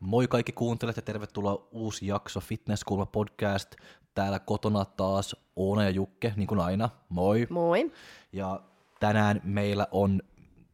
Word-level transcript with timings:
Moi 0.00 0.28
kaikki 0.28 0.52
kuuntelijat 0.52 0.96
ja 0.96 1.02
tervetuloa 1.02 1.68
uusi 1.70 2.06
jakso 2.06 2.40
Fitness 2.40 2.84
Kulma 2.84 3.06
podcast. 3.06 3.74
Täällä 4.14 4.38
kotona 4.38 4.84
taas 4.84 5.36
Oona 5.56 5.84
ja 5.84 5.90
Jukke, 5.90 6.32
niin 6.36 6.46
kuin 6.46 6.60
aina. 6.60 6.88
Moi. 7.08 7.46
Moi. 7.50 7.92
Ja 8.32 8.60
tänään 9.00 9.40
meillä 9.44 9.86
on, 9.90 10.22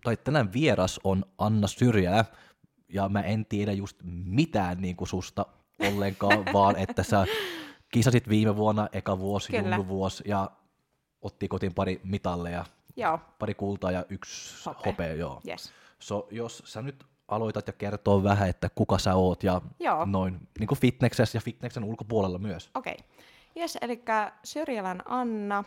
tai 0.04 0.16
tänään 0.16 0.52
vieras 0.52 1.00
on 1.04 1.24
Anna 1.38 1.66
Syrjälä, 1.66 2.24
ja 2.88 3.08
mä 3.08 3.22
en 3.22 3.46
tiedä 3.46 3.72
just 3.72 3.96
mitään 4.24 4.80
niin 4.80 4.96
kuin 4.96 5.08
susta 5.08 5.46
ollenkaan, 5.78 6.44
vaan 6.52 6.76
että 6.76 7.02
sä 7.02 7.26
kisasit 7.92 8.28
viime 8.28 8.56
vuonna, 8.56 8.88
eka 8.92 9.18
vuosi, 9.18 9.52
vuosi, 9.88 10.24
ja 10.26 10.50
otti 11.22 11.48
kotiin 11.48 11.74
pari 11.74 12.00
mitalleja, 12.04 12.64
Joo. 12.96 13.18
pari 13.38 13.54
kultaa 13.54 13.90
ja 13.90 14.04
yksi 14.08 14.64
Hopea. 14.66 14.82
hopea, 14.86 15.14
joo. 15.14 15.40
Yes. 15.48 15.72
So, 15.98 16.28
jos 16.30 16.62
sä 16.66 16.82
nyt 16.82 17.04
aloitat 17.28 17.66
ja 17.66 17.72
kertoo 17.72 18.22
vähän, 18.22 18.48
että 18.48 18.70
kuka 18.74 18.98
sä 18.98 19.14
oot 19.14 19.42
ja 19.42 19.60
Joo. 19.80 20.04
noin 20.04 20.48
niin 20.58 20.66
kuin 20.66 20.78
fitnessessä 20.78 21.36
ja 21.36 21.42
fitnessen 21.42 21.84
ulkopuolella 21.84 22.38
myös. 22.38 22.70
Okei. 22.74 22.92
Okay. 22.92 23.06
Jes, 23.54 23.78
eli 23.80 24.02
Syrjälän 24.44 25.02
Anna. 25.06 25.64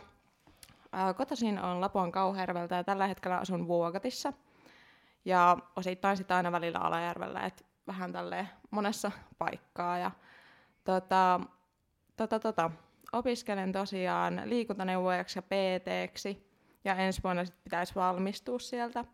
Kotoisin 1.16 1.58
on 1.58 1.80
Lapon 1.80 2.12
Kauherveltä 2.12 2.74
ja 2.74 2.84
tällä 2.84 3.06
hetkellä 3.06 3.38
asun 3.38 3.68
Vuokatissa. 3.68 4.32
Ja 5.24 5.56
osittain 5.76 6.16
sitä 6.16 6.36
aina 6.36 6.52
välillä 6.52 6.78
Alajärvellä, 6.78 7.40
että 7.40 7.64
vähän 7.86 8.12
tälle 8.12 8.48
monessa 8.70 9.12
paikkaa. 9.38 9.98
Ja 9.98 10.10
tota, 10.84 11.40
tota, 12.16 12.38
tota, 12.40 12.70
opiskelen 13.12 13.72
tosiaan 13.72 14.42
liikuntaneuvojaksi 14.44 15.38
ja 15.38 15.42
PT-ksi. 15.42 16.52
Ja 16.84 16.94
ensi 16.94 17.22
vuonna 17.24 17.44
sit 17.44 17.64
pitäisi 17.64 17.94
valmistua 17.94 18.58
sieltä. 18.58 19.04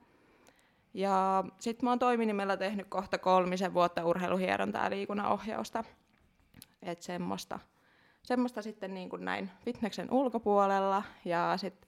Ja 0.95 1.45
sitten 1.59 1.87
mä 1.87 1.91
oon 1.91 1.99
toiminimellä 1.99 2.57
tehnyt 2.57 2.87
kohta 2.89 3.19
kolmisen 3.19 3.75
vuotta 3.75 4.05
urheiluhierontaa 4.05 4.85
ja 4.85 4.91
liikunnanohjausta. 4.91 5.85
Että 6.83 7.05
semmoista, 7.05 7.59
semmoista 8.23 8.63
sitten 8.63 8.95
niin 8.95 9.09
kuin 9.11 9.25
näin 9.25 9.51
fitneksen 9.65 10.11
ulkopuolella. 10.11 11.03
Ja 11.25 11.55
sitten 11.57 11.88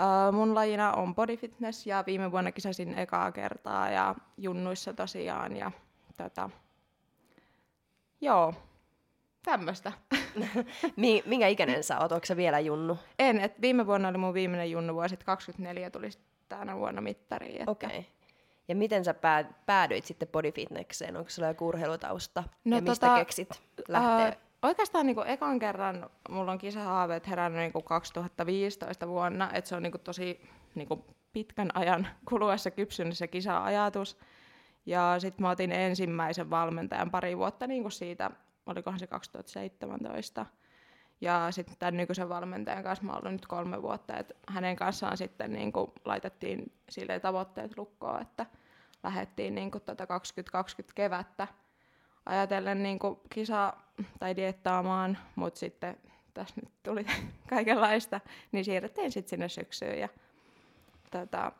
äh, 0.00 0.32
mun 0.32 0.54
lajina 0.54 0.92
on 0.92 1.14
body 1.14 1.36
fitness 1.36 1.86
ja 1.86 2.04
viime 2.06 2.32
vuonna 2.32 2.52
kisasin 2.52 2.98
ekaa 2.98 3.32
kertaa 3.32 3.90
ja 3.90 4.14
junnuissa 4.36 4.92
tosiaan. 4.92 5.56
Ja 5.56 5.70
tota, 6.16 6.50
joo, 8.20 8.54
tämmöistä. 9.44 9.92
Mi- 10.96 11.22
minkä 11.26 11.48
ikäinen 11.48 11.84
sä 11.84 11.98
oot? 11.98 12.12
Onko 12.12 12.26
sä 12.26 12.36
vielä 12.36 12.60
junnu? 12.60 12.98
En, 13.18 13.40
että 13.40 13.60
viime 13.60 13.86
vuonna 13.86 14.08
oli 14.08 14.18
mun 14.18 14.34
viimeinen 14.34 14.70
junnuvuosi, 14.70 15.14
että 15.14 15.26
24 15.26 15.90
tuli 15.90 16.10
tänä 16.48 16.76
vuonna 16.76 17.00
mittariin. 17.00 17.60
Että 17.60 17.70
Okei. 17.70 17.88
Okay. 17.88 18.04
Ja 18.68 18.74
miten 18.74 19.04
sä 19.04 19.14
pää- 19.14 19.52
päädyit 19.66 20.04
sitten 20.04 20.28
bodyfitnekseen? 20.28 21.16
Onko 21.16 21.30
sulla 21.30 21.48
joku 21.48 21.68
urheilutausta? 21.68 22.44
No 22.64 22.76
ja 22.76 22.82
mistä 22.82 23.06
tota, 23.06 23.18
keksit 23.18 23.62
lähteä? 23.88 24.26
Ää, 24.26 24.36
oikeastaan 24.66 25.06
niin 25.06 25.26
ekan 25.26 25.58
kerran 25.58 26.10
mulla 26.28 26.52
on 26.52 26.58
kisahaaveet 26.58 27.28
herännyt 27.28 27.72
niin 27.74 27.84
2015 27.84 29.08
vuonna, 29.08 29.50
että 29.52 29.68
se 29.68 29.76
on 29.76 29.82
niin 29.82 29.92
tosi 30.04 30.40
niin 30.74 30.88
pitkän 31.32 31.70
ajan 31.74 32.06
kuluessa 32.28 32.70
kypsynyt 32.70 33.18
se 33.18 33.26
kisa-ajatus. 33.26 34.18
Ja 34.86 35.16
sitten 35.18 35.42
mä 35.42 35.50
otin 35.50 35.72
ensimmäisen 35.72 36.50
valmentajan 36.50 37.10
pari 37.10 37.36
vuotta 37.36 37.66
niin 37.66 37.90
siitä, 37.90 38.30
olikohan 38.66 38.98
se 38.98 39.06
2017. 39.06 40.46
Ja 41.20 41.48
sitten 41.50 41.76
tämän 41.78 41.96
nykyisen 41.96 42.28
valmentajan 42.28 42.82
kanssa 42.82 43.04
mä 43.04 43.12
ollut 43.12 43.32
nyt 43.32 43.46
kolme 43.46 43.82
vuotta, 43.82 44.16
että 44.16 44.34
hänen 44.48 44.76
kanssaan 44.76 45.16
sitten 45.16 45.52
niin 45.52 45.72
kuin 45.72 45.92
laitettiin 46.04 46.72
sille 46.88 47.20
tavoitteet 47.20 47.78
lukkoon, 47.78 48.22
että 48.22 48.46
lähdettiin 49.02 49.54
niin 49.54 49.70
kuin 49.70 49.82
tuota 49.82 50.06
2020 50.06 50.94
kevättä 50.94 51.48
ajatellen 52.26 52.82
niin 52.82 52.98
kuin 52.98 53.20
kisa 53.30 53.72
tai 54.18 54.36
diettaamaan, 54.36 55.18
mutta 55.36 55.58
sitten 55.58 55.96
tässä 56.34 56.54
nyt 56.60 56.72
tuli 56.82 57.06
kaikenlaista, 57.50 58.20
niin 58.52 58.64
siirrettiin 58.64 59.12
sitten 59.12 59.30
sinne 59.30 59.48
syksyyn. 59.48 59.98
Ja, 59.98 60.08
tota, 61.10 61.52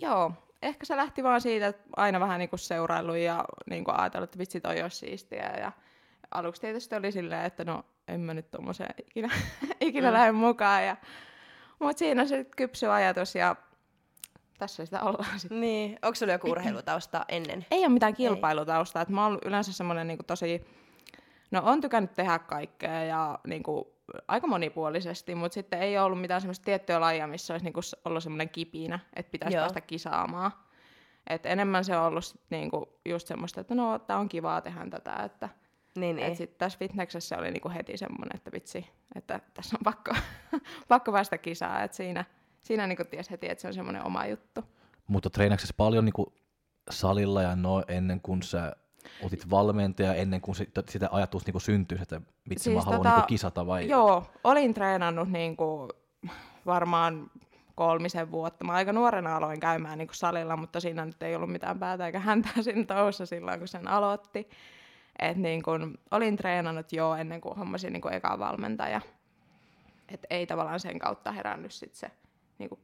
joo, 0.00 0.32
ehkä 0.62 0.86
se 0.86 0.96
lähti 0.96 1.22
vaan 1.22 1.40
siitä, 1.40 1.66
että 1.66 1.82
aina 1.96 2.20
vähän 2.20 2.38
niin 2.38 2.50
kuin 2.50 2.60
seuraillut 2.60 3.16
ja 3.16 3.44
niin 3.70 3.84
kuin 3.84 4.00
ajatellut, 4.00 4.28
että 4.28 4.38
vitsi 4.38 4.60
toi 4.60 4.82
olisi 4.82 4.96
siistiä. 4.96 5.54
Ja 5.60 5.72
aluksi 6.30 6.60
tietysti 6.60 6.94
oli 6.94 7.12
silleen, 7.12 7.44
että 7.44 7.64
no 7.64 7.84
en 8.08 8.20
mä 8.20 8.34
nyt 8.34 8.50
tuommoiseen 8.50 8.94
ikinä, 9.06 9.28
ikinä 9.80 10.08
mm. 10.08 10.12
lähde 10.12 10.32
mukaan. 10.32 10.86
Ja, 10.86 10.96
mutta 11.78 11.98
siinä 11.98 12.24
se 12.24 12.36
sitten 12.36 12.56
kypsy 12.56 12.86
ajatus 12.86 13.34
ja 13.34 13.56
tässä 14.62 14.84
sitä 14.84 15.00
ollaan 15.00 15.40
sitten. 15.40 15.60
Niin. 15.60 15.98
Onko 16.02 16.14
sulla 16.14 16.32
joku 16.32 16.50
urheilutausta 16.50 17.24
ennen? 17.28 17.66
Ei 17.70 17.80
ole 17.80 17.88
mitään 17.88 18.14
kilpailutaustaa. 18.14 19.02
Että 19.02 19.14
mä 19.14 19.24
oon 19.26 19.38
yleensä 19.44 19.72
semmoinen 19.72 20.06
niin 20.06 20.18
tosi... 20.26 20.64
No 21.50 21.62
on 21.64 21.80
tykännyt 21.80 22.14
tehdä 22.14 22.38
kaikkea 22.38 23.04
ja 23.04 23.38
niin 23.46 23.62
kuin, 23.62 23.84
aika 24.28 24.46
monipuolisesti, 24.46 25.34
mutta 25.34 25.54
sitten 25.54 25.80
ei 25.80 25.98
ole 25.98 26.04
ollut 26.04 26.20
mitään 26.20 26.40
semmoista 26.40 26.64
tiettyä 26.64 27.00
lajia, 27.00 27.26
missä 27.26 27.54
olisi 27.54 27.64
niin 27.64 27.72
kuin, 27.72 27.84
ollut 28.04 28.22
semmoinen 28.22 28.48
kipinä, 28.48 28.98
että 29.16 29.30
pitäisi 29.30 29.56
Joo. 29.56 29.62
päästä 29.62 29.80
kisaamaan. 29.80 30.52
Et 31.26 31.46
enemmän 31.46 31.84
se 31.84 31.96
on 31.96 32.06
ollut 32.06 32.24
sit, 32.24 32.40
niin 32.50 32.70
kuin, 32.70 32.84
just 33.08 33.26
semmoista, 33.26 33.60
että 33.60 33.74
no, 33.74 33.98
tää 33.98 34.18
on 34.18 34.28
kivaa 34.28 34.60
tehdä 34.60 34.86
tätä, 34.90 35.14
että 35.24 35.48
Niin, 35.96 36.18
et 36.18 36.26
niin. 36.26 36.36
sitten 36.36 36.58
tässä 36.58 36.78
fitneksessä 36.78 37.38
oli 37.38 37.50
niinku 37.50 37.70
heti 37.70 37.96
semmoinen, 37.96 38.36
että 38.36 38.52
vitsi, 38.52 38.86
että 39.14 39.40
tässä 39.54 39.76
on 39.76 39.84
pakko, 39.84 40.14
pakko 40.88 41.12
päästä 41.12 41.38
kisaan, 41.38 41.84
että 41.84 41.96
siinä, 41.96 42.24
siinä 42.62 42.86
niinku 42.86 43.04
ties 43.04 43.30
heti, 43.30 43.50
että 43.50 43.62
se 43.62 43.68
on 43.68 43.74
semmoinen 43.74 44.06
oma 44.06 44.26
juttu. 44.26 44.64
Mutta 45.06 45.30
treenaksesi 45.30 45.74
paljon 45.76 46.04
niin 46.04 46.12
kuin 46.12 46.26
salilla 46.90 47.42
ja 47.42 47.56
no 47.56 47.82
ennen 47.88 48.20
kuin 48.20 48.42
sä 48.42 48.76
otit 49.22 49.50
valmentaja, 49.50 50.14
ennen 50.14 50.40
kuin 50.40 50.54
sitä, 50.54 50.82
sitä 50.88 51.08
ajatus 51.12 51.46
niin 51.46 51.52
kuin 51.52 51.62
syntyi, 51.62 51.98
että 52.02 52.20
vitsi 52.50 52.64
siis 52.64 52.76
mä 52.76 52.82
haluan 52.82 53.02
niin 53.02 53.14
kuin 53.14 53.26
kisata 53.26 53.66
vai? 53.66 53.88
Joo, 53.88 54.26
olin 54.44 54.74
treenannut 54.74 55.30
niinku 55.30 55.88
varmaan 56.66 57.30
kolmisen 57.74 58.30
vuotta. 58.30 58.64
Mä 58.64 58.72
aika 58.72 58.92
nuorena 58.92 59.36
aloin 59.36 59.60
käymään 59.60 59.98
niinku 59.98 60.14
salilla, 60.14 60.56
mutta 60.56 60.80
siinä 60.80 61.04
nyt 61.04 61.22
ei 61.22 61.36
ollut 61.36 61.52
mitään 61.52 61.78
päätä 61.78 62.06
eikä 62.06 62.20
häntää 62.20 62.62
siinä 62.62 62.84
touhussa 62.84 63.26
silloin, 63.26 63.58
kun 63.58 63.68
sen 63.68 63.88
aloitti. 63.88 64.48
Et 65.18 65.36
niin 65.36 65.62
kun, 65.62 65.98
olin 66.10 66.36
treenannut 66.36 66.92
jo 66.92 67.14
ennen 67.14 67.40
kuin 67.40 67.56
hommasin 67.56 67.92
niin 67.92 68.12
eka 68.12 68.38
valmentaja. 68.38 69.00
Et 70.08 70.26
ei 70.30 70.46
tavallaan 70.46 70.80
sen 70.80 70.98
kautta 70.98 71.32
herännyt 71.32 71.72
sit 71.72 71.94
se 71.94 72.10
niin 72.62 72.80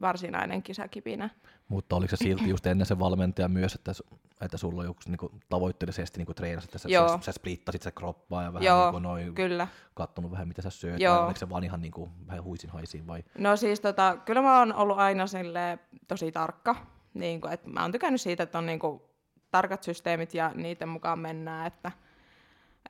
varsinainen 0.00 0.62
kisakipinä. 0.62 1.30
Mutta 1.68 1.96
oliko 1.96 2.10
se 2.10 2.16
silti 2.16 2.48
just 2.48 2.66
ennen 2.66 2.86
se 2.86 2.98
valmentaja 2.98 3.48
myös, 3.48 3.74
että, 3.74 3.92
että 4.40 4.56
sulla 4.56 4.80
on 4.80 4.86
joku 4.86 5.00
niin 5.06 5.18
kuin, 5.18 5.32
tavoitteellisesti 5.48 6.18
niin 6.18 6.26
kuin 6.26 6.36
treenasit, 6.36 6.68
että 6.68 6.78
sä, 6.78 6.88
Joo. 6.88 7.08
sä, 7.08 7.18
sä 7.20 7.32
splittasit 7.32 7.82
se 7.82 7.90
kroppaa 7.90 8.42
ja 8.42 8.52
vähän 8.52 8.66
Joo, 8.66 8.82
niin 8.82 8.92
kuin 8.92 9.02
noin, 9.02 9.34
kyllä. 9.34 9.68
kattonut 9.94 10.30
vähän 10.30 10.48
mitä 10.48 10.62
sä 10.62 10.70
syöt, 10.70 11.00
Joo. 11.00 11.16
vai 11.16 11.24
oliko 11.24 11.38
se 11.38 11.50
vaan 11.50 11.64
ihan 11.64 11.80
niin 11.80 11.92
kuin, 11.92 12.10
vähän 12.26 12.44
huisin 12.44 12.70
haisiin 12.70 13.06
vai? 13.06 13.24
No 13.38 13.56
siis 13.56 13.80
tota, 13.80 14.16
kyllä 14.24 14.42
mä 14.42 14.58
oon 14.58 14.74
ollut 14.74 14.98
aina 14.98 15.26
sille 15.26 15.78
tosi 16.08 16.32
tarkka. 16.32 16.76
Niin 17.14 17.40
kuin, 17.40 17.52
että 17.52 17.70
mä 17.70 17.82
oon 17.82 17.92
tykännyt 17.92 18.20
siitä, 18.20 18.42
että 18.42 18.58
on 18.58 18.66
niin 18.66 18.78
kuin, 18.78 19.02
tarkat 19.50 19.82
systeemit 19.82 20.34
ja 20.34 20.52
niiden 20.54 20.88
mukaan 20.88 21.18
mennään, 21.18 21.66
että, 21.66 21.92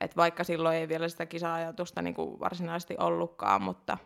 että 0.00 0.16
vaikka 0.16 0.44
silloin 0.44 0.76
ei 0.76 0.88
vielä 0.88 1.08
sitä 1.08 1.26
kisa-ajatusta 1.26 2.02
niin 2.02 2.14
kuin 2.14 2.40
varsinaisesti 2.40 2.96
ollutkaan, 2.98 3.62
mutta 3.62 3.98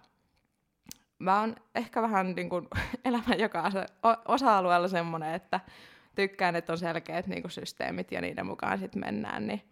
mä 1.23 1.41
oon 1.41 1.57
ehkä 1.75 2.03
vähän 2.03 2.35
niin 2.35 2.49
kuin 2.49 2.69
elämän 3.05 3.39
joka 3.39 3.71
osa-alueella 4.29 4.89
semmoinen, 4.89 5.35
että 5.35 5.61
tykkään, 6.15 6.57
että 6.57 6.73
on 6.73 6.79
selkeät 6.79 7.27
niin 7.27 7.43
kuin 7.43 7.53
systeemit 7.53 8.13
ja 8.13 8.21
niiden 8.21 8.47
mukaan 8.47 8.79
sitten 8.79 9.01
mennään, 9.01 9.47
niin 9.47 9.63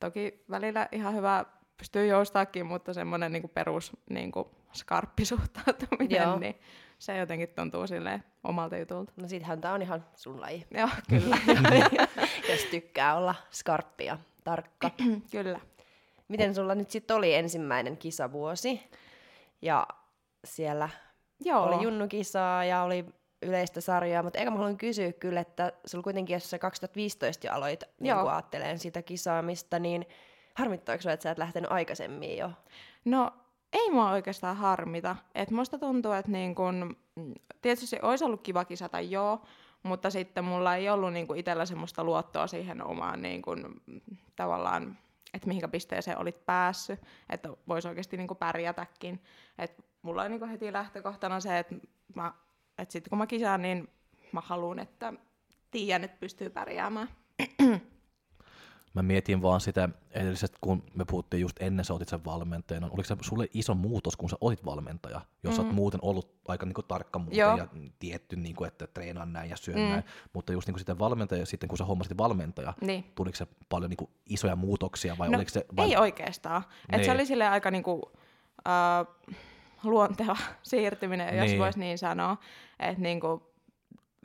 toki 0.00 0.44
välillä 0.50 0.88
ihan 0.92 1.14
hyvä 1.14 1.44
pystyy 1.76 2.06
joustaakin, 2.06 2.66
mutta 2.66 2.92
semmoinen 2.92 3.32
niin 3.32 3.50
perus 3.54 3.96
niin 4.10 4.32
kuin 4.32 4.48
skarppisuhtautuminen, 4.72 6.22
Joo. 6.22 6.38
niin 6.38 6.54
se 6.98 7.16
jotenkin 7.16 7.48
tuntuu 7.48 7.86
silleen 7.86 8.24
omalta 8.44 8.76
jutulta. 8.76 9.12
No 9.16 9.28
sittenhän 9.28 9.60
tää 9.60 9.72
on 9.72 9.82
ihan 9.82 10.04
sun 10.16 10.40
laji, 10.40 10.66
Joo, 10.70 10.88
kyllä, 11.10 11.38
jos 12.48 12.64
tykkää 12.70 13.16
olla 13.16 13.34
skarppi 13.50 14.04
ja 14.04 14.18
tarkka. 14.44 14.90
kyllä. 15.32 15.60
Miten 16.28 16.54
sulla 16.54 16.74
nyt 16.74 16.90
sitten 16.90 17.16
oli 17.16 17.34
ensimmäinen 17.34 17.96
kisavuosi? 17.96 18.80
Ja 19.62 19.86
siellä 20.44 20.88
Joo. 21.40 21.62
oli 21.62 21.84
junnukisaa 21.84 22.64
ja 22.64 22.82
oli 22.82 23.04
yleistä 23.42 23.80
sarjaa, 23.80 24.22
mutta 24.22 24.38
eikä 24.38 24.50
mä 24.50 24.56
haluan 24.56 24.76
kysyä 24.76 25.12
kyllä, 25.12 25.40
että 25.40 25.72
sulla 25.86 26.02
kuitenkin, 26.02 26.34
jos 26.34 26.50
sä 26.50 26.58
2015 26.58 27.46
jo 27.46 27.52
aloit 27.52 27.84
niin 28.00 28.14
ajatteleen 28.14 28.78
sitä 28.78 29.02
kisaamista, 29.02 29.78
niin 29.78 30.06
harmittaako 30.54 31.02
sulla, 31.02 31.12
että 31.12 31.22
sä 31.22 31.30
et 31.30 31.38
lähtenyt 31.38 31.72
aikaisemmin 31.72 32.38
jo? 32.38 32.50
No 33.04 33.32
ei 33.72 33.90
mua 33.90 34.10
oikeastaan 34.10 34.56
harmita. 34.56 35.16
Et 35.34 35.50
musta 35.50 35.78
tuntuu, 35.78 36.12
että 36.12 36.30
niin 36.30 36.54
kun, 36.54 36.96
mm, 37.16 37.34
tietysti 37.62 37.98
olisi 38.02 38.24
ollut 38.24 38.42
kiva 38.42 38.64
kisata 38.64 39.00
joo, 39.00 39.42
mutta 39.82 40.10
sitten 40.10 40.44
mulla 40.44 40.76
ei 40.76 40.88
ollut 40.88 41.12
niinku 41.12 41.34
itsellä 41.34 41.66
semmoista 41.66 42.04
luottoa 42.04 42.46
siihen 42.46 42.86
omaan 42.86 43.22
niinku, 43.22 43.50
tavallaan, 44.36 44.98
että 45.34 45.48
mihinkä 45.48 45.68
pisteeseen 45.68 46.18
olit 46.18 46.46
päässyt, 46.46 47.00
että 47.30 47.48
voisi 47.68 47.88
oikeasti 47.88 48.16
niinku 48.16 48.34
pärjätäkin. 48.34 49.22
Et 49.58 49.84
mulla 50.02 50.22
on 50.22 50.30
niinku 50.30 50.46
heti 50.46 50.72
lähtökohtana 50.72 51.40
se, 51.40 51.58
että 51.58 51.74
mä, 52.14 52.32
et 52.78 52.90
sitten 52.90 53.10
kun 53.10 53.18
mä 53.18 53.26
kisaan, 53.26 53.62
niin 53.62 53.88
mä 54.32 54.40
haluan, 54.40 54.78
että 54.78 55.12
tiedän, 55.70 56.04
että 56.04 56.16
pystyy 56.20 56.50
pärjäämään. 56.50 57.08
Mä 58.94 59.02
mietin 59.02 59.42
vaan 59.42 59.60
sitä 59.60 59.88
edellisestä, 60.10 60.58
kun 60.60 60.82
me 60.94 61.04
puhuttiin 61.04 61.40
just 61.40 61.56
ennen 61.62 61.84
sä 61.84 61.94
otit 61.94 62.08
sen 62.08 62.24
valmentajana. 62.24 62.86
Oliko 62.86 63.04
se 63.04 63.16
sulle 63.20 63.46
iso 63.54 63.74
muutos, 63.74 64.16
kun 64.16 64.30
sä 64.30 64.36
olit 64.40 64.64
valmentaja, 64.64 65.20
jos 65.42 65.52
mm. 65.52 65.56
sä 65.56 65.62
oot 65.62 65.74
muuten 65.74 66.00
ollut 66.02 66.34
aika 66.48 66.66
niin 66.66 66.74
kuin, 66.74 66.84
tarkka 66.88 67.18
muuten 67.18 67.38
Joo. 67.38 67.56
ja 67.56 67.66
tietty, 67.98 68.36
niin 68.36 68.56
kuin, 68.56 68.68
että 68.68 68.86
treenaan 68.86 69.32
näin 69.32 69.50
ja 69.50 69.56
syön 69.56 69.78
Mm. 69.78 69.82
näin. 69.82 70.04
Mutta 70.32 70.52
just 70.52 70.68
niin 70.68 70.72
kuin 70.74 70.80
sitten 70.80 70.98
valmentaja, 70.98 71.46
sitten 71.46 71.68
kun 71.68 71.78
sä 71.78 71.84
hommasit 71.84 72.18
valmentaja, 72.18 72.74
Niin. 72.80 73.04
tuliko 73.14 73.36
se 73.36 73.46
paljon 73.68 73.90
niin 73.90 73.96
kuin, 73.96 74.10
isoja 74.26 74.56
muutoksia 74.56 75.18
vai 75.18 75.28
No, 75.30 75.36
oliko 75.36 75.50
se 75.50 75.66
vain... 75.76 75.90
Ei 75.90 75.96
oikeastaan. 75.96 76.62
Et 76.88 76.96
Niin. 76.96 77.04
se 77.04 77.10
oli 77.12 77.26
sille 77.26 77.48
aika 77.48 77.70
niinku, 77.70 78.12
äh, 78.68 79.36
luonteva 79.84 80.36
siirtyminen, 80.62 81.36
jos 81.36 81.46
Niin. 81.46 81.58
voisi 81.58 81.78
niin 81.78 81.98
sanoa. 81.98 82.36
Et 82.80 82.98
niinku, 82.98 83.50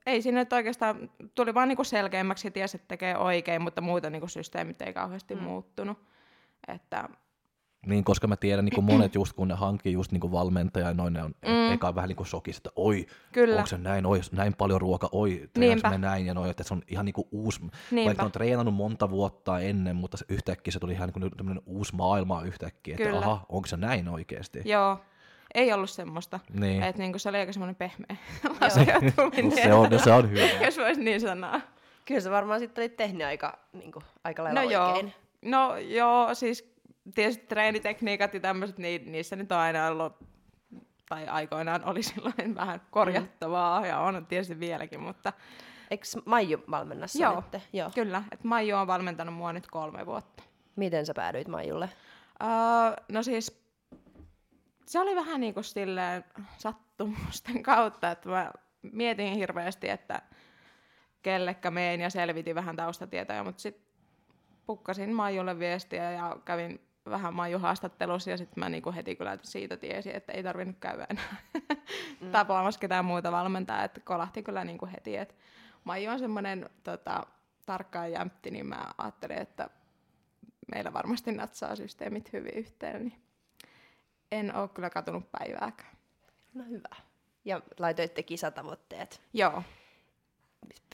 ei 0.06 0.22
sinne 0.22 0.40
nyt 0.40 0.54
oikeastaan, 0.54 1.10
tuli 1.36 1.54
vaan 1.54 1.68
niinku 1.68 1.84
selkeämmäksi 1.84 2.48
ja 2.48 2.52
tiesi, 2.52 2.78
että 2.78 2.88
tekee 2.88 3.18
oikein, 3.18 3.62
mutta 3.62 3.82
muuta 3.82 4.10
niinku 4.10 4.28
systeemit 4.28 4.82
ei 4.82 4.94
kauheasti 4.94 5.36
mm. 5.36 5.42
muuttunut. 5.44 5.98
Että, 6.68 7.10
Niin, 7.86 8.04
koska 8.04 8.28
mä 8.28 8.36
tiedän, 8.36 8.66
niin 8.66 8.76
kuin 8.76 8.86
monet 8.86 9.16
just 9.16 9.34
kun 9.34 9.48
ne 9.48 9.54
hankkii 9.56 9.94
just 9.94 10.12
niin 10.12 10.22
kuin 10.22 10.32
valmentaja, 10.32 10.94
noin 10.94 11.14
ne 11.14 11.24
on 11.24 11.36
mm. 11.46 11.74
eka 11.74 11.96
vähän 11.96 12.08
niin 12.08 12.16
kuin 12.16 12.28
shokissa, 12.28 12.60
että 12.60 12.70
oi, 12.76 13.06
Kyllä. 13.32 13.56
onko 13.56 13.68
se 13.68 13.78
näin, 13.78 14.06
oi, 14.06 14.22
näin 14.32 14.54
paljon 14.54 14.82
ruoka, 14.82 15.10
oi, 15.12 15.50
treenaanko 15.54 15.90
me 15.90 15.98
näin 15.98 16.26
ja 16.26 16.34
noin, 16.34 16.50
että 16.50 16.64
se 16.64 16.74
on 16.74 16.82
ihan 16.88 17.06
niin 17.06 17.14
kuin 17.14 17.28
uusi, 17.32 17.60
Niinpä. 17.92 18.08
vaikka 18.08 18.24
on 18.26 18.32
treenannut 18.32 18.74
monta 18.76 19.10
vuotta 19.10 19.60
ennen, 19.60 19.96
mutta 19.96 20.18
se 20.18 20.26
yhtäkkiä 20.30 20.72
se 20.72 20.80
tuli 20.80 20.94
ihan 20.94 21.10
niin 21.16 21.32
kuin 21.34 21.62
uusi 21.66 21.96
maailma 21.96 22.42
yhtäkkiä, 22.42 22.96
että 22.96 23.04
Kyllä. 23.10 23.20
aha, 23.20 23.46
onko 23.50 23.68
se 23.68 23.78
näin 23.78 24.08
oikeasti? 24.10 24.62
joo, 24.66 25.00
ei 25.56 25.74
ollut 25.74 25.90
semmoista. 25.90 26.40
Niin. 26.54 26.84
Et 26.84 26.98
niinku, 26.98 27.20
se 27.20 27.30
oli 27.30 27.38
aika 27.38 27.54
semmoinen 27.54 27.76
pehmeä 27.76 28.16
laskeutuminen, 28.62 29.64
se 29.64 29.74
on, 29.74 29.90
no 29.90 30.00
se 30.00 30.12
on 30.14 30.32
hyvä. 30.32 30.42
jos 30.66 30.78
voisi 30.78 31.02
niin 31.02 31.22
sanoa. 31.22 31.62
Kyllä 32.06 32.22
sä 32.22 32.32
varmaan 32.32 32.60
sitten 32.60 32.82
olit 32.82 32.96
tehnyt 32.96 33.28
aika, 33.28 33.60
niin 33.74 33.92
kuin, 33.92 34.06
aika 34.24 34.44
lailla 34.44 34.62
No 34.62 34.70
joo. 34.70 34.88
oikein. 34.88 35.14
No 35.42 35.78
joo, 35.78 36.36
siis 36.36 36.76
tietysti 37.16 37.46
treenitekniikat 37.48 38.34
ja 38.34 38.40
tämmöiset, 38.40 38.78
niin 38.78 39.12
niissä 39.12 39.36
nyt 39.36 39.52
on 39.52 39.58
aina 39.58 39.88
ollut, 39.88 40.14
tai 41.10 41.28
aikoinaan 41.28 41.86
oli 41.86 42.04
silloin 42.14 42.56
vähän 42.56 42.82
korjattavaa, 42.92 43.80
mm. 43.80 43.86
ja 43.86 44.00
on 44.00 44.26
tietysti 44.26 44.60
vieläkin, 44.60 45.00
mutta 45.00 45.34
Eikö 45.92 46.06
Maiju 46.26 46.64
valmennassa 46.72 47.24
Joo. 47.24 47.44
nyt? 47.54 47.64
Joo. 47.74 47.92
kyllä, 47.96 48.24
että 48.32 48.48
Maiju 48.48 48.76
on 48.76 48.88
valmentanut 48.88 49.36
mua 49.36 49.54
nyt 49.54 49.68
kolme 49.68 50.06
vuotta. 50.06 50.44
Miten 50.76 51.06
sä 51.06 51.14
päädyit 51.14 51.48
Maijulle? 51.48 51.90
Uh, 52.44 53.04
no 53.12 53.24
siis, 53.24 53.65
se 54.86 55.00
oli 55.00 55.16
vähän 55.16 55.42
niin 55.42 55.54
kuin 55.54 55.64
silleen 55.64 56.24
sattumusten 56.58 57.64
kautta, 57.64 58.12
että 58.12 58.30
mä 58.30 58.52
mietin 58.82 59.34
hirveästi, 59.34 59.90
että 59.90 60.22
kellekä 61.22 61.72
meen 61.72 62.02
ja 62.02 62.10
selvitin 62.10 62.56
vähän 62.56 62.76
taustatietoja, 62.76 63.44
mutta 63.44 63.62
sitten 63.62 63.86
pukkasin 64.66 65.14
Maijulle 65.14 65.60
viestiä 65.60 66.12
ja 66.12 66.38
kävin 66.46 66.82
vähän 67.10 67.34
Maiju 67.34 67.60
haastattelussa 67.60 68.30
ja 68.30 68.38
sitten 68.38 68.64
mä 68.64 68.70
niinku 68.70 68.94
heti 68.96 69.16
kyllä 69.16 69.38
siitä 69.42 69.78
tiesin, 69.78 70.16
että 70.16 70.34
ei 70.34 70.44
tarvinnut 70.44 70.78
käydä 70.80 71.08
enää 71.10 71.36
mm. 72.22 72.32
tapaamassa 72.32 72.80
ketään 72.80 73.06
muuta 73.06 73.32
valmentaa, 73.32 73.84
että 73.84 74.00
kolahti 74.00 74.44
kyllä 74.44 74.64
niinku 74.64 74.86
heti, 74.86 75.18
että 75.18 75.36
Maiju 75.84 76.12
on 76.12 76.20
semmoinen 76.20 76.70
tota, 76.84 77.24
tarkkaan 77.66 78.12
jämpti, 78.12 78.52
niin 78.52 78.66
mä 78.66 78.86
ajattelin, 78.98 79.38
että 79.38 79.70
meillä 80.72 80.94
varmasti 80.94 81.32
natsaa 81.32 81.76
systeemit 81.76 82.34
hyvin 82.34 82.54
yhteen, 82.54 83.02
niin 83.02 83.25
en 84.40 84.56
ole 84.56 84.68
kyllä 84.68 84.90
katunut 84.90 85.32
päivääkään. 85.32 85.96
No 86.54 86.64
hyvä. 86.70 86.96
Ja 87.46 87.62
laitoitte 87.80 88.24
kisatavoitteet 88.24 89.22
Joo, 89.34 89.64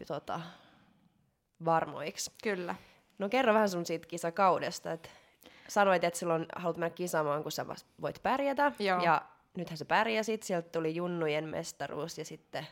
tota, 0.08 0.42
varmoiksi. 1.66 2.32
kyllä. 2.44 2.76
No 3.20 3.30
kerro 3.30 3.54
vähän 3.54 3.70
sun 3.70 3.86
siitä 3.86 4.08
kisakaudesta. 4.08 4.92
Et 4.92 5.10
sanoit, 5.68 6.04
että 6.04 6.20
silloin 6.20 6.46
haluat 6.56 6.78
mennä 6.78 6.96
kisaamaan, 6.96 7.44
kun 7.44 7.52
sä 7.52 7.66
voit 8.02 8.24
pärjätä. 8.24 8.72
Joo. 8.80 9.02
Ja 9.04 9.22
nythän 9.58 9.78
sä 9.78 9.86
pärjäsit. 9.86 10.44
Sieltä 10.44 10.70
tuli 10.70 10.96
junnujen 10.96 11.50
mestaruus 11.50 12.18
ja 12.18 12.26
sitten 12.26 12.68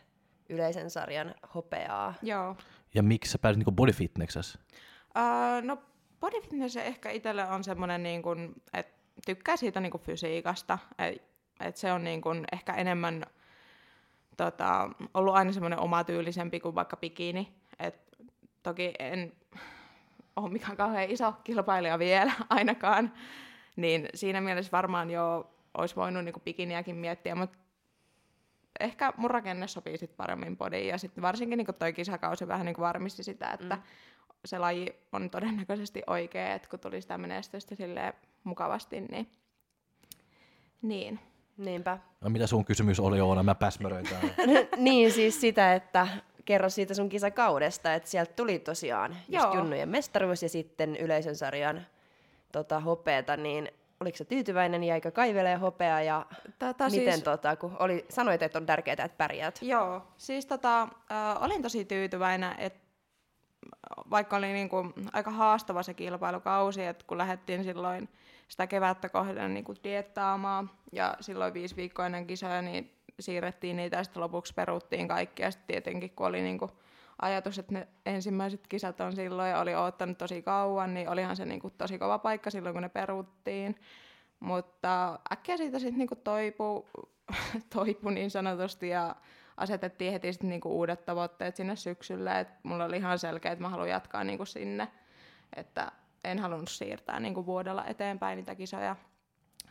yleisen 0.49 0.89
sarjan 0.89 1.35
hopeaa. 1.55 2.13
Joo. 2.21 2.55
Ja 2.93 3.03
miksi 3.03 3.31
sä 3.31 3.39
pääsit 3.39 3.65
niin 3.65 3.75
body? 3.75 3.91
Uh, 5.17 5.63
no 5.63 5.77
body 6.19 6.41
fitness 6.41 6.77
ehkä 6.77 7.11
itselle 7.11 7.47
on 7.47 7.63
semmoinen, 7.63 8.03
niin 8.03 8.21
kuin, 8.21 8.55
että 8.73 8.98
tykkää 9.35 9.57
siitä 9.57 9.79
niin 9.79 9.91
kuin 9.91 10.01
fysiikasta. 10.01 10.77
Et, 10.99 11.23
et 11.59 11.77
se 11.77 11.93
on 11.93 12.03
niin 12.03 12.21
kuin 12.21 12.45
ehkä 12.51 12.73
enemmän 12.73 13.25
tota, 14.37 14.89
ollut 15.13 15.35
aina 15.35 15.51
semmoinen 15.51 15.79
omatyylisempi 15.79 16.59
kuin 16.59 16.75
vaikka 16.75 16.97
bikini. 16.97 17.53
Et 17.79 17.95
toki 18.63 18.93
en 18.99 19.33
ole 20.35 20.49
mikään 20.49 20.77
kauhean 20.77 21.11
iso 21.11 21.33
kilpailija 21.43 21.99
vielä 21.99 22.31
ainakaan, 22.49 23.13
niin 23.75 24.09
siinä 24.13 24.41
mielessä 24.41 24.71
varmaan 24.71 25.09
jo 25.09 25.51
olisi 25.77 25.95
voinut 25.95 26.23
niin 26.23 26.33
kuin 26.33 26.43
bikiniäkin 26.43 26.95
miettiä, 26.95 27.35
mutta 27.35 27.57
ehkä 28.79 29.13
mun 29.17 29.31
rakenne 29.31 29.67
sopii 29.67 29.97
sit 29.97 30.17
paremmin 30.17 30.57
podiin 30.57 30.87
ja 30.87 30.97
sitten 30.97 31.21
varsinkin 31.21 31.57
niin 31.57 31.67
toi 31.79 31.93
kisakausi 31.93 32.47
vähän 32.47 32.65
niin 32.65 32.75
varmisti 32.79 33.23
sitä, 33.23 33.51
että 33.51 33.75
mm. 33.75 33.81
se 34.45 34.59
laji 34.59 34.95
on 35.11 35.29
todennäköisesti 35.29 36.03
oikea, 36.07 36.53
että 36.53 36.69
kun 36.69 36.79
tuli 36.79 37.01
sitä 37.01 37.17
menestystä 37.17 37.75
silleen 37.75 38.13
mukavasti, 38.43 39.01
niin, 39.01 39.31
niin. 40.81 41.19
Niinpä. 41.57 41.97
No, 42.21 42.29
mitä 42.29 42.47
sun 42.47 42.65
kysymys 42.65 42.99
oli, 42.99 43.21
Oona? 43.21 43.43
Mä 43.43 43.55
päsmäröin 43.55 44.05
täällä. 44.05 44.33
niin 44.77 45.11
siis 45.11 45.41
sitä, 45.41 45.73
että 45.73 46.07
kerro 46.45 46.69
siitä 46.69 46.93
sun 46.93 47.09
kisakaudesta, 47.09 47.93
että 47.93 48.09
sieltä 48.09 48.33
tuli 48.33 48.59
tosiaan 48.59 49.11
just 49.11 49.45
Joo. 49.45 49.55
junnujen 49.55 49.89
mestaruus 49.89 50.43
ja 50.43 50.49
sitten 50.49 50.95
yleisön 50.95 51.35
sarjan 51.35 51.85
tota, 52.51 52.79
hopeeta, 52.79 53.37
niin 53.37 53.71
oliko 53.99 54.17
se 54.17 54.25
tyytyväinen, 54.25 54.83
jäikö 54.83 55.11
kaivelee 55.11 55.55
hopeaa 55.55 56.01
ja 56.01 56.25
Tätä 56.59 56.89
miten 56.89 57.13
siis, 57.13 57.23
tota, 57.23 57.55
kun 57.55 57.75
oli, 57.79 58.05
sanoit, 58.09 58.41
että 58.41 58.59
on 58.59 58.65
tärkeää, 58.65 59.05
että 59.05 59.17
pärjäät. 59.17 59.59
Joo, 59.61 60.01
siis 60.17 60.45
tota, 60.45 60.81
äh, 60.81 61.43
olin 61.43 61.61
tosi 61.61 61.85
tyytyväinen, 61.85 62.55
että 62.57 62.79
vaikka 64.09 64.37
oli 64.37 64.53
niinku 64.53 64.93
aika 65.13 65.31
haastava 65.31 65.83
se 65.83 65.93
kilpailukausi, 65.93 66.85
että 66.85 67.05
kun 67.07 67.17
lähdettiin 67.17 67.63
silloin 67.63 68.09
sitä 68.47 68.67
kevättä 68.67 69.09
kohden 69.09 69.53
niinku 69.53 69.73
diettaamaan 69.83 70.71
ja 70.91 71.15
silloin 71.19 71.53
viisi 71.53 71.75
viikkoa 71.75 72.05
ennen 72.05 72.27
kisoja, 72.27 72.61
niin 72.61 72.91
siirrettiin 73.19 73.77
niitä 73.77 73.97
ja 73.97 74.03
sitten 74.03 74.23
lopuksi 74.23 74.53
peruttiin 74.53 75.07
kaikki. 75.07 75.43
Ja 75.43 75.51
sitten 75.51 75.67
tietenkin 75.67 76.09
kun 76.09 76.27
oli 76.27 76.41
niinku 76.41 76.71
ajatus, 77.21 77.59
että 77.59 77.73
ne 77.73 77.87
ensimmäiset 78.05 78.67
kisat 78.67 79.01
on 79.01 79.15
silloin 79.15 79.49
ja 79.49 79.59
oli 79.59 79.75
oottanut 79.75 80.17
tosi 80.17 80.41
kauan, 80.41 80.93
niin 80.93 81.09
olihan 81.09 81.35
se 81.35 81.45
niinku 81.45 81.69
tosi 81.69 81.99
kova 81.99 82.19
paikka 82.19 82.49
silloin, 82.49 82.73
kun 82.73 82.81
ne 82.81 82.89
peruttiin. 82.89 83.75
Mutta 84.39 85.19
äkkiä 85.31 85.57
siitä 85.57 85.79
sitten 85.79 85.97
niinku 85.97 86.15
toipu, 86.15 86.87
toipu 87.75 88.09
niin 88.09 88.31
sanotusti 88.31 88.89
ja 88.89 89.15
asetettiin 89.59 90.11
heti 90.11 90.33
sit 90.33 90.43
niinku 90.43 90.77
uudet 90.77 91.05
tavoitteet 91.05 91.55
sinne 91.55 91.75
syksylle. 91.75 92.39
Et 92.39 92.47
mulla 92.63 92.85
oli 92.85 92.97
ihan 92.97 93.19
selkeä, 93.19 93.51
että 93.51 93.61
mä 93.61 93.69
haluan 93.69 93.89
jatkaa 93.89 94.23
niinku 94.23 94.45
sinne. 94.45 94.87
Että 95.55 95.91
en 96.23 96.39
halunnut 96.39 96.69
siirtää 96.69 97.19
niinku 97.19 97.45
vuodella 97.45 97.85
eteenpäin 97.85 98.37
niitä 98.37 98.55
kisoja. 98.55 98.95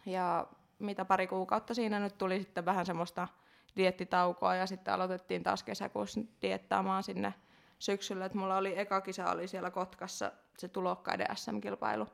Ja 0.07 0.47
mitä 0.79 1.05
pari 1.05 1.27
kuukautta 1.27 1.75
siinä 1.75 2.01
nyt 2.01 2.19
tuli 2.19 2.39
sitten 2.39 2.65
vähän 2.65 2.87
semmoista 2.87 3.29
diettitaukoa 3.77 4.55
ja 4.55 4.67
sitten 4.67 4.95
aloitettiin 4.95 5.43
taas 5.43 5.63
kesäkuussa 5.63 6.21
diettaamaan 6.43 7.03
sinne 7.03 7.35
syksyllä. 7.79 8.25
Et 8.25 8.35
mulla 8.35 8.57
oli 8.57 8.79
eka 8.79 9.01
kisa 9.01 9.31
oli 9.31 9.49
siellä 9.49 9.71
Kotkassa 9.71 10.33
se 10.59 10.69
tulokkaiden 10.69 11.37
SM-kilpailu. 11.37 12.07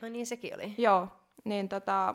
No 0.00 0.08
niin, 0.08 0.26
sekin 0.26 0.54
oli. 0.54 0.74
Joo, 0.78 1.08
niin 1.44 1.68
tota, 1.68 2.14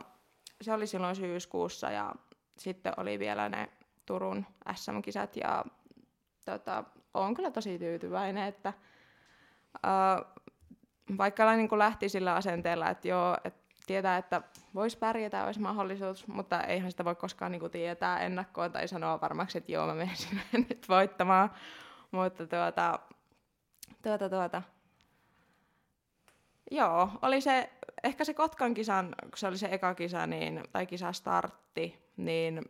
se 0.62 0.74
oli 0.74 0.88
silloin 0.88 1.16
syyskuussa 1.16 1.92
ja 1.92 2.14
sitten 2.58 2.94
oli 2.98 3.20
vielä 3.20 3.50
ne 3.50 3.70
Turun 4.06 4.46
SM-kisat 4.76 5.36
ja 5.36 5.66
tota, 6.46 6.84
olen 7.14 7.34
kyllä 7.34 7.52
tosi 7.52 7.80
tyytyväinen, 7.80 8.44
että 8.44 8.74
äh, 9.76 10.44
vaikka 11.18 11.56
niin 11.56 11.70
lähti 11.78 12.10
sillä 12.10 12.36
asenteella, 12.36 12.90
että 12.90 13.08
joo, 13.08 13.38
että 13.44 13.64
tietää, 13.88 14.18
että 14.18 14.42
voisi 14.76 14.98
pärjätä, 14.98 15.46
olisi 15.46 15.60
mahdollisuus, 15.60 16.28
mutta 16.28 16.62
eihän 16.62 16.92
sitä 16.92 17.06
voi 17.06 17.16
koskaan 17.16 17.52
niin 17.52 17.60
kuin 17.60 17.72
tietää 17.72 18.20
ennakkoon 18.20 18.72
tai 18.72 18.88
sanoa 18.88 19.22
varmaksi, 19.22 19.58
että 19.58 19.72
joo, 19.72 19.88
mä 19.88 19.94
menen 19.94 20.18
sinne 20.28 20.44
nyt 20.54 20.90
voittamaan. 20.90 21.52
Mutta 22.12 22.48
tuota, 22.48 23.00
tuota, 24.02 24.30
tuota, 24.30 24.62
Joo, 26.72 27.10
oli 27.22 27.42
se, 27.42 27.70
ehkä 28.04 28.24
se 28.24 28.34
Kotkan 28.34 28.74
kisan, 28.74 29.16
kun 29.22 29.32
se 29.38 29.48
oli 29.48 29.58
se 29.58 29.68
eka 29.72 29.96
kisa, 29.96 30.28
niin, 30.28 30.64
tai 30.72 30.86
kisastartti, 30.88 32.10
niin 32.18 32.62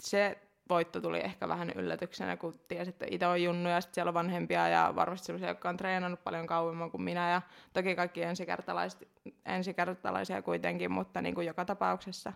se 0.00 0.38
voitto 0.68 1.00
tuli 1.00 1.20
ehkä 1.20 1.48
vähän 1.48 1.70
yllätyksenä, 1.70 2.36
kun 2.36 2.54
tiesi, 2.68 2.88
että 2.88 3.06
itse 3.10 3.26
on 3.26 3.42
junnu 3.42 3.68
ja 3.70 3.80
sitten 3.80 3.94
siellä 3.94 4.10
on 4.10 4.14
vanhempia 4.14 4.68
ja 4.68 4.92
varmasti 4.96 5.26
sellaisia, 5.26 5.48
jotka 5.48 5.68
on 5.68 5.76
treenannut 5.76 6.24
paljon 6.24 6.46
kauemmin 6.46 6.90
kuin 6.90 7.02
minä 7.02 7.30
ja 7.30 7.42
toki 7.72 7.96
kaikki 7.96 8.22
ensikertalais, 8.22 8.98
ensikertalaisia 9.46 10.42
kuitenkin, 10.42 10.92
mutta 10.92 11.22
niin 11.22 11.34
kuin 11.34 11.46
joka 11.46 11.64
tapauksessa. 11.64 12.32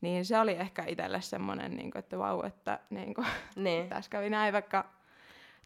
Niin 0.00 0.24
se 0.24 0.38
oli 0.38 0.52
ehkä 0.52 0.84
itselle 0.86 1.20
semmoinen, 1.20 1.76
niin 1.76 1.90
kuin, 1.90 1.98
että 2.00 2.18
vau, 2.18 2.42
että 2.42 2.78
niin 2.90 3.14
kuin, 3.14 3.26
Niin. 3.56 3.88
tässä 3.88 4.10
kävi 4.10 4.30
näin, 4.30 4.52
vaikka 4.52 4.84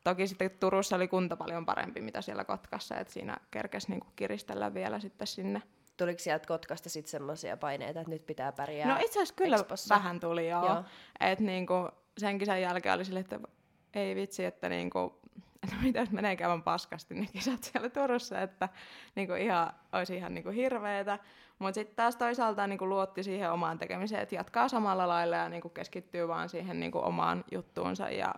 toki 0.05 0.27
sitten 0.27 0.51
Turussa 0.51 0.97
oli 0.97 1.09
kunta 1.09 1.37
paljon 1.37 1.67
parempi, 1.67 2.01
mitä 2.01 2.23
siellä 2.23 2.45
Kotkassa, 2.45 2.97
että 2.97 3.13
siinä 3.13 3.37
kerkesi 3.51 3.91
niin 3.91 4.01
kuin 4.01 4.13
kiristellä 4.17 4.75
vielä 4.75 5.01
sitten 5.01 5.27
sinne. 5.27 5.63
Tuliko 5.97 6.19
sieltä 6.19 6.47
Kotkasta 6.47 6.89
sitten 6.89 7.11
semmoisia 7.11 7.57
paineita, 7.57 8.01
että 8.01 8.11
nyt 8.11 8.27
pitää 8.27 8.53
pärjää? 8.53 8.89
No 8.89 8.97
itse 8.97 9.19
asiassa 9.19 9.35
kyllä 9.35 9.57
Expossa? 9.57 9.95
vähän 9.95 10.21
tuli 10.21 10.49
joo. 10.49 10.65
Joo. 10.65 10.75
joo. 10.75 10.85
Et 11.21 11.41
niinku, 11.41 11.89
sen 12.19 12.39
kisan 12.39 12.61
jälkeen 12.61 12.95
oli 12.95 13.05
silleen, 13.05 13.25
että 13.25 13.41
ei 13.95 14.15
vitsi, 14.15 14.45
että 14.45 14.69
niinku, 14.69 15.21
että 15.63 15.77
mitä 15.83 16.01
jos 16.01 16.11
menee 16.11 16.37
käymään 16.37 16.63
paskasti 16.63 17.15
ne 17.15 17.27
kisat 17.33 17.63
siellä 17.63 17.89
Turussa, 17.89 18.41
että 18.41 18.69
niinku 19.15 19.35
ihan, 19.35 19.73
olisi 19.93 20.17
ihan 20.17 20.35
niinku 20.35 20.51
hirveetä. 20.51 21.19
Mutta 21.59 21.75
sitten 21.75 21.97
taas 21.97 22.17
toisaalta 22.17 22.67
niinku 22.67 22.89
luotti 22.89 23.23
siihen 23.23 23.53
omaan 23.53 23.79
tekemiseen, 23.79 24.23
että 24.23 24.35
jatkaa 24.35 24.69
samalla 24.69 25.09
lailla 25.09 25.37
ja 25.37 25.49
niinku 25.49 25.69
keskittyy 25.69 26.29
vaan 26.29 26.49
siihen 26.49 26.81
niinku 26.81 26.99
omaan 26.99 27.45
juttuunsa 27.53 28.11
ja 28.11 28.35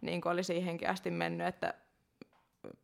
niinku 0.00 0.28
oli 0.28 0.42
siihenkin 0.42 0.90
asti 0.90 1.10
mennyt, 1.10 1.46
että 1.46 1.74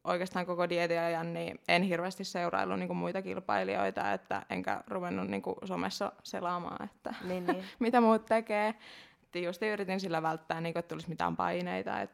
oikeastaan 0.05 0.47
koko 0.47 0.69
dietiajan 0.69 1.35
niin 1.35 1.61
en 1.69 1.83
hirveästi 1.83 2.25
seuraillut 2.25 2.79
niinku 2.79 2.95
muita 2.95 3.23
kilpailijoita, 3.23 4.13
että 4.13 4.43
enkä 4.51 4.85
ruvennut 4.87 5.29
niinku 5.29 5.57
somessa 5.65 6.13
selaamaan, 6.23 6.85
että 6.85 7.15
Niin, 7.25 7.47
niin. 7.47 7.65
mitä 7.79 8.01
muut 8.01 8.27
tekee. 8.27 8.75
Et 9.23 9.43
just 9.43 9.63
yritin 9.63 10.01
sillä 10.01 10.23
välttää, 10.23 10.61
niin 10.61 10.79
että 10.79 10.89
tulisi 10.89 11.09
mitään 11.09 11.37
paineita. 11.37 12.01
Et 12.01 12.11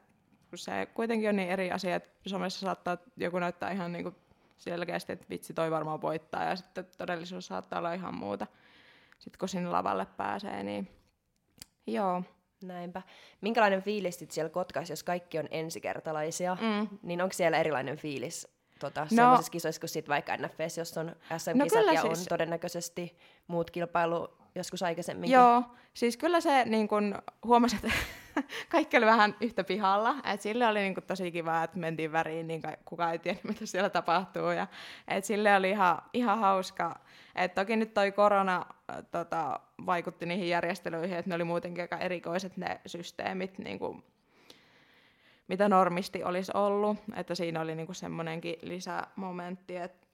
kun 0.50 0.58
se 0.58 0.86
kuitenkin 0.94 1.28
on 1.28 1.36
niin 1.36 1.48
eri 1.48 1.72
asia, 1.72 1.96
että 1.96 2.10
somessa 2.26 2.60
saattaa 2.60 2.96
joku 3.16 3.38
näyttää 3.38 3.70
ihan 3.70 3.92
niin 3.92 4.02
kuin 4.02 4.16
selkeästi, 4.56 5.12
että 5.12 5.26
vitsi 5.30 5.54
toi 5.54 5.70
varmaan 5.70 6.02
voittaa, 6.02 6.44
ja 6.44 6.56
sitten 6.56 6.86
todellisuus 6.98 7.46
saattaa 7.46 7.78
olla 7.78 7.92
ihan 7.92 8.14
muuta. 8.14 8.46
Sitten 9.18 9.38
kun 9.38 9.48
sinne 9.48 9.70
lavalle 9.70 10.06
pääsee, 10.16 10.62
niin 10.62 10.88
joo. 11.86 12.22
Näinpä. 12.62 13.02
Minkälainen 13.40 13.82
fiilis 13.82 14.18
sit 14.18 14.30
siellä 14.30 14.50
Kotkassa, 14.50 14.92
jos 14.92 15.02
kaikki 15.04 15.38
on 15.38 15.48
ensikertalaisia, 15.50 16.56
Mm. 16.60 16.88
niin 17.02 17.22
onko 17.22 17.32
siellä 17.32 17.58
erilainen 17.58 17.96
fiilis 17.96 18.48
tota, 18.80 19.00
no, 19.00 19.04
No- 19.04 19.08
semmoisissa 19.16 19.50
kisoissa 19.52 19.80
kuin 19.80 19.90
sit 19.90 20.08
vaikka 20.08 20.36
NFS, 20.36 20.78
jos 20.78 20.98
on 20.98 21.16
SM-kisat 21.38 21.78
kyllä 21.78 21.92
ja 21.92 22.02
on 22.02 22.16
siis- 22.16 22.28
todennäköisesti 22.28 23.16
muut 23.46 23.70
kilpailu 23.70 24.37
joskus 24.58 24.82
aikaisemminkin? 24.82 25.34
Joo, 25.34 25.62
siis 25.94 26.16
kyllä 26.16 26.40
se 26.40 26.64
niin 26.64 26.88
kun, 26.88 27.14
huomasi, 27.44 27.76
että 27.76 27.92
kaikki 28.72 28.96
oli 28.96 29.06
vähän 29.06 29.34
yhtä 29.40 29.64
pihalla. 29.64 30.16
Et 30.32 30.40
sille 30.40 30.66
oli 30.66 30.80
niin 30.80 30.94
tosi 31.06 31.32
kiva, 31.32 31.62
että 31.62 31.78
mentiin 31.78 32.12
väriin, 32.12 32.46
niin 32.46 32.62
ka- 32.62 32.76
kukaan 32.84 33.12
ei 33.12 33.18
tiedä, 33.18 33.38
mitä 33.48 33.66
siellä 33.66 33.90
tapahtuu. 33.90 34.50
Ja, 34.50 34.66
et 35.08 35.24
sille 35.24 35.56
oli 35.56 35.70
ihan, 35.70 35.98
ihan 36.12 36.38
hauska. 36.38 37.00
Et 37.34 37.54
toki 37.54 37.76
nyt 37.76 37.94
toi 37.94 38.12
korona 38.12 38.66
tota, 39.10 39.60
vaikutti 39.86 40.26
niihin 40.26 40.48
järjestelyihin, 40.48 41.16
että 41.16 41.28
ne 41.28 41.34
oli 41.34 41.44
muutenkin 41.44 41.82
aika 41.82 41.98
erikoiset 41.98 42.56
ne 42.56 42.80
systeemit, 42.86 43.58
niin 43.58 43.78
kun, 43.78 44.04
mitä 45.48 45.68
normisti 45.68 46.24
olisi 46.24 46.52
ollut. 46.54 46.98
Että 47.16 47.34
siinä 47.34 47.60
oli 47.60 47.74
niin 47.74 47.94
semmoinenkin 47.94 48.56
lisämomentti, 48.62 49.76
että 49.76 50.07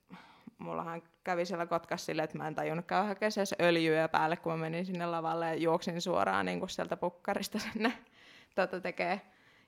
mullahan 0.57 1.03
kävi 1.23 1.45
siellä 1.45 1.65
Kotkassa 1.65 2.05
silleen, 2.05 2.23
että 2.23 2.37
mä 2.37 2.47
en 2.47 2.55
tajunnut 2.55 2.85
käydä 2.85 3.03
hakemaan 3.03 3.31
öljyä 3.61 4.07
päälle, 4.07 4.37
kun 4.37 4.51
mä 4.51 4.57
menin 4.57 4.85
sinne 4.85 5.05
lavalle 5.05 5.45
ja 5.47 5.55
juoksin 5.55 6.01
suoraan 6.01 6.45
niin 6.45 6.59
kuin 6.59 6.69
sieltä 6.69 6.97
pukkarista 6.97 7.59
sinne 7.73 7.93
tota, 8.55 8.81
tekee 8.81 9.21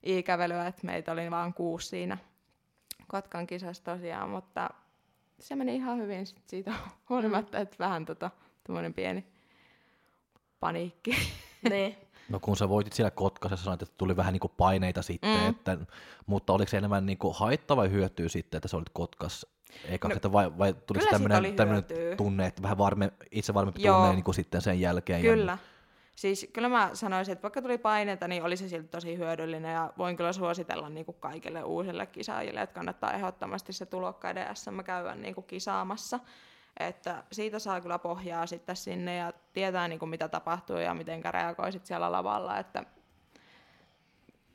i-kävelyä, 0.05 0.67
että 0.67 0.85
meitä 0.85 1.11
oli 1.11 1.31
vaan 1.31 1.53
kuusi 1.53 1.87
siinä 1.87 2.17
Kotkan 3.07 3.47
kisassa 3.47 3.83
tosiaan, 3.83 4.29
mutta 4.29 4.69
se 5.39 5.55
meni 5.55 5.75
ihan 5.75 5.97
hyvin 5.97 6.25
sit 6.25 6.47
siitä 6.47 6.73
huolimatta, 7.09 7.59
että 7.59 7.75
vähän 7.79 8.05
tota, 8.05 8.31
pieni 8.95 9.25
paniikki. 10.59 11.15
Niin. 11.69 11.95
No 12.29 12.39
kun 12.39 12.57
sä 12.57 12.69
voitit 12.69 12.93
siellä 12.93 13.11
Kotkassa, 13.11 13.57
sanoit, 13.57 13.81
että 13.81 13.95
tuli 13.97 14.15
vähän 14.17 14.33
niinku 14.33 14.47
paineita 14.47 15.01
sitten, 15.01 15.39
Mm. 15.41 15.49
että, 15.49 15.77
mutta 16.25 16.53
oliko 16.53 16.69
se 16.69 16.77
enemmän 16.77 17.05
niinku 17.05 17.33
haitta 17.33 17.75
vai 17.77 17.91
hyötyä 17.91 18.29
sitten, 18.29 18.57
että 18.57 18.67
sä 18.67 18.77
olit 18.77 18.89
Kotkassa 18.93 19.47
eka, 19.89 20.07
No, 20.07 20.15
että 20.15 20.31
vai, 20.31 20.57
vai 20.57 20.75
siitä 20.93 21.09
tämmöinen, 21.11 21.55
tämmöinen 21.55 21.83
tunne, 22.17 22.45
että 22.47 22.61
vähän 22.61 22.77
varme, 22.77 23.11
itse 23.31 23.53
varmempi 23.53 23.83
Joo. 23.83 23.95
tunne 23.97 24.13
niin 24.13 24.23
kuin 24.23 24.35
sitten 24.35 24.61
sen 24.61 24.79
jälkeen? 24.79 25.23
ja- 25.23 25.33
Kyllä. 25.33 25.57
Siis 26.15 26.49
kyllä 26.53 26.69
mä 26.69 26.89
sanoisin, 26.93 27.31
että 27.31 27.43
vaikka 27.43 27.61
tuli 27.61 27.77
paineita, 27.77 28.27
niin 28.27 28.43
oli 28.43 28.57
se 28.57 28.67
silti 28.69 28.87
tosi 28.87 29.17
hyödyllinen 29.17 29.73
ja 29.73 29.93
voin 29.97 30.17
kyllä 30.17 30.33
suositella 30.33 30.89
niin 30.89 31.05
kuin 31.05 31.17
kaikille 31.19 31.63
uusille 31.63 32.05
kisaajille, 32.05 32.61
että 32.61 32.73
kannattaa 32.73 33.13
ehdottomasti 33.13 33.73
se 33.73 33.85
tulokkaiden 33.85 34.55
SM 34.55 34.79
käydä 34.85 35.15
niin 35.15 35.35
kuin 35.35 35.47
kisaamassa. 35.47 36.19
Että 36.79 37.23
siitä 37.31 37.59
saa 37.59 37.81
kyllä 37.81 37.99
pohjaa 37.99 38.45
sitten 38.45 38.75
sinne 38.75 39.15
ja 39.15 39.33
tietää 39.53 39.87
niin 39.87 39.99
kuin 39.99 40.09
mitä 40.09 40.27
tapahtuu 40.27 40.77
ja 40.77 40.93
miten 40.93 41.21
reagoi 41.31 41.71
sit 41.71 41.85
siellä 41.85 42.11
lavalla. 42.11 42.57
Että 42.59 42.83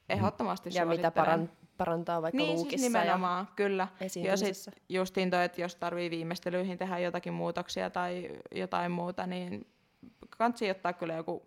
ehdottomasti 0.08 0.70
Ja 0.72 0.86
mitä 0.86 1.02
suosittelen. 1.02 1.12
paran, 1.12 1.50
parantaa 1.84 2.22
vaikka 2.22 2.36
niin, 2.38 2.54
luukissa 2.56 2.78
siis 2.78 2.92
nimenomaan, 2.92 3.48
kyllä. 3.56 3.88
Ja 4.00 4.36
sitten 4.36 4.74
justiin 4.88 5.30
toi, 5.30 5.44
että 5.44 5.60
jos 5.60 5.76
tarvii 5.76 6.10
viimeistelyihin 6.10 6.78
tehdä 6.78 6.98
jotakin 6.98 7.32
muutoksia 7.32 7.90
tai 7.90 8.30
jotain 8.54 8.92
muuta, 8.92 9.26
niin 9.26 9.66
kansi 10.38 10.70
ottaa 10.70 10.92
kyllä 10.92 11.14
joku 11.14 11.46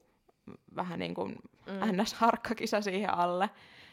vähän 0.76 1.00
niin 1.00 1.14
kuin 1.14 1.36
mm. 1.66 2.02
ns-harkkakisa 2.02 2.82
siihen 2.82 3.14
alle, 3.14 3.50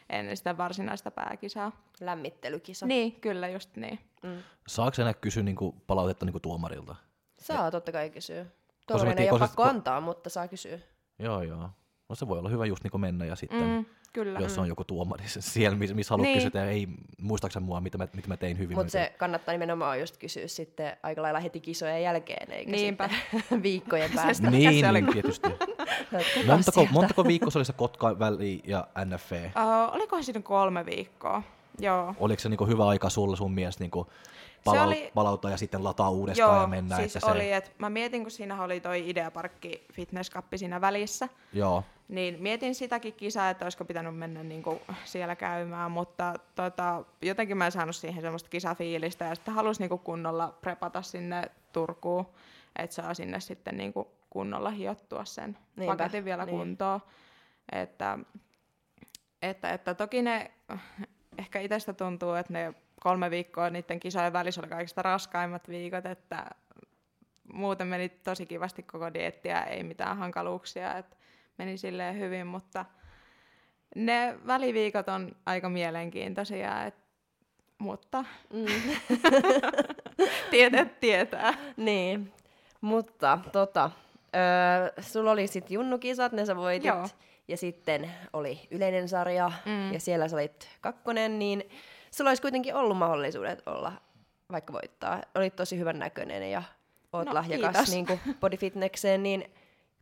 ennen 0.09 0.37
sitä 0.37 0.57
varsinaista 0.57 1.11
pääkisaa. 1.11 1.71
ja 1.99 2.05
lämmittelykisa. 2.05 2.85
Niin, 2.85 3.11
kyllä 3.21 3.49
just 3.49 3.75
niin. 3.75 3.99
Mm. 4.23 4.37
Saako 4.67 5.01
enää 5.01 5.13
kysyä 5.13 5.43
niinku 5.43 5.75
palautetta 5.87 6.25
niinku 6.25 6.39
tuomarilta? 6.39 6.95
Saa 7.39 7.71
totta 7.71 7.91
kai 7.91 8.09
kysyä. 8.09 8.45
Koska 8.45 8.53
Tuomarin 8.87 9.15
mä 9.15 9.23
ei 9.23 9.31
ole 9.31 9.39
pakko 9.39 9.63
antaa, 9.63 10.01
mutta 10.01 10.29
saa 10.29 10.47
kysyä. 10.47 10.79
Joo, 11.19 11.41
joo. 11.41 11.69
No 12.09 12.15
se 12.15 12.27
voi 12.27 12.39
olla 12.39 12.49
hyvä 12.49 12.65
just 12.65 12.83
niinku 12.83 12.97
mennä 12.97 13.25
ja 13.25 13.35
sitten, 13.35 13.67
Mm, 13.67 13.85
kyllä. 14.13 14.39
jos 14.39 14.57
on 14.57 14.67
joku 14.67 14.83
tuomari 14.83 15.23
siellä, 15.27 15.77
missä, 15.77 15.95
missä 15.95 16.11
haluat 16.13 16.23
Niin. 16.23 16.35
kysyä, 16.37 16.47
että 16.47 16.65
ei, 16.65 16.87
muistaaksä 17.21 17.59
mua, 17.59 17.81
mitä 17.81 17.97
mä, 17.97 18.07
mitä 18.15 18.27
mä 18.27 18.37
tein 18.37 18.57
hyvin. 18.57 18.77
Mutta 18.77 18.91
se 18.91 19.13
kannattaa 19.17 19.51
nimenomaan 19.53 19.99
just 19.99 20.17
kysyä 20.17 20.47
sitten 20.47 20.97
aika 21.03 21.21
lailla 21.21 21.39
heti 21.39 21.59
kisojen 21.59 22.03
jälkeen, 22.03 22.51
eikä 22.51 22.71
Niinpä. 22.71 23.09
sitten 23.31 23.63
viikkojen 23.63 24.11
päästä. 24.15 24.49
Niin, 24.51 24.85
oli, 24.89 25.01
niin 25.01 25.13
tietysti. 25.13 25.49
Montako, 26.47 26.71
sieltä? 26.79 26.93
montako 26.93 27.23
viikkoa 27.23 27.51
se 27.51 27.57
oli 27.59 27.65
se 27.65 27.73
Kotka 27.73 28.19
väli 28.19 28.61
ja 28.67 28.87
NFV? 29.05 29.31
Uh, 29.45 29.95
olikohan 29.95 30.23
siinä 30.23 30.41
kolme 30.41 30.85
viikkoa? 30.85 31.43
Joo. 31.79 32.15
Oliko 32.19 32.39
se 32.39 32.49
niinku 32.49 32.65
hyvä 32.65 32.87
aika 32.87 33.09
sulle 33.09 33.37
sun 33.37 33.53
mielestä 33.53 33.83
niinku 33.83 34.07
palau- 34.69 34.87
oli- 34.87 35.11
palautaa 35.13 35.51
ja 35.51 35.57
sitten 35.57 35.83
lataa 35.83 36.09
uudestaan 36.09 36.53
Joo, 36.55 36.61
ja 36.61 36.67
mennään? 36.67 37.01
siis 37.01 37.15
että 37.15 37.27
se, 37.27 37.33
oli, 37.33 37.51
että 37.51 37.71
mä 37.77 37.89
mietin, 37.89 38.21
kun 38.21 38.31
siinä 38.31 38.63
oli 38.63 38.79
toi 38.79 39.09
Ideaparkki 39.09 39.85
Fitness 39.93 40.31
Cup 40.31 40.45
siinä 40.55 40.81
välissä, 40.81 41.29
Joo, 41.53 41.83
Niin 42.07 42.37
mietin 42.39 42.75
sitäkin 42.75 43.13
kisaa, 43.13 43.49
että 43.49 43.65
olisiko 43.65 43.85
pitänyt 43.85 44.17
mennä 44.17 44.43
niinku 44.43 44.81
siellä 45.03 45.35
käymään, 45.35 45.91
mutta 45.91 46.33
tota, 46.55 47.03
jotenkin 47.21 47.57
mä 47.57 47.65
en 47.65 47.71
saanut 47.71 47.95
siihen 47.95 48.21
semmoista 48.21 48.49
kisafiilistä 48.49 49.25
ja 49.25 49.35
sitten 49.35 49.53
halusin 49.53 49.81
niinku 49.81 49.97
kunnolla 49.97 50.57
prepata 50.61 51.01
sinne 51.01 51.51
Turkuun, 51.71 52.25
että 52.75 52.95
saa 52.95 53.13
sinne 53.13 53.39
sitten 53.39 53.77
niinku 53.77 54.11
kunnolla 54.29 54.69
hiottua 54.69 55.25
sen 55.25 55.57
Niinpä, 55.75 55.91
paketin 55.91 56.25
vielä 56.25 56.45
niin. 56.45 56.57
kuntoon. 56.57 57.01
Että, 57.71 58.19
että, 59.41 59.69
että 59.69 59.93
toki 59.93 60.21
ne, 60.21 60.51
ehkä 61.37 61.59
itsestä 61.59 61.93
tuntuu, 61.93 62.33
että 62.33 62.53
ne 62.53 62.73
kolme 63.01 63.29
viikkoa 63.29 63.69
niiden 63.69 63.99
kisojen 63.99 64.33
välissä 64.33 64.61
oli 64.61 64.69
kaikista 64.69 65.01
raskaimmat 65.01 65.69
viikot, 65.69 66.05
että 66.05 66.45
muuten 67.53 67.87
meni 67.87 68.09
tosi 68.09 68.45
kivasti 68.45 68.83
koko 68.83 69.13
diettiä, 69.13 69.61
ei 69.61 69.83
mitään 69.83 70.17
hankaluuksia, 70.17 70.97
että 70.97 71.15
meni 71.57 71.77
silleen 71.77 72.19
hyvin, 72.19 72.47
mutta 72.47 72.85
ne 73.95 74.35
väliviikot 74.47 75.09
on 75.09 75.31
aika 75.45 75.69
mielenkiintoisia, 75.69 76.83
et, 76.85 76.95
mutta 77.77 78.25
Mm. 78.53 78.65
tietää 80.51 80.85
tietää. 80.85 81.53
niin, 81.77 82.33
mutta 82.81 83.39
tota, 83.51 83.91
öö, 84.35 85.01
sulla 85.03 85.31
oli 85.31 85.47
sitten 85.47 85.73
junnukisat, 85.75 86.31
ne 86.31 86.45
sä 86.45 86.55
voitit. 86.55 86.85
Joo. 86.87 87.07
Ja 87.47 87.57
sitten 87.57 88.11
oli 88.33 88.59
yleinen 88.71 89.09
sarja, 89.09 89.51
Mm. 89.65 89.93
ja 89.93 89.99
siellä 89.99 90.27
sä 90.27 90.35
olit 90.35 90.69
kakkonen, 90.81 91.39
niin 91.39 91.63
sulla 92.11 92.29
olisi 92.29 92.41
kuitenkin 92.41 92.75
ollut 92.75 92.97
mahdollisuudet 92.97 93.63
olla 93.65 93.91
vaikka 94.51 94.73
voittaa. 94.73 95.21
Olit 95.35 95.55
tosi 95.55 95.77
hyvän 95.79 95.99
näköinen 95.99 96.51
ja 96.51 96.63
oot 97.13 97.25
No, 97.27 97.33
lahjakas 97.33 97.75
kiitos. 97.75 97.91
niin 97.91 98.35
bodyfitnekseen, 98.39 99.23
niin 99.23 99.53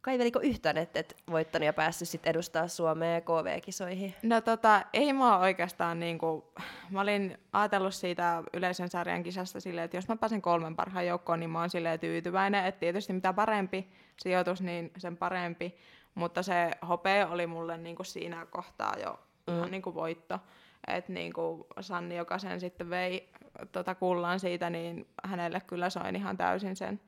kaiveliko 0.01 0.39
yhtään, 0.39 0.77
että 0.77 0.99
et 0.99 1.15
voittanut 1.31 1.65
ja 1.65 1.73
päässyt 1.73 2.09
sit 2.09 2.27
edustaa 2.27 2.67
Suomea 2.67 3.21
KV-kisoihin? 3.21 4.15
No 4.23 4.41
tota, 4.41 4.81
ei 4.93 5.13
mä 5.13 5.37
oikeastaan 5.37 5.99
niinku, 5.99 6.51
mä 6.89 7.01
olin 7.01 7.37
ajatellut 7.53 7.95
siitä 7.95 8.43
yleisen 8.53 8.89
sarjan 8.89 9.23
kisasta 9.23 9.59
silleen, 9.59 9.85
että 9.85 9.97
jos 9.97 10.07
mä 10.07 10.15
pääsen 10.15 10.41
kolmen 10.41 10.75
parhaan 10.75 11.07
joukkoon, 11.07 11.39
niin 11.39 11.49
mä 11.49 11.59
oon 11.59 11.69
silleen 11.69 11.99
tyytyväinen, 11.99 12.65
että 12.65 12.79
tietysti 12.79 13.13
mitä 13.13 13.33
parempi 13.33 13.91
sijoitus, 14.17 14.61
niin 14.61 14.91
sen 14.97 15.17
parempi. 15.17 15.75
Mutta 16.15 16.43
se 16.43 16.71
hopea 16.87 17.27
oli 17.27 17.47
mulle 17.47 17.77
niinku 17.77 18.03
siinä 18.03 18.45
kohtaa 18.45 18.95
jo 19.03 19.19
mm. 19.47 19.57
ihan 19.57 19.71
niinku 19.71 19.93
voitto. 19.93 20.39
Että 20.87 21.13
niinku 21.13 21.67
Sanni, 21.81 22.17
joka 22.17 22.39
sen 22.39 22.59
sitten 22.59 22.89
vei 22.89 23.29
tota 23.71 23.95
kullan 23.95 24.39
siitä, 24.39 24.69
niin 24.69 25.07
hänelle 25.23 25.61
kyllä 25.67 25.89
soin 25.89 26.15
ihan 26.15 26.37
täysin 26.37 26.75
sen 26.75 26.99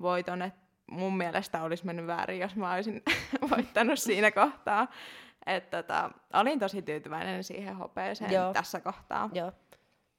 voiton. 0.00 0.42
Et 0.42 0.54
mun 0.90 1.16
mielestä 1.16 1.62
olisi 1.62 1.86
mennyt 1.86 2.06
väärin, 2.06 2.40
jos 2.40 2.56
mä 2.56 2.74
olisin 2.74 3.02
voittanut 3.50 3.98
siinä 3.98 4.30
kohtaa. 4.30 4.88
Et 5.46 5.70
tota, 5.70 6.10
olin 6.32 6.58
tosi 6.58 6.82
tyytyväinen 6.82 7.44
siihen 7.44 7.76
hopeeseen 7.76 8.32
Joo. 8.32 8.52
tässä 8.52 8.80
kohtaa. 8.80 9.30
Joo. 9.32 9.52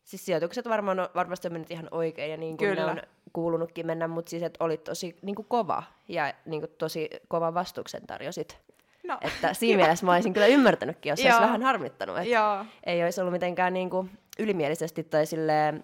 Siis 0.03 0.25
sijoitukset 0.25 0.69
varmaan 0.69 0.99
on, 0.99 1.09
varmasti 1.15 1.47
on 1.47 1.51
mennyt 1.51 1.71
ihan 1.71 1.87
oikein 1.91 2.31
ja 2.31 2.37
niin 2.37 2.57
kuin 2.57 2.69
Kyllä. 2.69 2.85
ne 2.85 2.91
on 2.91 3.01
kuulunutkin 3.33 3.87
mennä, 3.87 4.07
mutta 4.07 4.29
siis 4.29 4.43
että 4.43 4.63
olit 4.63 4.83
tosi 4.83 5.15
niin 5.21 5.35
kuin 5.35 5.45
kova 5.45 5.83
ja 6.07 6.33
niin 6.45 6.61
kuin 6.61 6.71
tosi 6.77 7.09
kova 7.27 7.53
vastuksen 7.53 8.07
tarjosit. 8.07 8.59
No, 9.07 9.17
Että 9.21 9.53
siinä 9.53 9.77
mielessä 9.77 10.05
mä 10.05 10.13
olisin 10.13 10.33
kyllä 10.33 10.47
ymmärtänytkin, 10.47 11.09
jos 11.09 11.19
se 11.19 11.27
olisi 11.27 11.41
vähän 11.41 11.63
harmittanut. 11.63 12.17
Että 12.17 12.29
joo, 12.29 12.65
ei 12.85 13.03
olisi 13.03 13.21
ollut 13.21 13.31
mitenkään 13.31 13.73
niin 13.73 13.89
kuin 13.89 14.11
ylimielisesti 14.39 15.03
tai 15.03 15.25
silleen 15.25 15.83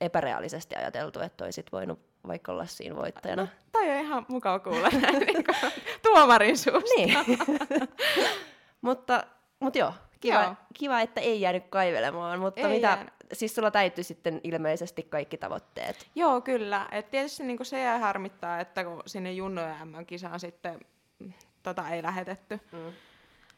epäreaalisesti 0.00 0.74
ajateltu, 0.76 1.20
että 1.20 1.44
olisit 1.44 1.72
voinut 1.72 2.13
vaikka 2.26 2.52
olla 2.52 2.66
siinä 2.66 2.96
voittajana. 2.96 3.42
no, 3.42 3.48
toi 3.72 3.90
on 3.90 3.96
ihan 4.04 4.26
mukava 4.28 4.58
kuulla 4.58 4.88
näin 5.02 5.18
niin 5.18 5.44
kuin 5.44 5.72
tuomarin 6.02 6.58
suusta. 6.58 6.90
Niin. 6.96 7.14
mutta, 8.80 9.24
mutta 9.60 9.78
joo, 9.78 9.92
kiva, 10.20 10.42
Joo. 10.42 10.54
kiva, 10.74 11.00
että 11.00 11.20
ei 11.20 11.40
jäänyt 11.40 11.64
kaivelemaan. 11.70 12.40
Mutta 12.40 12.60
Ei 12.60 12.66
mitä, 12.74 12.86
jäänyt. 12.86 13.14
siis 13.32 13.54
sulla 13.54 13.70
täyttyi 13.70 14.04
sitten 14.04 14.40
ilmeisesti 14.44 15.02
kaikki 15.02 15.36
tavoitteet. 15.36 16.06
Joo, 16.14 16.40
kyllä. 16.40 16.86
Et 16.92 17.10
tietysti 17.10 17.42
niin 17.44 17.58
se 17.66 17.80
jää 17.80 17.98
harmittaa, 17.98 18.60
että 18.60 18.84
kun 18.84 19.02
sinne 19.06 19.32
Junnoja 19.32 19.84
MM-kisaan 19.84 20.40
sitten 20.40 20.80
mm, 21.18 21.32
tota 21.62 21.88
ei 21.88 22.02
lähetetty 22.02 22.60
Mm. 22.72 22.92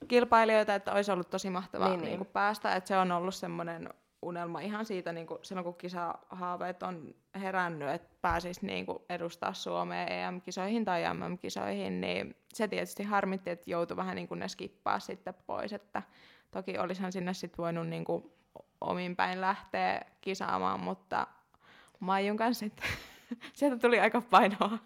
kilpailijoita, 0.08 0.75
että 0.75 0.92
olisi 0.92 1.12
ollut 1.12 1.30
tosi 1.30 1.50
mahtavaa 1.50 1.88
Niin, 1.88 2.00
niin, 2.00 2.11
niin. 2.11 2.20
niin. 2.20 2.26
päästä. 2.32 2.75
Että 2.76 2.88
se 2.88 2.96
on 2.99 3.12
ollut 3.12 3.35
semmoinen 3.35 3.88
unelma 4.23 4.61
ihan 4.61 4.85
siitä, 4.85 5.12
niin 5.12 5.26
kuin 5.26 5.38
silloin 5.42 5.64
kun 5.64 5.75
kisahaaveet 5.75 6.82
on 6.82 7.14
herännyt, 7.35 7.88
että 7.88 8.08
pääsisi 8.23 8.66
niin 8.66 8.87
kuin 8.87 8.99
edustaa 9.08 9.52
Suomea 9.52 10.06
EM-kisoihin 10.06 10.85
tai 10.85 11.02
MM-kisoihin, 11.14 12.00
niin 12.00 12.37
se 12.54 12.68
tietysti 12.68 13.02
harmitti, 13.02 13.50
että 13.50 13.70
joutui 13.70 13.96
vähän 13.96 14.16
niin 14.16 14.28
kuin 14.28 14.40
ne 14.40 14.49
skippaa 14.49 15.00
sitten 15.00 15.35
pois. 15.46 15.73
Että 15.73 16.02
toki 16.50 16.78
olisihan 16.78 17.12
sinne 17.12 17.35
sitten 17.35 17.62
voinut 17.62 17.88
niin 17.88 18.04
kuin 18.04 18.32
omin 18.80 19.16
päin 19.16 19.40
lähteä 19.40 20.00
kisaamaan, 20.20 20.80
mutta 20.80 21.26
Maijun 22.00 22.37
kanssa 22.37 22.58
sitten 22.66 22.87
sieltä 23.56 23.78
tuli 23.78 24.00
aika 24.00 24.20
painoa 24.20 24.78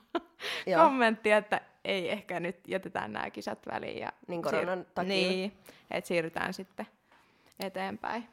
Joo. 0.67 0.85
kommentti, 0.85 1.33
että 1.33 1.61
ei 1.85 2.11
ehkä 2.11 2.41
nyt 2.41 2.69
jätetään 2.69 3.13
nämä 3.13 3.31
kisat 3.31 3.67
väliin. 3.73 3.99
Ja 3.99 4.13
Niin 4.29 4.43
koronan 4.43 4.87
takia. 4.95 5.09
Niin, 5.09 5.53
että 5.91 6.09
siirrytään 6.09 6.55
sitten 6.55 6.87
eteenpäin. 7.61 8.29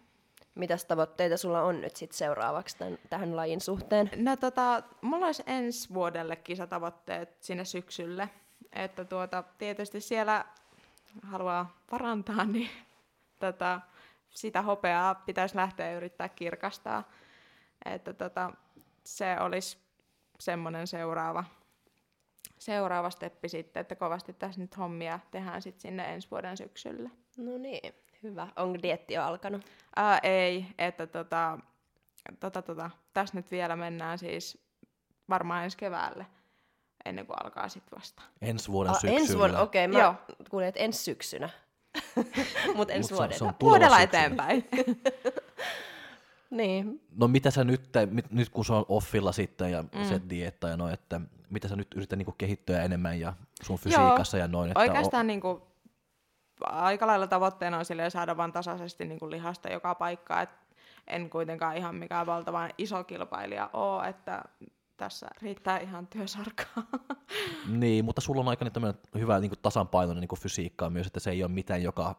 Mitäs 0.57 0.85
tavoitteita 0.85 1.37
sulla 1.37 1.61
on 1.61 1.81
nyt 1.81 1.95
sit 1.95 2.11
seuraavaksi 2.11 2.77
tämän, 2.77 2.97
tähän 3.09 3.35
lajin 3.35 3.61
suhteen? 3.61 4.09
No 4.15 4.37
tota, 4.37 4.83
mulla 5.01 5.25
olisi 5.25 5.43
ensi 5.45 5.93
vuodelle 5.93 6.35
kisatavoitteet 6.35 7.43
sinne 7.43 7.65
syksylle. 7.65 8.29
Että 8.73 9.05
tuota, 9.05 9.43
tietysti 9.57 10.01
siellä 10.01 10.45
haluaa 11.23 11.77
parantaa, 11.89 12.45
niin 12.53 12.69
tota, 13.39 13.81
sitä 14.29 14.61
hopeaa 14.61 15.15
pitäisi 15.15 15.55
lähteä 15.55 15.97
yrittää 15.97 16.29
kirkastaa. 16.29 17.03
Että 17.85 18.13
tota, 18.13 18.51
se 19.03 19.39
olisi 19.39 19.77
semmoinen 20.39 20.87
seuraava, 20.87 21.43
seuraava 22.57 23.09
steppi 23.09 23.49
sitten, 23.49 23.81
että 23.81 23.95
kovasti 23.95 24.33
tässä 24.33 24.61
nyt 24.61 24.77
hommia 24.77 25.19
tehdään 25.31 25.61
sitten 25.61 25.81
sinne 25.81 26.13
ensi 26.13 26.31
vuoden 26.31 26.57
syksylle. 26.57 27.09
No 27.37 27.57
niin, 27.57 27.93
hyvä. 28.23 28.47
Onko 28.55 28.79
dietti 28.83 29.13
jo 29.13 29.23
alkanut? 29.23 29.65
Ää, 29.95 30.19
ei, 30.23 30.65
että 30.77 31.07
tota, 31.07 31.59
tota, 32.39 32.61
tota, 32.61 32.89
tässä 33.13 33.37
nyt 33.37 33.51
vielä 33.51 33.75
mennään 33.75 34.17
siis 34.17 34.57
varmaan 35.29 35.63
ensi 35.63 35.77
keväälle, 35.77 36.25
ennen 37.05 37.25
kuin 37.27 37.37
alkaa 37.43 37.69
sitten 37.69 37.99
vasta. 37.99 38.21
Ensi 38.41 38.71
vuoden 38.71 38.91
Ah, 38.91 38.99
syksyllä. 38.99 39.19
ensi 39.21 39.37
vuonna, 39.37 39.59
okei. 39.61 39.85
Okay, 39.85 40.01
Joo. 40.01 40.11
mä 40.11 40.17
kuulin, 40.49 40.67
että 40.67 40.79
ensi 40.79 41.03
syksynä. 41.03 41.49
Mutta 42.75 42.93
ensi 42.93 43.13
Mut 43.13 43.17
se 43.17 43.23
on- 43.23 43.29
vuodella. 43.29 43.37
se 43.37 43.43
on 43.43 43.53
tuleva 43.55 43.71
Vuodella 43.71 43.99
eteenpäin. 43.99 44.67
Niin. 46.49 47.01
No 47.15 47.27
mitä 47.27 47.51
sä 47.51 47.63
nyt, 47.63 47.81
mit- 48.11 48.31
nyt 48.31 48.49
kun 48.49 48.65
se 48.65 48.73
on 48.73 48.85
offilla 48.89 49.31
sitten 49.31 49.71
ja 49.71 49.81
mm. 49.83 50.03
se 50.09 50.21
dietta 50.29 50.67
ja 50.67 50.77
noin, 50.77 50.93
että 50.93 51.21
mitä 51.49 51.67
sä 51.67 51.75
nyt 51.75 51.87
yrität 51.95 52.17
niinku 52.19 52.31
kehittyä 52.37 52.83
enemmän 52.83 53.19
ja 53.19 53.33
sun 53.63 53.77
fysiikassa 53.77 54.37
ja 54.37 54.47
noin. 54.47 54.69
Että 54.71 54.79
Oikeastaan 54.79 55.27
niin 55.27 55.41
kuin, 55.41 55.61
aika 56.63 57.07
lailla 57.07 57.27
tavoitteena 57.27 57.77
on 57.77 57.85
saada 58.09 58.37
vaan 58.37 58.51
tasaisesti 58.51 59.05
niin 59.05 59.19
kuin 59.19 59.31
lihasta 59.31 59.69
joka 59.69 59.95
paikkaan. 59.95 60.43
Et 60.43 60.49
en 61.07 61.29
kuitenkaan 61.29 61.77
ihan 61.77 61.95
mikään 61.95 62.25
valtavan 62.25 62.69
iso 62.77 63.03
kilpailija 63.03 63.69
ole, 63.73 64.07
että 64.07 64.43
tässä 64.97 65.27
riittää 65.41 65.77
ihan 65.77 66.07
työsarkaa. 66.07 66.83
Niin, 67.67 68.05
mutta 68.05 68.21
sulla 68.21 68.41
on 68.41 68.47
aika 68.47 68.65
niin 68.65 68.93
hyvä 69.15 69.39
niinku 69.39 69.55
tasapainoinen 69.55 70.21
niinku 70.21 70.35
fysiikkaa 70.35 70.89
myös, 70.89 71.07
että 71.07 71.19
se 71.19 71.31
ei 71.31 71.43
ole 71.43 71.51
mitään, 71.51 71.83
joka 71.83 72.15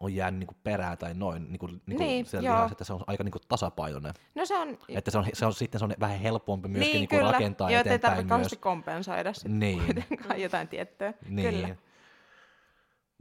on 0.00 0.14
jäänyt 0.14 0.38
niinku 0.38 0.54
perään 0.64 0.98
tai 0.98 1.14
noin, 1.14 1.46
niinku, 1.48 1.66
niinku 1.66 2.04
Niin, 2.04 2.26
siellä 2.26 2.48
joo. 2.48 2.54
lihassa, 2.56 2.72
että 2.72 2.84
se 2.84 2.92
on 2.92 3.04
aika 3.06 3.24
niinku 3.24 3.38
tasapainoinen. 3.48 4.14
No 4.34 4.46
se 4.46 4.58
on, 4.58 4.78
Että 4.88 5.10
se 5.10 5.18
on, 5.18 5.26
se 5.32 5.46
on 5.46 5.54
sitten 5.54 5.78
se 5.78 5.84
on 5.84 5.94
vähän 6.00 6.18
helpompi 6.18 6.68
myöskin 6.68 6.92
niin 6.92 7.00
niinku 7.00 7.16
kyllä, 7.16 7.32
rakentaa 7.32 7.70
ei 7.70 7.74
eteenpäin 7.76 8.28
tarvitse 8.28 8.36
myös. 8.36 8.60
kompensoida 8.60 9.32
sitten 9.32 9.58
Niin. 9.58 9.84
kuitenkaan 9.84 10.40
jotain 10.40 10.68
tiettyä. 10.68 11.14
Niin. 11.28 11.54
Kyllä. 11.54 11.76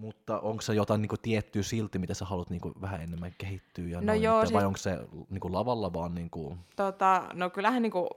Mutta 0.01 0.39
onko 0.39 0.61
se 0.61 0.73
jotain 0.73 1.01
niinku 1.01 1.17
tiettyä 1.21 1.63
silti, 1.63 1.99
mitä 1.99 2.13
sä 2.13 2.25
haluat 2.25 2.49
niinku 2.49 2.73
vähän 2.81 3.01
enemmän 3.01 3.31
kehittyä 3.37 3.87
ja 3.87 4.01
No 4.01 4.05
noin, 4.05 4.21
joo, 4.23 4.41
että, 4.41 4.53
vai 4.53 4.61
siis- 4.61 4.67
onko 4.67 4.77
se 4.77 4.99
niinku 5.29 5.53
lavalla 5.53 5.93
vaan 5.93 6.15
niinku, 6.15 6.57
Tota, 6.75 7.23
no 7.33 7.49
kyllähän 7.49 7.81
niinku 7.81 8.09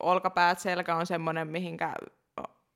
olkapäät, 0.00 0.58
selkä 0.58 0.96
on 0.96 1.06
semmoinen, 1.06 1.48
mihinkä 1.48 1.94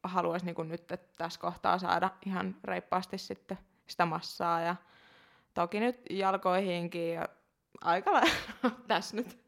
haluaisi 0.03 0.47
niinku 0.47 0.63
nyt 0.63 0.93
että 0.93 1.09
tässä 1.19 1.41
kohtaa 1.41 1.79
saada 1.79 2.11
ihan 2.27 2.57
reippaasti 2.65 3.19
sitten 3.19 3.59
sitä 3.87 4.07
massaa. 4.07 4.61
Ja 4.61 4.77
toki 5.55 5.81
nyt 5.81 6.01
jalkoihinkin 6.11 7.13
ja 7.13 7.29
aika 7.81 8.13
lailla 8.13 8.31
tässä 8.89 9.17
nyt 9.17 9.39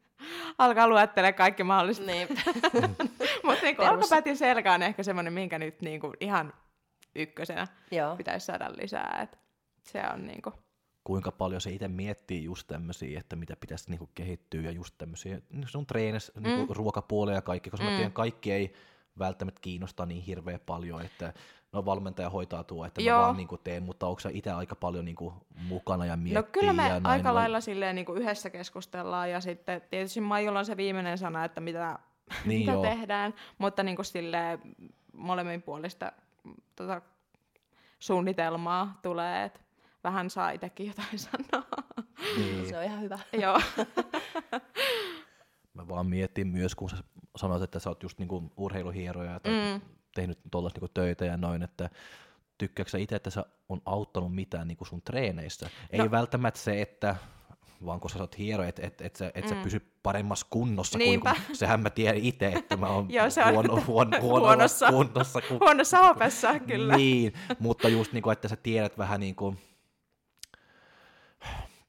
alkaa 0.57 0.87
luettelemaan 0.87 1.33
kaikki 1.33 1.63
mahdolliset. 1.63 2.05
niin. 2.05 2.27
Mutta 3.45 3.61
niinku 3.63 3.81
Perus. 3.81 3.93
olkapäät 3.97 4.25
ja 4.25 4.35
selkä 4.35 4.73
on 4.73 4.81
ehkä 4.83 5.03
semmoinen, 5.03 5.33
minkä 5.33 5.59
nyt 5.59 5.81
niinku 5.81 6.13
ihan 6.19 6.53
ykkösenä 7.15 7.67
Joo. 7.91 8.15
pitäisi 8.15 8.45
saada 8.45 8.71
lisää. 8.81 9.19
Et 9.23 9.39
se 9.83 10.01
on 10.13 10.27
niinku, 10.27 10.53
kuinka 11.03 11.31
paljon 11.31 11.61
se 11.61 11.71
itse 11.71 11.87
miettii 11.87 12.43
just 12.43 12.67
tämmöisiä, 12.67 13.19
että 13.19 13.35
mitä 13.35 13.55
pitäisi 13.55 13.89
niinku 13.89 14.09
kehittyä 14.15 14.61
ja 14.61 14.71
just 14.71 14.95
tämmöisiä 14.97 15.41
niin 15.49 15.67
sun 15.67 15.85
treenissä, 15.85 16.33
mm. 16.35 16.43
niinku 16.43 16.73
ruokapuolia 16.73 17.35
ja 17.35 17.41
kaikki, 17.41 17.69
koska 17.69 17.85
mm. 17.85 17.91
mä 17.91 17.97
tiedän, 17.97 18.13
kaikki 18.13 18.51
ei 18.51 18.73
välttämättä 19.19 19.61
kiinnosta 19.61 20.05
niin 20.05 20.23
hirveän 20.23 20.59
paljon, 20.65 21.01
että 21.01 21.33
no 21.71 21.85
valmentaja 21.85 22.29
hoitaa 22.29 22.63
tuo, 22.63 22.85
että 22.85 23.01
Joo. 23.01 23.17
mä 23.17 23.23
vaan 23.23 23.37
niinku 23.37 23.57
teen, 23.57 23.83
mutta 23.83 24.07
onko 24.07 24.19
sä 24.19 24.29
itse 24.33 24.51
aika 24.51 24.75
paljon 24.75 25.05
niinku 25.05 25.33
mukana 25.67 26.05
ja 26.05 26.17
miettii 26.17 26.35
No 26.35 26.43
kyllä 26.43 26.73
me 26.73 26.83
ja 26.83 26.89
näin, 26.89 27.05
aika 27.05 27.23
vai- 27.23 27.33
lailla 27.33 27.61
silleen 27.61 27.95
niin 27.95 28.05
kuin 28.05 28.21
yhdessä 28.21 28.49
keskustellaan 28.49 29.31
ja 29.31 29.41
sitten 29.41 29.81
tietysti 29.89 30.21
Maijulla 30.21 30.59
on 30.59 30.65
se 30.65 30.77
viimeinen 30.77 31.17
sana, 31.17 31.45
että 31.45 31.61
mitä, 31.61 31.99
Niin 32.45 32.59
mitä 32.59 32.71
joo. 32.71 32.81
tehdään, 32.81 33.33
mutta 33.57 33.83
niin 33.83 33.95
kuin 33.95 34.05
silleen 34.05 34.59
molemmin 35.13 35.61
puolista 35.61 36.11
tota, 36.75 37.01
suunnitelmaa 37.99 38.99
tulee, 39.01 39.43
että 39.43 39.59
vähän 40.03 40.29
saa 40.29 40.51
itsekin 40.51 40.87
jotain 40.87 41.19
sanoa. 41.29 41.67
Niin. 42.37 42.69
Se 42.69 42.77
on 42.77 42.83
ihan 42.83 43.01
hyvä. 43.01 43.19
Joo, 43.41 43.61
Mä 45.73 45.87
vaan 45.87 46.05
mietin 46.05 46.47
myös, 46.47 46.75
kun 46.75 46.89
sä 46.89 46.97
sanoit, 47.35 47.63
että 47.63 47.79
sä 47.79 47.89
oot 47.89 48.03
just 48.03 48.19
niinku 48.19 48.51
urheiluhieroja 48.57 49.39
tai 49.39 49.51
mm. 49.53 49.81
tehnyt 50.15 50.39
tuollaista 50.51 50.77
niinku 50.77 50.91
töitä 50.93 51.25
ja 51.25 51.37
noin, 51.37 51.63
että 51.63 51.89
tykkääkö 52.57 52.91
sä 52.91 52.97
itse, 52.97 53.15
että 53.15 53.29
sä 53.29 53.45
on 53.69 53.81
auttanut 53.85 54.35
mitään 54.35 54.67
niinku 54.67 54.85
sun 54.85 55.01
treeneissä? 55.01 55.65
No. 55.65 56.03
Ei 56.03 56.11
välttämättä 56.11 56.59
se, 56.59 56.81
että 56.81 57.15
vaan 57.85 57.99
kun 57.99 58.09
sä 58.09 58.19
oot 58.19 58.37
hiero, 58.37 58.63
että 58.63 58.87
et, 58.87 59.01
et 59.01 59.15
sä, 59.15 59.31
et 59.35 59.47
sä 59.47 59.55
pysy 59.63 59.81
paremmassa 60.03 60.47
kunnossa 60.49 60.97
Niinpä. 60.97 61.33
kuin 61.33 61.45
kun, 61.47 61.55
sehän 61.55 61.79
mä 61.81 61.89
tiedän 61.89 62.17
itse, 62.21 62.47
että 62.47 62.77
mä 62.77 62.87
oon 62.87 63.05
Joo, 63.13 63.29
se 63.29 63.43
on 63.43 63.53
huono, 63.53 63.83
huono, 63.87 64.17
huonossa 64.21 64.87
huonossa- 64.89 64.91
kunnossa. 64.91 65.41
Kun, 65.41 65.59
huonossa 65.59 65.97
hapessa 65.97 66.59
kyllä. 66.59 66.97
Niin, 66.97 67.33
mutta 67.59 67.89
just 67.89 68.13
niinku, 68.13 68.29
että 68.29 68.47
sä 68.47 68.55
tiedät 68.55 68.97
vähän 68.97 69.19
niinku, 69.19 69.55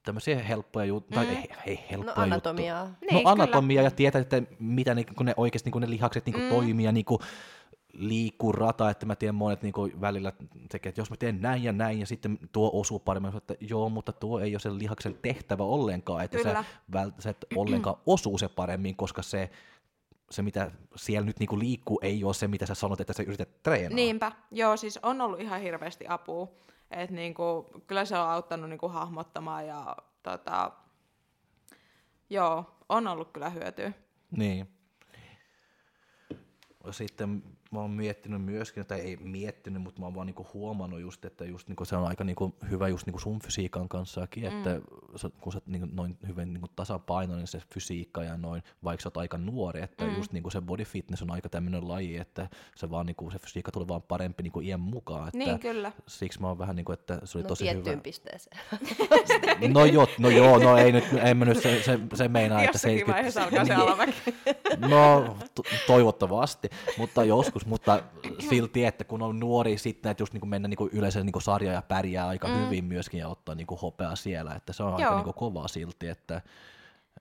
tämmöisiä 0.05 0.43
helppoja 0.43 0.85
juttuja, 0.85 1.25
tai 1.25 1.35
ei, 1.35 1.49
ei 1.65 1.75
No 1.75 1.81
helppoja 1.91 1.95
juttuja. 1.97 2.23
anatomiaa. 2.23 2.83
Niin, 2.85 2.95
no 3.13 3.19
kyllä. 3.19 3.31
anatomia 3.31 3.81
ja 3.81 3.91
tietää, 3.91 4.21
että 4.21 4.41
mitä 4.59 4.95
niinku 4.95 5.23
ne 5.23 5.33
oikeasti 5.37 5.67
niinku 5.67 5.79
ne 5.79 5.89
lihakset 5.89 6.25
niinku 6.25 6.41
mm. 6.41 6.49
toimii 6.49 6.85
ja 6.85 6.91
niinku 6.91 7.19
liikkuu 7.19 7.27
rata, 8.53 8.89
että 8.89 9.05
mä 9.05 9.15
tiedän 9.15 9.35
monet 9.35 9.61
niinku 9.61 9.89
välillä 10.01 10.33
tekee, 10.69 10.89
että 10.89 11.01
jos 11.01 11.09
mä 11.09 11.15
teen 11.17 11.41
näin 11.41 11.63
ja 11.63 11.71
näin 11.71 11.99
ja 11.99 12.05
sitten 12.05 12.39
tuo 12.51 12.71
osuu 12.73 12.99
paremmin, 12.99 13.37
että 13.37 13.55
joo, 13.59 13.89
mutta 13.89 14.11
tuo 14.11 14.39
ei 14.39 14.53
ole 14.53 14.59
sen 14.59 14.79
lihaksen 14.79 15.17
tehtävä 15.21 15.63
ollenkaan, 15.63 16.25
että 16.25 16.37
Kyllä. 16.37 16.53
sä, 16.53 16.63
vält, 16.93 17.15
sä 17.19 17.29
et 17.29 17.45
ollenkaan 17.55 17.95
osuu 18.05 18.37
se 18.37 18.47
paremmin, 18.47 18.95
koska 18.95 19.21
se 19.21 19.49
se, 20.33 20.41
mitä 20.41 20.71
siellä 20.95 21.25
nyt 21.25 21.39
niinku 21.39 21.59
liikkuu, 21.59 21.99
ei 22.01 22.23
ole 22.23 22.33
se, 22.33 22.47
mitä 22.47 22.65
sä 22.65 22.75
sanot, 22.75 23.01
että 23.01 23.13
sä 23.13 23.23
yrität 23.23 23.63
treenaa. 23.63 23.95
Niinpä, 23.95 24.31
joo, 24.51 24.77
siis 24.77 24.99
on 25.03 25.21
ollut 25.21 25.39
ihan 25.39 25.61
hirveästi 25.61 26.05
apua. 26.07 26.47
Et 26.91 27.11
niinku, 27.11 27.69
kyllä 27.87 28.05
se 28.05 28.17
on 28.17 28.29
auttanut 28.29 28.69
niinku 28.69 28.87
hahmottamaan 28.87 29.67
ja 29.67 29.95
tota, 30.23 30.71
joo, 32.29 32.65
on 32.89 33.07
ollut 33.07 33.31
kyllä 33.31 33.49
hyötyä. 33.49 33.93
Niin. 34.31 34.67
Sitten 36.91 37.43
mä 37.73 37.79
oon 37.79 37.91
miettinyt 37.91 38.41
myöskin, 38.41 38.85
tai 38.85 38.99
ei 38.99 39.17
miettinyt, 39.17 39.81
mutta 39.81 39.99
mä 39.99 40.05
oon 40.05 40.15
vaan 40.15 40.27
niinku 40.27 40.47
huomannut 40.53 41.01
just, 41.01 41.25
että 41.25 41.45
just 41.45 41.67
niinku 41.67 41.85
se 41.85 41.95
on 41.95 42.07
aika 42.07 42.23
niinku 42.23 42.55
hyvä 42.69 42.87
just 42.87 43.05
niinku 43.07 43.19
sun 43.19 43.39
fysiikan 43.39 43.89
kanssakin, 43.89 44.43
mm. 44.43 44.57
että 44.57 44.81
kun 45.41 45.53
sä 45.53 45.61
niinku 45.65 45.87
noin 45.91 46.17
hyvin 46.27 46.53
niinku 46.53 46.67
tasapainoinen 46.75 47.47
se 47.47 47.61
fysiikka 47.73 48.23
ja 48.23 48.37
noin, 48.37 48.63
vaikka 48.83 49.01
sä 49.01 49.07
oot 49.07 49.17
aika 49.17 49.37
nuori, 49.37 49.81
että 49.81 50.05
mm. 50.05 50.15
just 50.15 50.31
niinku 50.33 50.49
se 50.49 50.61
body 50.61 50.83
fitness 50.83 51.21
on 51.23 51.31
aika 51.31 51.49
tämmöinen 51.49 51.87
laji, 51.87 52.17
että 52.17 52.49
se 52.75 52.89
vaan 52.89 53.05
niinku, 53.05 53.31
se 53.31 53.39
fysiikka 53.39 53.71
tulee 53.71 53.87
vaan 53.87 54.01
parempi 54.01 54.43
niinku 54.43 54.59
iän 54.59 54.79
mukaan. 54.79 55.27
Että 55.27 55.37
niin, 55.37 55.59
kyllä. 55.59 55.91
Siksi 56.07 56.41
mä 56.41 56.47
oon 56.47 56.57
vähän 56.57 56.75
niinku, 56.75 56.91
että 56.91 57.19
se 57.23 57.37
oli 57.37 57.43
no, 57.43 57.47
tosi 57.47 57.69
hyvä. 57.69 57.97
pisteeseen. 57.97 58.57
No 59.73 59.85
joo, 59.85 60.07
no 60.19 60.29
joo, 60.29 60.59
no 60.59 60.77
ei 60.77 60.91
nyt, 60.91 61.03
en 61.23 61.37
mä 61.37 61.45
nyt 61.45 61.61
se, 61.61 61.83
se, 61.83 61.99
se 62.13 62.27
meinaa, 62.27 62.63
että 62.63 62.77
se 62.77 62.91
Jossakin 62.91 63.13
vaiheessa 63.13 63.43
alkaa 63.43 63.65
se 63.65 63.73
Niin. 63.73 63.81
alamäki. 63.81 64.13
No, 64.77 65.37
to- 65.55 65.63
toivottavasti, 65.87 66.69
mutta 66.97 67.23
joskus, 67.23 67.62
mutta 67.65 68.03
silti, 68.49 68.85
että 68.85 69.03
kun 69.03 69.21
on 69.21 69.39
nuori 69.39 69.77
sitten, 69.77 70.09
että 70.09 70.21
just 70.21 70.33
niin 70.33 70.47
mennä 70.47 70.67
niin 70.67 70.89
yleensä 70.91 71.23
niin 71.23 71.41
sarja 71.41 71.71
ja 71.71 71.81
pärjää 71.81 72.27
aika 72.27 72.47
mm. 72.47 72.65
hyvin 72.65 72.85
myöskin 72.85 73.19
ja 73.19 73.27
ottaa 73.27 73.55
niin 73.55 73.67
hopeaa 73.81 74.15
siellä, 74.15 74.55
että 74.55 74.73
se 74.73 74.83
on 74.83 74.93
aika 74.93 75.01
Joo. 75.01 75.23
niin 75.23 75.33
kovaa 75.33 75.67
silti, 75.67 76.07
että, 76.07 76.41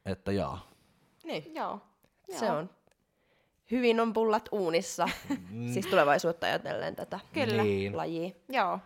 että 0.06 0.32
jaa. 0.32 0.70
niin, 1.24 1.54
joo. 1.54 1.80
se 2.38 2.46
joo. 2.46 2.56
on. 2.56 2.70
Hyvin 3.70 4.00
on 4.00 4.12
pullat 4.12 4.48
uunissa, 4.52 5.08
siis 5.72 5.86
tulevaisuutta 5.86 6.46
ajatellen 6.46 6.96
tätä 6.96 7.20
Kyllä. 7.32 7.62
Niin. 7.62 7.96
lajia 7.96 8.30
Joo, 8.48 8.78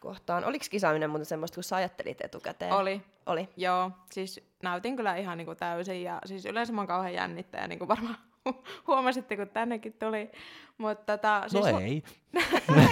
kohtaan. 0.00 0.44
Oliko 0.44 0.64
kisaaminen 0.70 1.10
muuten 1.10 1.26
semmoista, 1.26 1.54
kun 1.54 1.64
sä 1.64 1.76
ajattelit 1.76 2.20
etukäteen? 2.20 2.72
oli. 2.72 3.02
Oli. 3.26 3.48
Joo, 3.56 3.90
siis 4.12 4.40
näytin 4.62 4.96
kyllä 4.96 5.16
ihan 5.16 5.38
niinku 5.38 5.54
täysin 5.54 6.02
ja 6.02 6.20
siis 6.24 6.46
yleensä 6.46 6.72
mä 6.72 6.80
oon 6.80 6.88
kauhean 6.88 7.14
jännittäjä, 7.14 7.68
niin 7.68 7.78
kuin 7.78 7.88
varmaan 7.88 8.18
huomasitte, 8.86 9.36
kun 9.36 9.48
tännekin 9.48 9.92
tuli. 9.92 10.30
Mutta 10.78 11.16
tota, 11.16 11.40
No 11.40 11.48
siis 11.48 11.66
ei. 11.66 12.02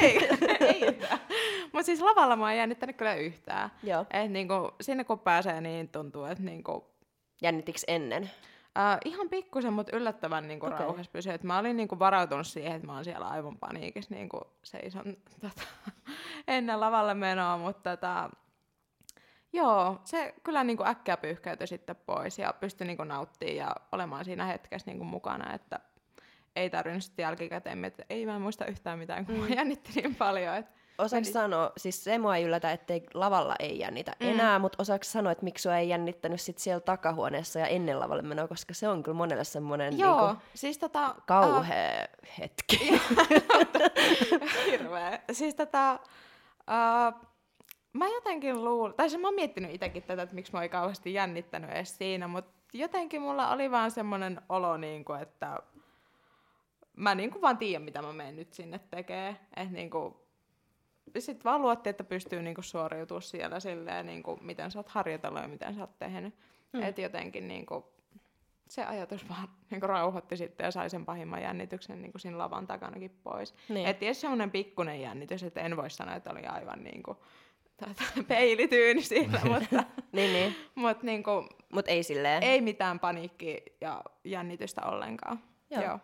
ei, 0.02 0.28
ei 0.68 0.80
yhtään. 0.80 1.18
Mutta 1.72 1.86
siis 1.86 2.00
lavalla 2.00 2.36
mä 2.36 2.44
oon 2.44 2.56
jännittänyt 2.56 2.96
kyllä 2.96 3.14
yhtään. 3.14 3.70
Joo. 3.82 4.06
Et 4.10 4.30
niinku, 4.30 4.54
sinne 4.80 5.04
kun 5.04 5.18
pääsee, 5.18 5.60
niin 5.60 5.88
tuntuu, 5.88 6.24
että 6.24 6.44
niinku, 6.44 6.86
Jännitiks 7.42 7.84
ennen? 7.88 8.30
äh, 8.78 8.98
ihan 9.04 9.28
pikkusen, 9.28 9.72
mutta 9.72 9.96
yllättävän 9.96 10.48
niinku 10.48 10.66
okay. 10.66 10.78
rauhassa 10.78 11.12
pysyy. 11.12 11.32
Et 11.32 11.42
mä 11.42 11.58
olin 11.58 11.76
niinku 11.76 11.98
varautunut 11.98 12.46
siihen, 12.46 12.72
että 12.72 12.86
mä 12.86 12.94
oon 12.94 13.04
siellä 13.04 13.26
aivan 13.26 13.58
paniikissa 13.58 14.14
niinku 14.14 14.40
seison 14.62 15.16
tota, 15.40 15.62
ennen 16.48 16.80
lavalle 16.80 17.14
menoa, 17.14 17.58
mutta 17.58 17.96
tota, 17.96 18.30
joo, 19.56 20.00
se 20.04 20.34
kyllä 20.42 20.64
niinku 20.64 20.84
äkkiä 20.86 21.16
pyyhkäytyi 21.16 21.66
sitten 21.66 21.96
pois 22.06 22.38
ja 22.38 22.54
pystyi 22.60 22.86
niinku 22.86 23.04
nauttimaan 23.04 23.56
ja 23.56 23.76
olemaan 23.92 24.24
siinä 24.24 24.44
hetkessä 24.44 24.90
niinku 24.90 25.04
mukana, 25.04 25.54
että 25.54 25.80
ei 26.56 26.70
tarvinnut 26.70 27.02
sitten 27.02 27.22
jälkikäteen 27.22 27.78
miettiä, 27.78 28.02
että 28.02 28.14
ei 28.14 28.26
mä 28.26 28.36
en 28.36 28.42
muista 28.42 28.66
yhtään 28.66 28.98
mitään, 28.98 29.26
kun 29.26 29.34
mm. 29.34 29.52
jännitti 29.52 29.92
niin 29.94 30.14
paljon. 30.14 30.56
Että 30.56 30.76
Osaatko 30.98 31.30
sanoa, 31.32 31.72
siis 31.76 32.04
se 32.04 32.18
mua 32.18 32.36
ei 32.36 32.44
yllätä, 32.44 32.72
ettei 32.72 33.06
lavalla 33.14 33.56
ei 33.58 33.78
jännitä 33.78 34.12
Mm. 34.20 34.28
enää, 34.28 34.58
mutta 34.58 34.82
osaatko 34.82 35.04
sanoa, 35.04 35.32
että 35.32 35.44
miksi 35.44 35.62
sua 35.62 35.76
ei 35.76 35.88
jännittänyt 35.88 36.40
sit 36.40 36.58
siellä 36.58 36.80
takahuoneessa 36.80 37.58
ja 37.58 37.66
ennen 37.66 38.00
lavalle 38.00 38.22
menoa, 38.22 38.48
koska 38.48 38.74
se 38.74 38.88
on 38.88 39.02
kyllä 39.02 39.16
monelle 39.16 39.44
semmoinen 39.44 39.98
joo, 39.98 40.26
niinku, 40.26 40.42
siis 40.54 40.78
tota... 40.78 41.14
kauhea 41.26 42.06
hetki. 42.38 43.00
Hirveä. 44.66 45.20
Siis 45.32 45.54
tätä... 45.54 45.98
Uh, 46.70 47.26
mä 47.98 48.08
jotenkin 48.08 48.64
luulen, 48.64 48.94
tai 48.94 49.10
se 49.10 49.18
mä 49.18 49.26
oon 49.26 49.34
miettinyt 49.34 49.74
itsekin 49.74 50.02
tätä, 50.02 50.22
että 50.22 50.34
miksi 50.34 50.52
mä 50.52 50.60
oon 50.60 50.70
kauheasti 50.70 51.14
jännittänyt 51.14 51.70
edes 51.70 51.98
siinä, 51.98 52.28
mutta 52.28 52.52
jotenkin 52.72 53.22
mulla 53.22 53.50
oli 53.50 53.70
vaan 53.70 53.90
semmoinen 53.90 54.40
olo, 54.48 54.76
niin 54.76 55.04
kuin, 55.04 55.20
että 55.20 55.62
mä 56.96 57.14
niin 57.14 57.30
kuin 57.30 57.42
vaan 57.42 57.58
tiedän, 57.58 57.82
mitä 57.82 58.02
mä 58.02 58.12
menen 58.12 58.36
nyt 58.36 58.52
sinne 58.52 58.80
tekee. 58.90 59.36
Että 59.56 59.74
niin 59.74 59.90
kuin, 59.90 60.14
sit 61.18 61.44
vaan 61.44 61.62
luotti, 61.62 61.90
että 61.90 62.04
pystyy 62.04 62.42
niin 62.42 62.54
kuin 62.54 62.64
suoriutumaan 62.64 63.22
siellä 63.22 63.60
silleen, 63.60 64.06
niin 64.06 64.22
kuin, 64.22 64.44
miten 64.44 64.70
sä 64.70 64.78
oot 64.78 64.88
harjoitellut 64.88 65.42
ja 65.42 65.48
miten 65.48 65.74
sä 65.74 65.80
oot 65.80 65.98
tehnyt. 65.98 66.34
Mm. 66.72 66.82
Että 66.82 67.00
jotenkin 67.00 67.48
niin 67.48 67.66
kuin, 67.66 67.84
se 68.68 68.84
ajatus 68.84 69.28
vaan 69.28 69.48
niin 69.70 69.80
kuin 69.80 69.90
rauhoitti 69.90 70.36
sitten 70.36 70.64
ja 70.64 70.70
sai 70.70 70.90
sen 70.90 71.04
pahimman 71.04 71.42
jännityksen 71.42 72.02
niin 72.02 72.12
kuin 72.12 72.20
siinä 72.20 72.38
lavan 72.38 72.66
takanakin 72.66 73.18
pois. 73.24 73.54
Niin. 73.68 73.86
Et 73.86 73.98
tietysti 73.98 74.20
semmoinen 74.20 74.50
pikkuinen 74.50 75.00
jännitys, 75.00 75.42
että 75.42 75.60
en 75.60 75.76
voi 75.76 75.90
sanoa, 75.90 76.14
että 76.14 76.30
oli 76.30 76.46
aivan 76.46 76.84
niin 76.84 77.02
kuin, 77.02 77.18
tuota, 77.76 78.02
peilityyni 78.28 79.02
siinä, 79.02 79.40
mutta, 79.44 79.84
niin, 80.12 80.32
niin. 80.32 80.56
mutta 80.74 81.06
niin 81.06 81.22
kuin, 81.22 81.48
Mut 81.72 81.88
ei 81.88 82.02
silleen. 82.02 82.42
ei 82.42 82.60
mitään 82.60 83.00
paniikki 83.00 83.62
ja 83.80 84.02
jännitystä 84.24 84.80
ollenkaan. 84.86 85.40
Joo. 85.70 85.82
Joo. 85.82 85.98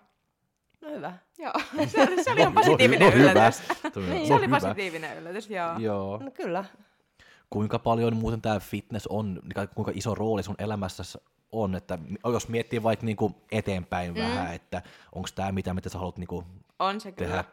No 0.80 0.88
hyvä. 0.90 1.12
Joo. 1.38 1.52
Se, 1.86 2.02
oli, 2.02 2.24
se 2.24 2.30
oli 2.32 2.40
ihan 2.40 2.54
No- 2.54 2.60
no 2.60 2.64
positiivinen 2.64 3.12
hyvä. 3.14 3.30
yllätys. 3.30 3.62
No 3.84 3.90
Se 3.94 4.00
hyvä. 4.24 4.34
oli 4.36 4.48
positiivinen 4.48 5.18
yllätys, 5.18 5.50
joo. 5.50 5.78
Joo. 5.78 6.18
No 6.22 6.30
kyllä. 6.30 6.64
Kuinka 7.50 7.78
paljon 7.78 8.16
muuten 8.16 8.42
tämä 8.42 8.60
fitness 8.60 9.06
on, 9.06 9.34
niin 9.34 9.68
kuinka 9.74 9.92
iso 9.94 10.14
rooli 10.14 10.42
sun 10.42 10.54
elämässä 10.58 11.02
on, 11.52 11.74
että 11.74 11.98
jos 12.32 12.48
miettii 12.48 12.82
vaikka 12.82 13.06
niinku 13.06 13.34
eteenpäin 13.52 14.14
mm. 14.14 14.20
vähän, 14.20 14.54
että 14.54 14.82
onko 15.12 15.28
tämä 15.34 15.52
mitä, 15.52 15.74
mitä 15.74 15.88
sä 15.88 15.98
haluat 15.98 16.18
niinku 16.18 16.44
On 16.78 17.00
se 17.00 17.12
kyllä. 17.12 17.28
tehdä? 17.30 17.44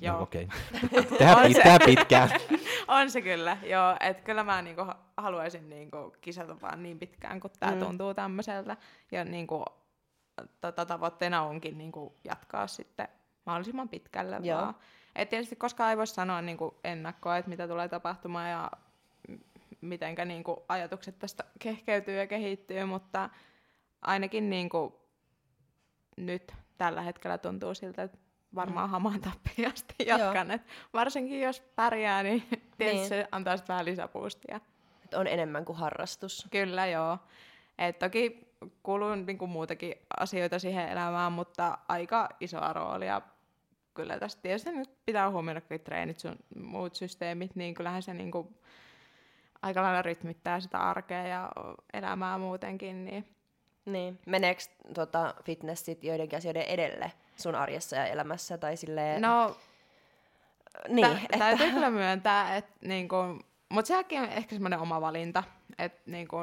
Joo. 0.00 0.16
No, 0.16 0.22
okei. 0.22 0.48
tehdä, 1.18 1.36
On 1.36 1.42
pit, 1.46 1.56
se. 1.56 1.62
tehdä 1.62 1.78
pitkään. 1.84 2.30
On 2.88 3.10
se 3.10 3.22
kyllä, 3.22 3.56
joo. 3.62 3.96
Että 4.00 4.22
kyllä 4.22 4.44
mä 4.44 4.62
niinku 4.62 4.84
ha- 4.84 4.98
haluaisin 5.16 5.68
niinku 5.68 6.16
kisata 6.20 6.60
vaan 6.60 6.82
niin 6.82 6.98
pitkään, 6.98 7.40
kun 7.40 7.50
tämä 7.60 7.72
Mm. 7.72 7.78
tuntuu 7.80 8.14
tämmöiseltä. 8.14 8.76
Ja 9.12 9.24
niinku, 9.24 9.64
tota, 10.60 10.86
tavoitteena 10.86 11.42
onkin 11.42 11.78
niinku 11.78 12.16
jatkaa 12.24 12.66
sitten 12.66 13.08
mahdollisimman 13.46 13.88
pitkälle 13.88 14.38
Joo. 14.42 14.60
vaan. 14.60 14.74
Et 15.16 15.28
tietysti 15.28 15.56
koskaan 15.56 15.90
ei 15.90 15.96
voi 15.96 16.06
sanoa 16.06 16.42
niinku 16.42 16.80
ennakkoa, 16.84 17.36
että 17.36 17.48
mitä 17.48 17.68
tulee 17.68 17.88
tapahtumaan 17.88 18.50
ja 18.50 18.70
mitenkä 19.80 20.24
niinku 20.24 20.64
ajatukset 20.68 21.18
tästä 21.18 21.44
kehkeytyy 21.58 22.18
ja 22.18 22.26
kehittyy, 22.26 22.84
mutta 22.84 23.30
ainakin 24.02 24.50
niinku 24.50 25.00
nyt 26.16 26.52
tällä 26.78 27.02
hetkellä 27.02 27.38
tuntuu 27.38 27.74
siltä, 27.74 28.02
että 28.02 28.18
varmaan 28.54 28.90
hamaan 28.90 29.20
tappiin 29.20 29.72
asti 29.72 29.94
Joo. 30.06 30.18
jatkan. 30.18 30.50
Et 30.50 30.62
varsinkin 30.92 31.40
jos 31.40 31.60
pärjää, 31.60 32.22
niin 32.22 32.42
tietysti 32.78 32.84
Niin. 32.98 33.08
se 33.08 33.28
antaa 33.32 33.56
sitten 33.56 33.74
vähän 33.74 33.84
lisäpuustia. 33.84 34.60
Et 35.04 35.14
on 35.14 35.26
enemmän 35.26 35.64
kuin 35.64 35.78
harrastus. 35.78 36.46
Kyllä 36.50 36.86
joo. 36.86 37.18
Et 37.78 37.98
toki 37.98 38.46
kuuluu 38.82 39.14
niinku 39.14 39.46
muutakin 39.46 39.94
asioita 40.20 40.58
siihen 40.58 40.88
elämään, 40.88 41.32
mutta 41.32 41.78
aika 41.88 42.28
isoa 42.40 42.72
roolia 42.72 43.20
kyllä 43.94 44.18
tästä 44.18 44.42
tietysti 44.42 44.72
nyt 44.72 44.90
pitää 45.06 45.30
huomioida 45.30 45.60
kaikki 45.60 45.84
treenit, 45.84 46.18
sun 46.18 46.36
muut 46.62 46.94
systeemit, 46.94 47.56
niin 47.56 47.74
kyllähän 47.74 48.02
se 48.02 48.14
niinku 48.14 48.52
aika 49.62 49.82
lailla 49.82 50.02
rytmittää 50.02 50.60
sitä 50.60 50.78
arkea 50.78 51.26
ja 51.26 51.50
elämää 51.92 52.38
muutenkin, 52.38 53.04
niin 53.04 53.28
Niin. 53.84 54.18
Meneekö 54.26 54.60
tota, 54.94 55.34
fitnessit 55.44 56.04
joidenkin 56.04 56.36
asioiden 56.36 56.62
edelle 56.62 57.12
sun 57.42 57.54
arjessa 57.54 57.96
ja 57.96 58.06
elämässä? 58.06 58.58
Tai 58.58 58.76
silleen, 58.76 59.22
no 59.22 59.56
niin, 60.88 61.06
Tä, 61.06 61.18
että, 61.22 61.38
Täytyy 61.38 61.70
kyllä 61.70 61.90
myöntää, 61.90 62.56
että 62.56 62.72
niinku, 62.80 63.16
mutta 63.68 63.88
sekin 63.88 64.20
on 64.20 64.28
ehkä 64.28 64.54
semmoinen 64.54 64.78
oma 64.78 65.00
valinta, 65.00 65.42
että 65.78 66.10
niinku, 66.10 66.36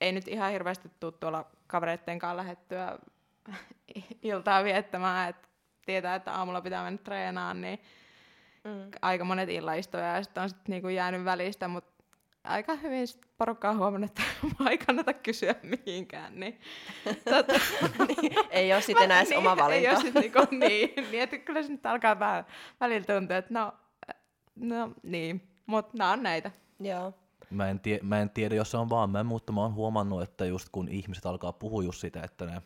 ei 0.00 0.12
nyt 0.12 0.28
ihan 0.28 0.50
hirveästi 0.52 0.90
tule 1.00 1.12
tuolla 1.12 1.46
kavereitten 1.66 2.18
kanssa 2.18 2.36
lähettyä 2.36 2.98
iltaa 4.22 4.64
viettämään, 4.64 5.28
että 5.30 5.48
tietää, 5.86 6.14
että 6.14 6.32
aamulla 6.32 6.60
pitää 6.60 6.84
mennä 6.84 6.98
treenaamaan, 7.04 7.60
niin 7.60 7.78
mm. 8.64 8.90
aika 9.02 9.24
monet 9.24 9.48
illaistuja 9.48 10.16
ja 10.16 10.22
sitten 10.22 10.42
on 10.42 10.48
sit 10.48 10.68
niinku 10.68 10.88
jäänyt 10.88 11.24
välistä, 11.24 11.68
mutta 11.68 11.95
aika 12.46 12.74
hyvin 12.74 13.06
sit 13.06 13.20
porukka 13.38 13.70
on 13.70 13.78
huomannut, 13.78 14.10
että 14.10 14.22
mua 14.58 14.70
ei 14.70 14.78
kannata 14.78 15.12
kysyä 15.12 15.54
mihinkään, 15.62 16.40
niin, 16.40 16.60
tota, 17.30 17.52
ei 18.50 18.72
ole 18.72 18.82
sitten 18.82 19.04
enää 19.04 19.20
edes 19.20 19.32
oma 19.32 19.50
Ei 19.50 19.56
valinta. 19.56 19.90
ole 19.90 20.00
sit 20.00 20.14
niinku, 20.14 20.38
niin, 20.50 21.10
niin, 21.10 21.22
että 21.22 21.38
kyllä 21.38 21.62
se 21.62 21.68
nyt 21.68 21.86
alkaa 21.86 22.18
vähän 22.18 22.46
välillä 22.80 23.06
tuntua, 23.06 23.36
että 23.36 23.54
no, 23.54 23.72
no 24.56 24.90
niin, 25.02 25.48
mutta 25.66 25.98
nämä 25.98 26.12
on 26.12 26.22
näitä. 26.22 26.50
Joo. 26.80 27.14
Mä 27.50 27.70
en, 27.70 27.80
tie, 27.80 27.98
mä 28.02 28.20
en 28.20 28.30
tiedä, 28.30 28.54
jos 28.54 28.70
se 28.70 28.76
on 28.76 28.90
vaan 28.90 29.10
mä, 29.10 29.24
mutta 29.24 29.52
mä 29.52 29.60
oon 29.60 29.74
huomannut, 29.74 30.22
että 30.22 30.44
just 30.44 30.68
kun 30.72 30.88
ihmiset 30.88 31.26
alkaa 31.26 31.52
puhua 31.52 31.82
just 31.82 32.00
sitä, 32.00 32.22
että 32.22 32.46
ne 32.46 32.62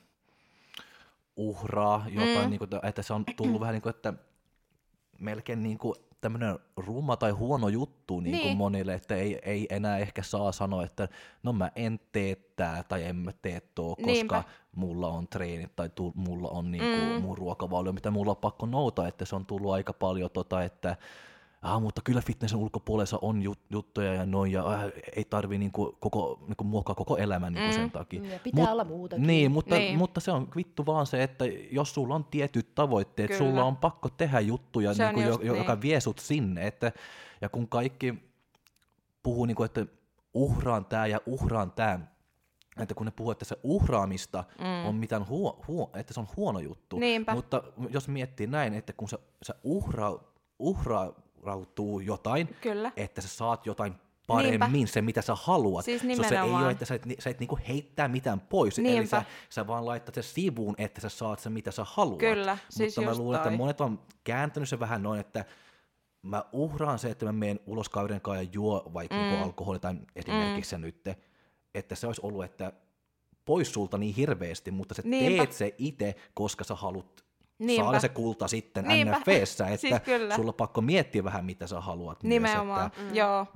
uhraa 1.37 2.07
jotain, 2.09 2.45
mm. 2.45 2.51
niin 2.51 2.59
kuin, 2.59 2.71
että 2.83 3.03
se 3.03 3.12
on 3.12 3.25
tullut 3.37 3.61
vähän 3.61 3.73
niin 3.73 3.83
kuin, 3.83 3.95
että 3.95 4.14
melkein 5.19 5.62
niin 5.62 5.79
kuin 5.79 5.95
tämmöinen 6.20 6.59
rumma 6.76 7.16
tai 7.16 7.30
huono 7.30 7.68
juttu 7.68 8.20
niin 8.20 8.37
kuin 8.37 8.46
Niin. 8.46 8.56
monille, 8.56 8.94
että 8.94 9.14
ei, 9.14 9.38
ei 9.42 9.66
enää 9.70 9.98
ehkä 9.98 10.22
saa 10.22 10.52
sanoa, 10.52 10.85
että 10.85 11.09
no 11.42 11.52
mä 11.52 11.70
en 11.76 12.00
tee 12.12 12.37
tää 12.56 12.83
tai 12.83 13.04
en 13.04 13.16
mä 13.16 13.33
tee 13.42 13.61
tuo, 13.74 13.96
koska 13.96 14.12
Niinpä. 14.12 14.42
mulla 14.76 15.09
on 15.09 15.28
treenit 15.28 15.76
tai 15.76 15.88
tu, 15.94 16.12
mulla 16.16 16.48
on 16.48 16.70
niinku 16.70 17.14
mm. 17.16 17.22
mun 17.22 17.38
ruokavalio, 17.38 17.92
mitä 17.92 18.11
mulla 18.11 18.30
on 18.30 18.37
pakko 18.37 18.66
nouta, 18.66 19.09
että 19.09 19.24
se 19.24 19.37
on 19.37 19.46
tullut 19.46 19.72
aika 19.72 19.92
paljon 19.92 20.30
tota, 20.30 20.62
että 20.62 20.96
ah, 21.62 21.83
mutta 21.83 22.01
kyllä 22.05 22.20
fitnessin 22.20 22.59
ulkopuolessa 22.59 23.18
on 23.23 23.42
jut, 23.42 23.59
juttuja 23.70 24.14
ja 24.14 24.27
noin, 24.27 24.53
ja 24.53 24.73
äh, 24.73 24.85
ei 25.16 25.25
tarvi 25.25 25.59
niinku 25.59 25.96
koko, 26.01 26.38
niinku 26.46 26.64
muokkaa 26.64 26.94
koko 26.94 27.16
elämän 27.16 27.53
niinku 27.53 27.75
sen 27.75 27.90
takia. 27.90 28.23
Ja 28.25 28.38
pitää 28.38 28.73
olla 28.73 28.85
muutakin. 28.85 29.27
Niin 29.27 29.51
mutta, 29.51 29.75
Niin. 29.75 29.99
mutta 29.99 30.20
se 30.20 30.33
on 30.33 30.49
vittu 30.57 30.87
vaan 30.87 31.07
se, 31.07 31.23
että 31.23 31.44
jos 31.70 31.94
sulla 31.94 32.14
on 32.14 32.25
tietyt 32.25 32.75
tavoitteet, 32.75 33.31
Kyllä. 33.31 33.38
sulla 33.38 33.64
on 33.64 33.77
pakko 33.77 34.09
tehdä 34.09 34.40
juttuja, 34.40 34.94
Se 34.94 35.05
niinku, 35.05 35.20
jo, 35.20 35.38
jo, 35.42 35.55
joka 35.55 35.75
niin. 35.75 35.83
vie 35.83 36.01
sut 36.01 36.18
sinne. 36.18 36.66
Että, 36.66 36.92
ja 37.40 37.49
kun 37.49 37.68
kaikki 37.68 38.14
puhuu, 39.23 39.46
niinku, 39.46 39.62
että 39.62 39.87
uhraan 40.35 40.85
tämä 40.85 41.07
ja 41.07 41.20
uhraan 41.27 41.73
tämä, 41.73 42.01
että 42.81 42.94
kun 42.94 43.07
ne 43.07 43.12
puhuu, 43.16 43.31
että 43.31 43.44
se 43.44 43.57
uhraamista 43.62 44.44
mm. 44.59 44.87
on 44.88 44.94
mitään 44.94 45.29
huo, 45.29 45.64
huo, 45.68 45.90
että 45.94 46.14
se 46.14 46.20
on 46.20 46.29
huono 46.37 46.59
juttu. 46.59 46.99
Niinpä. 46.99 47.35
Mutta 47.35 47.62
jos 47.90 48.09
miettii 48.09 48.46
näin, 48.46 48.75
että 48.75 48.92
kun 48.92 49.09
se, 49.09 49.18
se 49.42 49.55
uhra, 49.62 50.18
uhrautuu 51.40 52.00
jotain, 52.00 52.57
Kyllä. 52.61 52.92
että 52.96 53.20
sä 53.20 53.29
saat 53.29 53.66
jotain 53.66 53.94
paremmin, 54.26 54.72
Niinpä. 54.72 54.92
se 54.92 55.03
mitä 55.03 55.22
sä 55.22 55.35
haluat. 55.35 55.85
Siis 55.85 56.03
so, 56.16 56.22
se 56.29 56.35
ei 56.35 56.40
ole, 56.40 56.70
että 56.70 56.85
sä 56.85 56.94
et, 56.94 57.03
sä 57.18 57.31
et 57.31 57.40
niinku 57.40 57.59
heittää 57.68 58.09
mitään 58.09 58.40
pois, 58.40 58.79
eli 58.79 58.88
Niinpä. 58.88 59.07
sä, 59.07 59.24
sä 59.48 59.66
vaan 59.66 59.87
laitat 59.87 60.14
se 60.14 60.22
sivuun, 60.22 60.74
että 60.79 61.00
sä 61.00 61.09
saat 61.09 61.38
se 61.38 61.50
mitä 61.50 61.70
sä 61.70 61.85
haluat. 61.88 62.18
Kyllä, 62.18 62.59
siis 62.68 62.96
Mutta 62.96 63.11
mä 63.11 63.16
luulen, 63.16 63.37
että 63.37 63.48
toi. 63.48 63.59
monet 63.59 63.81
on 63.81 64.00
kääntänyt 64.24 64.68
se 64.68 64.81
vähän 64.81 65.03
noin, 65.03 65.20
että 65.20 65.44
mä 66.22 66.44
uhraan 66.53 66.98
se, 66.98 67.11
että 67.11 67.26
mä 67.26 67.33
menen 67.33 67.61
ulos 67.66 67.88
kaverin 67.88 68.20
kanssa 68.20 68.42
ja 68.42 68.48
juo 68.53 68.90
vaikka 68.94 69.16
mm. 69.16 69.22
niinku 69.22 69.44
alkoholi 69.44 69.79
tai 69.79 69.94
esimerkiksi 70.16 70.76
mm. 70.76 70.83
nyt, 70.83 71.09
että 71.74 71.94
se 71.94 72.07
olisi 72.07 72.20
ollut, 72.24 72.44
että 72.44 72.72
pois 73.44 73.72
sulta 73.72 73.98
niin 73.98 74.14
hirveästi, 74.14 74.70
mutta 74.70 74.94
sä 74.94 75.03
Niinpä. 75.05 75.42
teet 75.42 75.53
se 75.53 75.74
itse, 75.79 76.14
koska 76.35 76.64
sä 76.64 76.74
haluat 76.74 77.24
Niinpä. 77.61 77.85
saada 77.85 78.01
se 78.01 78.09
kulta 78.09 78.49
sitten 78.49 78.85
Niinpä. 78.85 79.18
NFVssä, 79.18 79.66
että 79.66 79.77
Siis 79.77 80.01
kyllä. 80.05 80.37
sulla 80.37 80.51
on 80.51 80.55
pakko 80.55 80.81
miettiä 80.81 81.25
vähän, 81.25 81.44
mitä 81.44 81.66
sä 81.66 81.81
haluat. 81.81 82.23
Nimenomaan, 82.23 82.81
Myös, 82.81 82.87
että, 82.87 83.03
mm. 83.03 83.14
joo. 83.14 83.46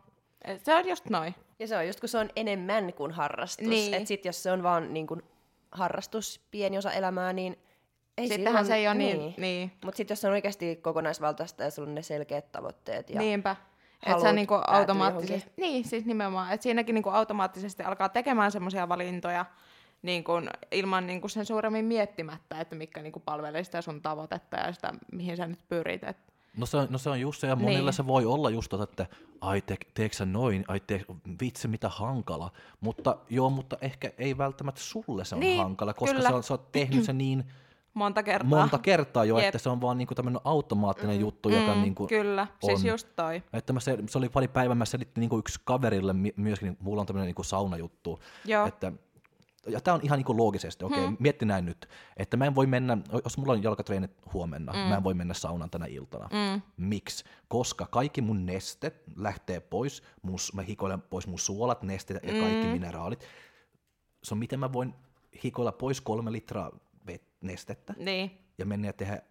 Et 0.45 0.65
Se 0.65 0.75
on 0.75 0.89
just 0.89 1.11
noin. 1.11 1.35
Ja 1.59 1.67
se 1.67 1.77
on 1.77 1.87
just 1.87 2.01
kun 2.01 2.09
se 2.09 2.19
on 2.19 2.31
enemmän 2.37 2.93
kuin 2.93 3.13
harrastus. 3.13 3.69
Niin. 3.69 3.95
Että 3.95 4.09
sit 4.09 4.25
jos 4.25 4.43
se 4.43 4.53
on 4.53 4.63
vaan 4.63 4.95
niin 4.95 5.07
kuin 5.07 5.23
harrastus, 5.73 6.41
pieni 6.51 6.79
osa 6.79 6.93
elämää, 6.93 7.33
niin 7.33 7.57
ei 8.19 8.29
Sittenhän 8.29 8.67
se 8.67 8.75
ei 8.75 8.89
ole 8.89 8.95
niin, 8.95 9.35
niin. 9.37 9.73
Mutta 9.85 9.97
sitten 9.97 10.13
jos 10.13 10.21
se 10.21 10.27
on 10.27 10.33
oikeasti 10.33 10.77
kokonaisvaltaista 10.77 11.63
ja 11.63 11.71
sulla 11.71 11.89
on 11.89 11.95
ne 11.95 12.03
selkeät 12.03 12.53
tavoitteet 12.53 13.11
ja 13.11 13.19
Niinpä. 13.19 13.57
Että 14.07 14.23
sä 14.23 14.33
niinku 14.33 14.55
automaattisesti, 14.67 15.53
niin 15.57 15.85
siis 15.85 16.05
nimenomaan, 16.05 16.53
että 16.53 16.63
siinäkin 16.63 16.95
niinku 16.95 17.09
automaattisesti 17.09 17.83
alkaa 17.83 18.09
tekemään 18.09 18.53
semmoisia 18.53 18.89
valintoja 18.89 19.45
niinku 20.05 20.33
ilman 20.73 21.07
niinku 21.07 21.29
sen 21.29 21.47
suuremmin 21.47 21.85
miettimättä, 21.85 22.61
että 22.61 22.75
mikä 22.77 23.03
niinku 23.03 23.21
palvelee 23.21 23.65
sitä 23.65 23.83
sun 23.83 24.03
tavoitetta 24.03 24.57
ja 24.57 24.73
sitä, 24.73 24.95
mihin 25.13 25.37
sä 25.37 25.47
nyt 25.47 25.69
pyrit. 25.69 26.05
Et, 26.05 26.17
No 26.57 26.67
se, 26.67 26.77
on, 26.77 26.87
no 26.91 26.99
se 26.99 27.11
on 27.11 27.21
just 27.21 27.41
se, 27.41 27.47
ja 27.47 27.57
monilla 27.57 27.91
Niin. 27.91 27.93
se 27.93 28.07
voi 28.07 28.25
olla 28.25 28.51
just 28.51 28.71
tota, 28.71 28.85
että 28.85 29.07
ai 29.41 29.61
te, 29.61 29.77
teekö 29.95 30.15
sä 30.17 30.27
noin, 30.27 30.65
ai 30.69 30.81
te, 30.81 31.05
vitsi 31.41 31.69
mitä 31.69 31.89
hankala. 31.89 32.51
Mutta 32.81 33.17
joo, 33.31 33.51
mutta 33.51 33.77
ehkä 33.81 34.13
ei 34.19 34.39
välttämättä 34.39 34.81
sulle 34.81 35.25
se 35.25 35.35
on 35.35 35.41
Niin, 35.41 35.59
hankala, 35.63 35.95
koska 35.95 36.17
kyllä. 36.17 36.31
sä, 36.31 36.43
sä 36.43 36.55
oot 36.55 36.73
tehnyt 36.73 37.05
sen 37.05 37.19
niin 37.19 37.45
monta 37.95 38.23
kertaa. 38.23 38.49
monta 38.59 38.79
kertaa 38.79 39.25
jo, 39.25 39.39
Jep. 39.39 39.47
että 39.47 39.59
se 39.59 39.69
on 39.69 39.81
vaan 39.81 39.99
niinku 39.99 40.15
tämmöinen 40.15 40.41
automaattinen 40.45 41.21
juttu, 41.21 41.49
joka 41.49 41.75
niinku 41.75 42.07
Kyllä, 42.07 42.47
siis 42.67 42.81
on. 42.81 42.87
just 42.87 43.09
toi. 43.17 43.43
Että 43.53 43.73
mä 43.73 43.81
se, 43.81 43.99
se 44.09 44.19
oli 44.19 44.29
pari 44.29 44.49
päivää, 44.49 44.75
mä 44.75 44.85
selitin 44.85 45.21
niinku 45.21 45.39
yksi 45.39 45.61
kaverille 45.65 46.13
myöskin, 46.37 46.67
niin 46.67 46.77
mulla 46.81 47.01
on 47.01 47.07
tämmöinen 47.07 47.27
niinku 47.27 47.43
saunajuttu, 47.43 48.21
Joo. 48.45 48.67
että 48.67 48.93
ja 49.67 49.81
tämä 49.81 49.95
on 49.95 50.01
ihan 50.03 50.19
niinku 50.19 50.37
loogisesti, 50.37 50.85
okei, 50.85 51.07
hmm. 51.07 51.17
mietti 51.21 51.45
näin 51.45 51.65
nyt, 51.65 51.89
että 52.17 52.37
mä 52.37 52.45
en 52.45 52.55
voi 52.55 52.67
mennä, 52.67 52.99
jos 53.25 53.39
mulla 53.39 53.53
on 53.53 53.63
jalkatreenit 53.63 54.11
huomenna, 54.33 54.73
mm. 54.73 54.79
mä 54.79 54.97
en 54.97 55.05
voi 55.05 55.15
mennä 55.15 55.35
saunaan 55.35 55.71
tänä 55.71 55.87
iltana. 55.87 56.25
Mm. 56.25 56.63
Miksi? 56.77 57.25
Koska 57.49 57.87
kaikki 57.87 58.21
mun 58.21 58.47
nestet 58.47 59.03
lähtee 59.17 59.61
pois, 59.61 60.03
mun, 60.23 60.39
mä 60.55 60.63
hikoilen 60.63 61.03
pois 61.03 61.27
mun 61.27 61.39
suolat, 61.39 61.83
nestet 61.83 62.23
ja 62.23 62.41
kaikki 62.41 62.67
mineraalit. 62.67 63.29
Se 64.23 64.35
on 64.35 64.39
miten 64.39 64.61
mä 64.61 64.73
voin 64.73 64.95
hikoilla 65.45 65.73
pois 65.73 66.01
kolme 66.01 66.33
litraa 66.33 66.71
vet- 67.11 67.37
nestettä 67.41 67.95
Niin, 67.99 68.31
ja 68.59 68.67
mennä 68.67 68.89
ja 68.89 68.93
tehdä 68.93 69.23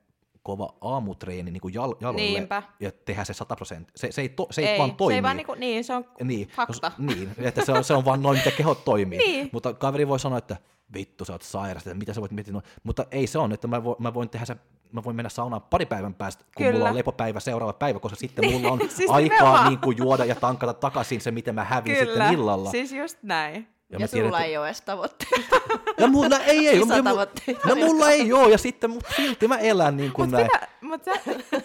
kova 0.44 0.74
aamutreeni 0.82 1.52
niin 1.52 1.62
kuin 1.62 1.74
jal- 1.74 1.96
jaloille 2.02 2.22
Niinpä. 2.22 2.64
ja 2.80 2.92
tehdä 3.06 3.24
se 3.24 3.34
100 3.34 3.56
prosenttia. 3.56 3.94
Se, 3.96 4.12
se, 4.12 4.22
ei, 4.22 4.30
to, 4.30 4.48
se 4.52 4.62
ei, 4.62 4.68
ei, 4.68 4.80
vaan 4.80 4.96
toimi. 4.96 5.12
se 5.14 5.16
ei 5.18 5.24
vaan 5.24 5.38
niinku, 5.38 5.54
niin, 5.54 5.84
se 5.84 5.94
on 5.94 6.06
Niin, 6.24 6.48
fakta. 6.48 6.92
no, 6.98 7.06
niin, 7.14 7.32
että 7.38 7.66
se 7.66 7.72
on, 7.72 7.84
se 7.84 7.94
on 7.94 8.06
vaan 8.06 8.22
noin, 8.22 8.38
mitä 8.38 8.52
kehot 8.52 8.86
toimii. 8.86 9.18
Niin. 9.18 9.50
Mutta 9.52 9.74
kaveri 9.74 10.08
voi 10.08 10.20
sanoa, 10.20 10.38
että 10.38 10.58
vittu, 10.94 11.26
sä 11.26 11.34
oot 11.34 11.42
sairas, 11.42 11.88
että 11.88 11.98
mitä 12.00 12.14
sä 12.14 12.22
voit 12.22 12.32
miettiä. 12.32 12.54
Mutta 12.84 13.06
ei 13.12 13.28
se 13.28 13.40
on, 13.40 13.52
että 13.52 13.68
mä, 13.68 13.84
vo, 13.84 13.96
mä 14.00 14.14
voin 14.14 14.30
tehdä 14.30 14.46
se, 14.46 14.56
mä 14.92 15.04
voin 15.04 15.16
mennä 15.16 15.30
saunaan 15.30 15.62
pari 15.62 15.86
päivän 15.86 16.14
päästä, 16.14 16.44
kun 16.44 16.52
Kyllä. 16.66 16.72
mulla 16.78 16.90
on 16.90 16.96
lepopäivä 16.96 17.40
seuraava 17.40 17.74
päivä, 17.74 18.00
koska 18.00 18.16
sitten 18.16 18.52
mulla 18.52 18.72
on 18.72 18.80
siis 18.90 19.10
aikaa 19.10 19.38
nimenomaan. 19.38 19.70
niin 19.70 19.80
kuin 19.80 19.98
juoda 19.98 20.26
ja 20.26 20.36
tankata 20.36 20.74
takaisin 20.74 21.22
se, 21.22 21.32
mitä 21.32 21.54
mä 21.54 21.64
hävin 21.64 21.94
Kyllä, 21.96 22.06
sitten 22.06 22.34
illalla. 22.34 22.72
siis 22.72 22.92
just 22.92 23.18
näin. 23.24 23.68
Ja, 23.94 24.00
mä 24.00 24.04
ja 24.04 24.08
tiedän, 24.08 24.28
sulla 24.28 24.40
että- 24.40 24.48
ei 24.50 24.58
ole 24.58 24.66
edes 24.68 24.82
tavoitteita. 24.82 25.56
Ja 25.98 26.08
mulla 26.16 26.40
ei, 26.40 26.68
ei. 26.68 26.80
Kisatavoitteita. 26.80 27.68
No 27.68 27.76
mulla 27.76 28.10
ei 28.10 28.34
oo, 28.34 28.50
ja 28.50 28.58
sitten 28.58 28.90
mut 28.90 29.04
silti 29.16 29.48
mä 29.48 29.58
elän 29.58 29.98
niin 29.98 30.12
kuin 30.12 30.30
Mut, 30.30 30.32
näin. 30.40 30.50
sitä, 30.54 30.68
mut 30.82 31.04
sä, 31.04 31.12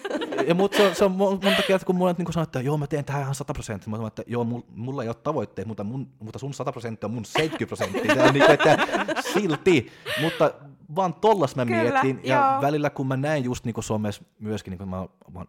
Ja 0.49 0.55
mut 0.55 0.73
se, 0.75 0.87
on- 0.89 0.95
se 0.95 1.05
on 1.05 1.11
mon- 1.13 1.45
monta 1.45 1.63
kertaa, 1.67 1.87
kun 1.87 1.97
mulla 1.97 2.15
niin 2.19 2.33
sanoo, 2.33 2.43
että 2.43 2.61
joo, 2.61 2.77
mä 2.79 2.87
teen 2.87 3.05
tähän 3.05 3.23
ihan 3.23 3.35
100 3.35 3.53
prosenttia. 3.55 3.91
Mä 3.91 3.97
sanon, 3.97 4.09
että 4.09 4.23
joo, 4.27 4.45
mulla, 4.45 4.65
mulla 4.75 5.03
ei 5.03 5.09
ole 5.09 5.17
tavoitteet, 5.23 5.69
mutta, 5.69 5.85
mun, 5.85 6.09
mutta 6.21 6.39
sun 6.39 6.55
100 6.55 6.73
prosenttia 6.73 7.07
on 7.07 7.15
mun 7.15 7.25
70 7.25 7.67
prosenttia. 7.67 8.25
On 8.25 8.35
niin 8.35 8.45
kuin, 8.47 8.51
että 8.55 8.79
silti. 9.33 9.93
Mutta 10.21 10.51
vaan 10.97 11.15
tollas 11.15 11.57
mä 11.57 11.67
Kyllä, 11.67 11.83
mietin. 12.03 12.21
Ja 12.25 12.51
joo. 12.53 12.63
välillä 12.63 12.91
kun 12.91 13.07
mä 13.07 13.17
näen 13.17 13.45
just 13.45 13.65
niin 13.65 13.75
kuin 13.75 13.85
somessa 13.85 14.23
myöskin, 14.41 14.71
niin 14.71 14.79
kuin 14.79 14.89
mä 14.89 15.07
vaan, 15.35 15.47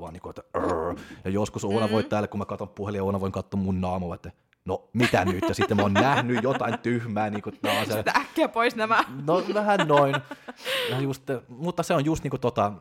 vaan 0.00 0.12
niin 0.12 0.20
kuin, 0.22 0.30
että 0.30 0.42
ja 1.24 1.30
joskus 1.30 1.64
Oona 1.64 1.90
voi 1.90 2.04
täällä, 2.04 2.28
kun 2.28 2.38
mä 2.38 2.44
katson 2.44 2.68
puhelin, 2.68 3.02
Oona 3.02 3.20
voin 3.20 3.32
katsoa 3.32 3.60
mun 3.60 3.80
naamua, 3.80 4.14
että 4.14 4.30
no 4.64 4.88
mitä 4.92 5.24
nyt, 5.24 5.44
ja 5.48 5.54
sitten 5.54 5.76
mä 5.76 5.82
oon 5.82 5.92
nähnyt 5.92 6.42
jotain 6.42 6.78
tyhmää, 6.78 7.30
niin 7.30 7.42
kuin 7.42 7.58
taas. 7.62 7.88
Ja, 7.88 7.96
sitä 7.96 8.12
äkkiä 8.16 8.48
pois 8.48 8.76
nämä. 8.76 9.04
No 9.26 9.42
vähän 9.54 9.88
noin. 9.88 10.14
Ja 10.90 11.00
just, 11.00 11.22
mutta 11.48 11.82
se 11.82 11.94
on 11.94 12.04
just 12.04 12.22
niinku 12.22 12.38
tota, 12.38 12.72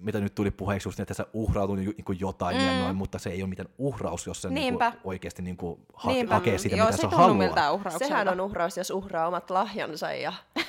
mitä 0.00 0.20
nyt 0.20 0.34
tuli 0.34 0.50
puheeksi 0.50 0.88
just, 0.88 0.98
niin, 0.98 1.02
että 1.02 1.14
sä 1.14 1.26
uhrautut 1.32 1.82
ju- 1.82 1.92
niinku 1.96 2.12
jotain 2.12 2.56
mm. 2.56 2.66
ja 2.66 2.78
noin, 2.78 2.96
mutta 2.96 3.18
se 3.18 3.30
ei 3.30 3.42
ole 3.42 3.48
mitään 3.48 3.68
uhraus, 3.78 4.26
jos 4.26 4.42
se 4.42 4.48
niinku 4.50 4.60
Niinpä. 4.60 4.92
oikeasti 5.04 5.42
niinku 5.42 5.80
ha- 5.94 6.12
Niinpä. 6.12 6.34
hakee 6.34 6.58
sitä, 6.58 6.76
Joo, 6.76 6.86
mitä 6.86 6.96
se 6.96 7.00
sä 7.00 7.08
uhraukselta. 7.08 7.98
Sehän 7.98 8.28
on 8.28 8.40
uhraus, 8.40 8.76
jos 8.76 8.90
uhraa 8.90 9.26
omat 9.28 9.50
lahjansa 9.50 10.12
ja 10.12 10.32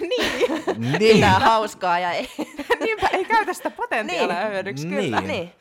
Niin. 0.77 0.97
pitää 0.99 1.39
hauskaa 1.39 1.99
ja 1.99 2.11
ei. 2.11 2.29
Niinpä, 2.85 3.07
ei 3.07 3.25
käytä 3.25 3.53
sitä 3.53 3.71
potentiaalia 3.71 4.39
Niin. 4.39 4.51
hyödyksi, 4.51 4.87
Niin. 4.87 5.03
kyllä. 5.03 5.21
niin. 5.21 5.51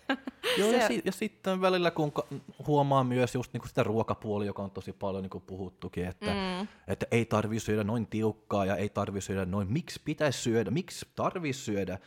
Joo, 0.58 0.70
ja, 0.70 0.86
si- 0.88 1.02
ja 1.04 1.12
sitten 1.12 1.60
välillä 1.60 1.90
kun 1.90 2.12
ka- 2.12 2.26
huomaa 2.66 3.04
myös 3.04 3.34
just 3.34 3.52
niinku 3.52 3.68
sitä 3.68 3.82
ruokapuoli, 3.82 4.46
joka 4.46 4.62
on 4.62 4.70
tosi 4.70 4.92
paljon 4.92 5.22
niinku 5.22 5.40
puhuttukin, 5.40 6.04
että, 6.06 6.26
mm. 6.30 6.68
että 6.88 7.06
ei 7.10 7.24
tarvi 7.24 7.60
syödä 7.60 7.84
noin 7.84 8.06
tiukkaa 8.06 8.64
ja 8.66 8.76
ei 8.76 8.88
tarvi 8.88 9.20
syödä 9.20 9.44
noin, 9.44 9.72
miksi 9.72 10.00
pitäisi 10.04 10.38
syödä, 10.42 10.70
miksi 10.70 11.06
tarvi 11.16 11.52
syödä. 11.52 11.98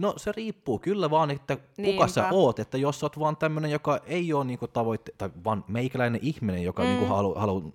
No 0.00 0.14
se 0.16 0.32
riippuu 0.32 0.78
kyllä 0.78 1.10
vaan, 1.10 1.30
että 1.30 1.56
kuka 1.84 2.08
sä 2.08 2.20
Niinpä. 2.20 2.36
oot, 2.36 2.58
että 2.58 2.78
jos 2.78 3.00
sä 3.00 3.06
oot 3.06 3.18
vaan 3.18 3.36
tämmönen, 3.36 3.70
joka 3.70 4.00
ei 4.06 4.32
ole 4.32 4.44
niinku 4.44 4.68
tavoitte, 4.68 5.12
tai 5.18 5.30
vaan 5.44 5.64
meikäläinen 5.68 6.20
ihminen, 6.22 6.62
joka 6.62 6.82
mm. 6.82 6.88
niinku 6.88 7.06
halu, 7.06 7.34
halu 7.34 7.72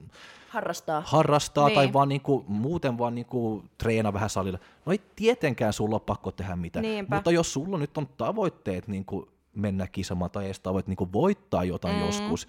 Harrastaa. 0.50 1.04
harrastaa 1.06 1.68
Niin. 1.68 1.76
tai 1.76 1.94
vaan 1.94 2.10
niinku, 2.10 2.46
muuten 2.48 2.98
vaan 2.98 3.16
niinku 3.16 3.64
treena 3.78 4.14
vähän 4.14 4.30
salilla. 4.30 4.60
No 4.86 4.92
ei 4.92 5.02
tietenkään 5.16 5.74
sulla 5.74 5.96
ole 5.96 6.02
pakko 6.06 6.32
tehdä 6.32 6.56
mitään, 6.56 6.84
Niinpä. 6.84 7.16
mutta 7.16 7.32
jos 7.32 7.54
sulla 7.54 7.78
nyt 7.78 7.98
on 7.98 8.08
tavoitteet 8.18 8.88
niinku 8.88 9.28
mennä 9.56 9.88
kisamaan 9.88 10.32
tai 10.32 10.46
edes 10.46 10.60
tavoitteet 10.60 10.88
niinku 10.90 11.10
voittaa 11.14 11.64
jotain 11.64 11.96
mm. 11.96 12.06
joskus, 12.06 12.48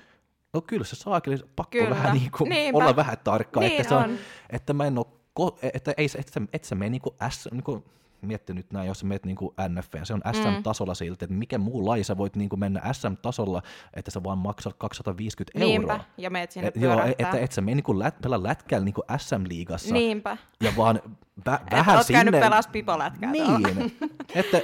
no 0.52 0.60
kyllä 0.60 0.84
se 0.84 0.96
saakin 0.96 1.38
pakko 1.56 1.70
Kyllä. 1.70 1.90
vähän 1.90 2.14
niinku 2.16 2.44
Niinpä. 2.44 2.78
olla 2.78 2.96
vähän 2.96 3.16
tarkka, 3.24 3.60
Niin 3.60 3.72
että, 3.72 3.88
se 3.88 3.94
on, 3.94 4.02
on. 4.04 4.16
että 4.50 4.72
mä 4.72 4.84
en 4.86 4.94
ko- 5.40 5.58
että 5.74 5.94
ei, 5.96 6.08
se- 6.08 6.18
et 6.18 6.28
sä, 6.28 6.40
et 6.52 6.64
sä 6.64 6.74
niinku 6.74 7.14
S, 7.28 7.48
niinku, 7.52 7.72
mietti 7.72 8.05
nyt 8.22 8.72
näin, 8.72 8.86
jos 8.88 9.00
sä 9.00 9.06
menet 9.06 9.26
niinku 9.26 9.54
NF, 9.68 9.88
se 10.02 10.14
on 10.14 10.20
SM-tasolla 10.32 10.94
silti, 10.94 11.24
että 11.24 11.36
mikä 11.36 11.58
muu 11.58 11.86
laji 11.86 12.04
sä 12.04 12.16
voit 12.16 12.36
niinku 12.36 12.56
mennä 12.56 12.92
SM-tasolla, 12.92 13.62
että 13.94 14.10
sä 14.10 14.22
vaan 14.24 14.38
maksat 14.38 14.74
250 14.78 15.58
euroa. 15.58 15.68
Niinpä, 15.68 16.00
ja 16.18 16.30
meet 16.30 16.50
sinne 16.52 16.68
Et, 16.68 16.76
joo, 16.76 17.00
että 17.18 17.38
et 17.38 17.52
sä 17.52 17.60
mene 17.60 17.74
niinku 17.74 17.98
lät, 17.98 18.20
pelaa 18.22 18.42
lätkällä 18.42 18.84
niinku 18.84 19.02
SM-liigassa 19.16 19.92
Niinpä. 19.94 20.36
ja 20.62 20.72
vaan 20.76 21.00
vä, 21.46 21.54
Et 21.54 21.72
vähän 21.72 21.96
oot 21.96 22.06
sinne. 22.06 22.24
käynyt 22.24 22.40
pelas 22.40 22.66
pipolätkää. 22.68 23.30
Niin, 23.30 23.92
että, 24.34 24.58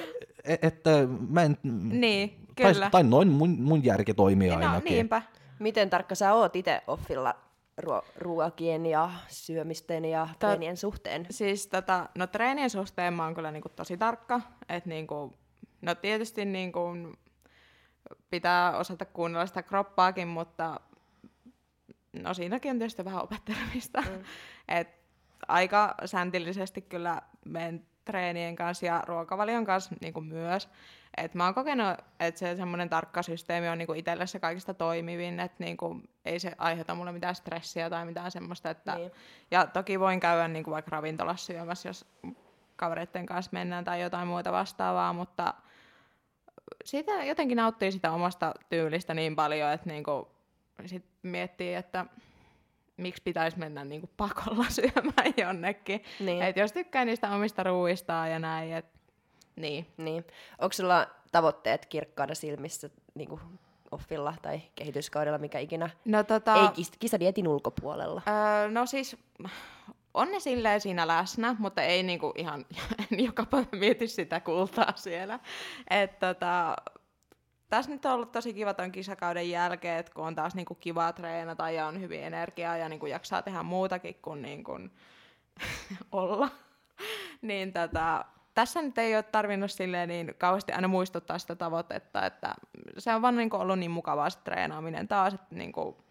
e- 0.45 0.57
että 0.63 0.91
mä 1.29 1.43
en, 1.43 1.57
Niin, 1.91 2.31
tai, 2.63 2.73
kyllä. 2.75 2.91
tai 2.91 3.03
noin 3.05 3.29
mun, 3.29 3.51
mun 3.61 3.85
järki 3.85 4.15
toimii 4.15 4.49
no 4.49 4.55
ainakin. 4.57 4.93
niinpä. 4.93 5.23
Miten 5.59 5.91
tarkka 5.91 6.15
sä 6.15 6.35
oot 6.35 6.57
itse 6.57 6.83
offilla 6.87 7.35
ruo- 7.81 8.05
ruokien 8.17 8.87
ja 8.87 9.11
syömisten 9.29 10.05
ja 10.05 10.29
Tät- 10.33 10.37
treenien 10.39 10.77
suhteen? 10.77 11.27
Siis 11.31 11.67
tota, 11.67 12.09
no 12.19 12.27
treenien 12.27 12.71
suhteen 12.71 13.15
mä 13.15 13.25
oon 13.25 13.35
kyllä 13.35 13.51
niinku 13.51 13.69
tosi 13.69 13.97
tarkka, 13.97 14.41
että 14.69 14.89
niinku, 14.89 15.33
no 15.83 15.95
tietysti 15.95 16.45
niinku 16.45 16.81
pitää 18.31 18.77
osata 18.77 19.05
kuunnella 19.05 19.47
sitä 19.47 19.63
kroppaakin, 19.63 20.29
mutta 20.29 20.81
no 22.13 22.35
siinäkin 22.35 22.71
on 22.71 22.79
tietysti 22.79 23.05
vähän 23.05 23.23
opettelemista. 23.23 24.01
Mm. 24.01 24.25
Et 24.79 24.89
aika 25.49 25.95
säntillisesti 26.05 26.83
kyllä 26.83 27.23
menen 27.45 27.87
treenien 28.05 28.57
kanssa 28.57 28.87
ja 28.87 29.03
ruokavalion 29.07 29.65
kanssa 29.65 29.95
niin 30.01 30.13
kuin 30.13 30.27
myös. 30.27 30.69
Et 31.17 31.35
mä 31.35 31.45
oon 31.45 31.55
kokenut, 31.55 31.99
että 32.21 32.39
se 32.39 32.57
semmoinen 32.57 32.89
tarkka 32.89 33.23
systeemi 33.23 33.69
on 33.69 33.79
niinku 33.79 33.93
itselle 33.93 34.27
se 34.27 34.41
kaikista 34.41 34.75
toimivin, 34.75 35.41
että 35.41 35.65
niinku, 35.65 36.01
ei 36.25 36.39
se 36.39 36.53
aiheuta 36.59 36.95
mulle 36.95 37.13
mitään 37.13 37.35
stressiä 37.35 37.91
tai 37.91 38.07
mitään 38.07 38.31
semmoista. 38.31 38.71
Että, 38.71 38.95
Niin. 38.95 39.11
Ja 39.51 39.67
toki 39.67 40.01
voin 40.01 40.21
käydä 40.21 40.49
niinku 40.49 40.71
vaikka 40.71 40.91
ravintolassa 40.91 41.47
syömässä, 41.47 41.89
jos 41.89 42.07
kavereiden 42.77 43.27
kanssa 43.27 43.51
mennään 43.53 43.85
tai 43.85 44.01
jotain 44.03 44.29
muuta 44.29 44.53
vastaavaa, 44.53 45.13
mutta 45.13 45.55
siitä 46.85 47.13
jotenkin 47.25 47.57
nauttii 47.57 47.93
sitä 47.93 48.13
omasta 48.13 48.55
tyylistä 48.69 49.15
niin 49.15 49.37
paljon, 49.37 49.73
että 49.73 49.91
niinku, 49.91 50.29
sit 50.87 51.05
miettii, 51.23 51.75
että 51.75 52.07
miksi 52.97 53.23
pitäisi 53.23 53.59
mennä 53.59 53.85
niinku 53.85 54.11
pakolla 54.17 54.67
syömään 54.81 55.35
jonnekin. 55.37 56.05
Niin. 56.21 56.43
Et 56.43 56.57
jos 56.57 56.73
tykkää 56.73 57.05
niistä 57.05 57.31
omista 57.31 57.63
ruuistaan 57.63 58.31
ja 58.31 58.39
näin, 58.39 58.73
et, 58.73 58.87
niin. 59.57 59.87
Niin. 59.97 60.25
Onko 60.59 60.73
sulla 60.73 61.07
tavoitteet 61.33 61.87
kirkkaana 61.87 62.35
silmissä 62.35 62.91
niin 63.15 63.29
kuin 63.29 63.41
offilla 63.91 64.35
tai 64.43 64.61
kehityskaudella, 64.75 65.39
mikä 65.39 65.59
ikinä? 65.59 65.91
No, 66.05 66.25
tota, 66.25 66.55
Ei 66.55 66.69
kis- 66.69 66.97
kisadietin 66.99 67.49
ulkopuolella. 67.49 68.23
Öö, 68.29 68.71
no 68.71 68.87
siis 68.87 69.17
on 70.15 70.31
ne 70.33 70.41
silleen 70.41 70.81
siinä 70.81 71.07
läsnä, 71.07 71.57
mutta 71.59 71.83
ei 71.83 72.03
niinku 72.03 72.33
ihan 72.37 72.67
en 73.13 73.25
joka 73.25 73.47
päivä 73.47 73.67
mieti 73.73 74.09
sitä 74.09 74.41
kultaa 74.41 74.93
siellä. 74.97 75.41
Et 75.91 76.19
tota, 76.19 76.77
tässä 77.69 77.91
nyt 77.91 78.05
on 78.05 78.13
ollut 78.13 78.33
tosi 78.33 78.55
kiva 78.55 78.75
ton 78.75 78.93
kisakauden 78.93 79.51
jälkeen, 79.51 79.99
että 79.99 80.13
kun 80.15 80.27
on 80.27 80.35
taas 80.35 80.55
niinku 80.55 80.75
kiva 80.75 81.13
treenata 81.13 81.71
ja 81.71 81.87
on 81.87 82.01
hyvin 82.01 82.23
energiaa 82.23 82.77
ja 82.77 82.89
niinku 82.89 83.07
jaksaa 83.07 83.43
tehdä 83.43 83.63
muutakin 83.63 84.15
kuin 84.23 84.43
niinku 84.43 84.73
olla. 86.13 86.49
niin 87.43 87.73
tota, 87.73 88.25
tässä 88.55 88.83
nyt 88.83 88.99
ei 88.99 89.15
ole 89.15 89.23
tarvinnut 89.23 89.71
silleen 89.71 90.09
niin 90.09 90.35
kauheasti 90.39 90.73
aina 90.73 90.89
muistuttaa 90.89 91.39
sitä 91.39 91.57
tavoitetta, 91.57 92.27
että 92.27 92.55
se 92.99 93.15
on 93.15 93.23
vaan 93.23 93.37
niinku 93.37 93.57
ollut 93.57 93.79
niin 93.79 93.91
mukavaa 93.91 94.31
se 94.31 94.39
treenaaminen 94.45 95.09
taas, 95.09 95.35
että 95.35 95.55
niinku, 95.55 96.05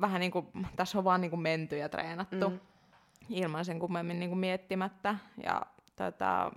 vähän 0.00 0.20
niin 0.20 0.32
kuin, 0.32 0.46
tässä 0.76 0.98
on 0.98 1.04
vaan 1.04 1.20
niin 1.20 1.30
kuin 1.30 1.42
menty 1.42 1.76
ja 1.76 1.88
treenattu 1.88 2.50
mm. 2.50 2.60
ilman 3.28 3.64
sen 3.64 3.78
kummemmin 3.78 4.20
niin 4.20 4.30
kuin 4.30 4.38
miettimättä. 4.38 5.14
Ja 5.42 5.62
tota, 5.96 6.52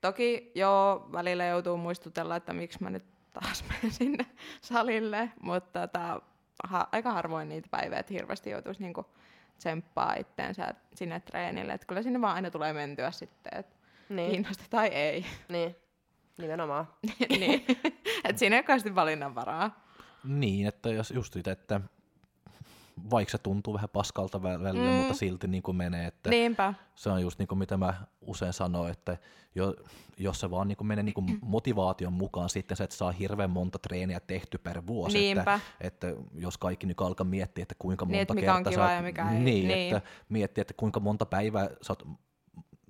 toki 0.00 0.52
joo, 0.54 1.08
välillä 1.12 1.46
joutuu 1.46 1.76
muistutella, 1.76 2.36
että 2.36 2.52
miksi 2.52 2.82
mä 2.82 2.90
nyt 2.90 3.04
taas 3.32 3.64
menen 3.68 3.92
sinne 3.92 4.26
salille, 4.60 5.32
mutta 5.42 5.80
tota, 5.80 6.22
ha, 6.64 6.88
aika 6.92 7.12
harvoin 7.12 7.48
niitä 7.48 7.68
päiviä, 7.70 7.98
että 7.98 8.14
hirveästi 8.14 8.50
joutuisi 8.50 8.82
niin 8.82 8.94
kuin 8.94 9.06
tsemppaa 9.58 10.14
itteensä 10.14 10.74
sinne 10.94 11.20
treenille. 11.20 11.72
Että 11.72 11.86
kyllä 11.86 12.02
sinne 12.02 12.20
vaan 12.20 12.34
aina 12.34 12.50
tulee 12.50 12.72
mentyä 12.72 13.10
sitten, 13.10 13.58
että 13.58 13.76
Niin. 14.08 14.30
kiinnosta 14.30 14.64
tai 14.70 14.86
ei. 14.88 15.26
Niin. 15.48 15.76
Nimenomaan. 16.38 16.88
niin. 17.38 17.64
että 18.24 18.38
siinä 18.38 18.56
ei 18.56 18.58
ole 18.60 18.66
kauheasti 18.66 18.94
valinnanvaraa. 18.94 19.84
Niin, 20.24 20.66
että 20.66 20.90
jos 20.90 21.10
just 21.10 21.32
sitä, 21.32 21.52
että 21.52 21.80
vaikka 23.10 23.32
se 23.32 23.38
tuntuu 23.38 23.74
vähän 23.74 23.88
paskalta 23.88 24.38
vä- 24.38 24.62
välillä, 24.62 24.90
mm. 24.90 24.96
mutta 24.96 25.14
silti 25.14 25.48
niin 25.48 25.62
kuin 25.62 25.76
menee, 25.76 26.06
että 26.06 26.30
Niinpä. 26.30 26.74
se 26.94 27.10
on 27.10 27.22
just 27.22 27.38
niin 27.38 27.48
kuin 27.48 27.58
mitä 27.58 27.76
mä 27.76 27.94
usein 28.20 28.52
sanon, 28.52 28.90
että 28.90 29.16
jo, 29.54 29.74
jos 30.18 30.40
se 30.40 30.50
vaan 30.50 30.68
niin 30.68 30.76
kuin 30.76 30.88
menee 30.88 31.02
niin 31.02 31.14
kuin 31.14 31.38
motivaation 31.42 32.12
mukaan 32.12 32.48
sitten 32.48 32.76
se, 32.76 32.84
että 32.84 32.96
saa 32.96 33.12
hirveän 33.12 33.50
monta 33.50 33.78
treeniä 33.78 34.20
tehty 34.20 34.58
per 34.58 34.86
vuosi, 34.86 35.18
Niinpä. 35.18 35.40
että, 35.40 35.60
että 35.80 36.06
jos 36.34 36.58
kaikki 36.58 36.86
nyt 36.86 37.00
alkaa 37.00 37.24
miettiä, 37.24 37.62
että 37.62 37.74
kuinka 37.78 38.04
monta 38.04 38.12
Niin, 38.12 38.22
että 38.22 38.34
mikä 38.34 38.54
on 38.54 38.64
kertaa 38.64 38.70
kiva 38.72 38.86
sä, 38.88 38.92
ja 38.94 39.02
mikä 39.02 39.30
ei. 39.30 39.38
niin, 39.38 39.68
Niin. 39.68 39.96
että 39.96 40.08
miettiä, 40.28 40.62
että 40.62 40.74
kuinka 40.76 41.00
monta 41.00 41.26
päivää 41.26 41.68
sä 41.82 41.92
oot 41.92 42.06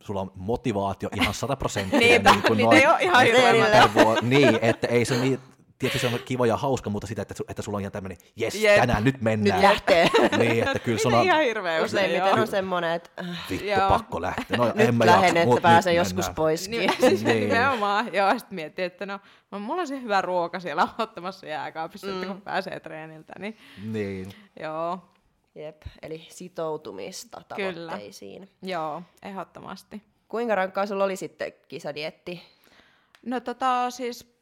sulla 0.03 0.21
on 0.21 0.33
motivaatio 0.35 1.09
ihan 1.17 1.35
100 1.35 1.57
prosenttia. 1.57 1.99
Niinpä, 2.01 2.35
niitä 2.57 2.77
ei 2.77 2.87
ole 2.87 2.97
ihan 3.01 3.25
hirveän 3.25 3.91
Niin, 4.23 4.59
että 4.63 4.87
ei 4.87 5.05
se 5.05 5.21
niin, 5.21 5.39
tietysti 5.79 6.09
se 6.09 6.15
on 6.15 6.21
kiva 6.25 6.47
ja 6.47 6.57
hauska, 6.57 6.91
mutta 6.91 7.07
sitä, 7.07 7.23
että, 7.23 7.35
su- 7.43 7.45
että 7.49 7.63
sulla 7.63 7.77
on 7.77 7.83
ihan 7.83 7.93
tämmöinen, 7.93 8.19
jes, 8.37 8.55
Jep. 8.55 8.81
tänään 8.81 9.05
nyt 9.05 9.21
mennään. 9.21 9.61
Nyt 9.61 9.71
lähtee. 9.71 10.09
Niin, 10.39 10.65
että 10.67 10.79
kyllä 10.79 10.99
sulla 10.99 11.17
Niitä 11.21 11.35
on 11.35 11.41
ihan 11.41 11.45
hirveä 11.49 11.83
usein, 11.85 12.11
Useimmiten 12.11 12.41
on 12.41 12.47
semmoinen, 12.47 12.91
että 12.93 13.11
äh, 13.21 13.39
vittu 13.51 13.67
Joo. 13.67 13.89
pakko 13.89 14.21
lähteä. 14.23 14.57
No, 14.57 14.65
nyt 14.65 14.89
en 14.89 14.95
mä 14.95 15.07
lähden, 15.07 15.25
jaksa, 15.27 15.39
että 15.41 15.47
mut 15.55 15.63
pääsen 15.63 15.91
nyt 15.91 15.97
joskus 15.97 16.31
poiskin. 16.31 16.79
Niin, 16.81 16.93
siis 17.01 17.25
Niin. 17.29 17.49
nimenomaan, 17.49 18.15
joo, 18.15 18.31
sitten 18.39 18.55
miettii, 18.55 18.85
että 18.85 19.07
no, 19.07 19.21
no, 19.51 19.59
mulla 19.59 19.81
on 19.81 19.89
se 19.89 20.03
hyvä 20.03 20.21
ruoka 20.21 20.61
siellä 20.61 20.89
ottamassa 20.99 21.47
jääkaapissa, 21.47 22.07
mm. 22.07 22.15
että 22.15 22.27
kun 22.27 22.41
pääsee 22.43 22.81
treeniltä, 22.81 23.33
niin 23.39 23.57
Niin. 23.93 24.33
joo, 24.61 24.99
Jep, 25.55 25.83
eli 26.03 26.27
sitoutumista 26.31 27.43
Kyllä. 27.57 27.73
tavoitteisiin. 27.93 28.49
joo, 28.63 29.03
ehdottomasti. 29.23 30.03
Kuinka 30.29 30.55
rankkaa 30.55 30.87
sulla 30.87 31.05
oli 31.05 31.17
sitten 31.17 31.53
kisadietti? 31.69 32.43
No 33.27 33.41
tota 33.41 33.91
siis 33.91 34.38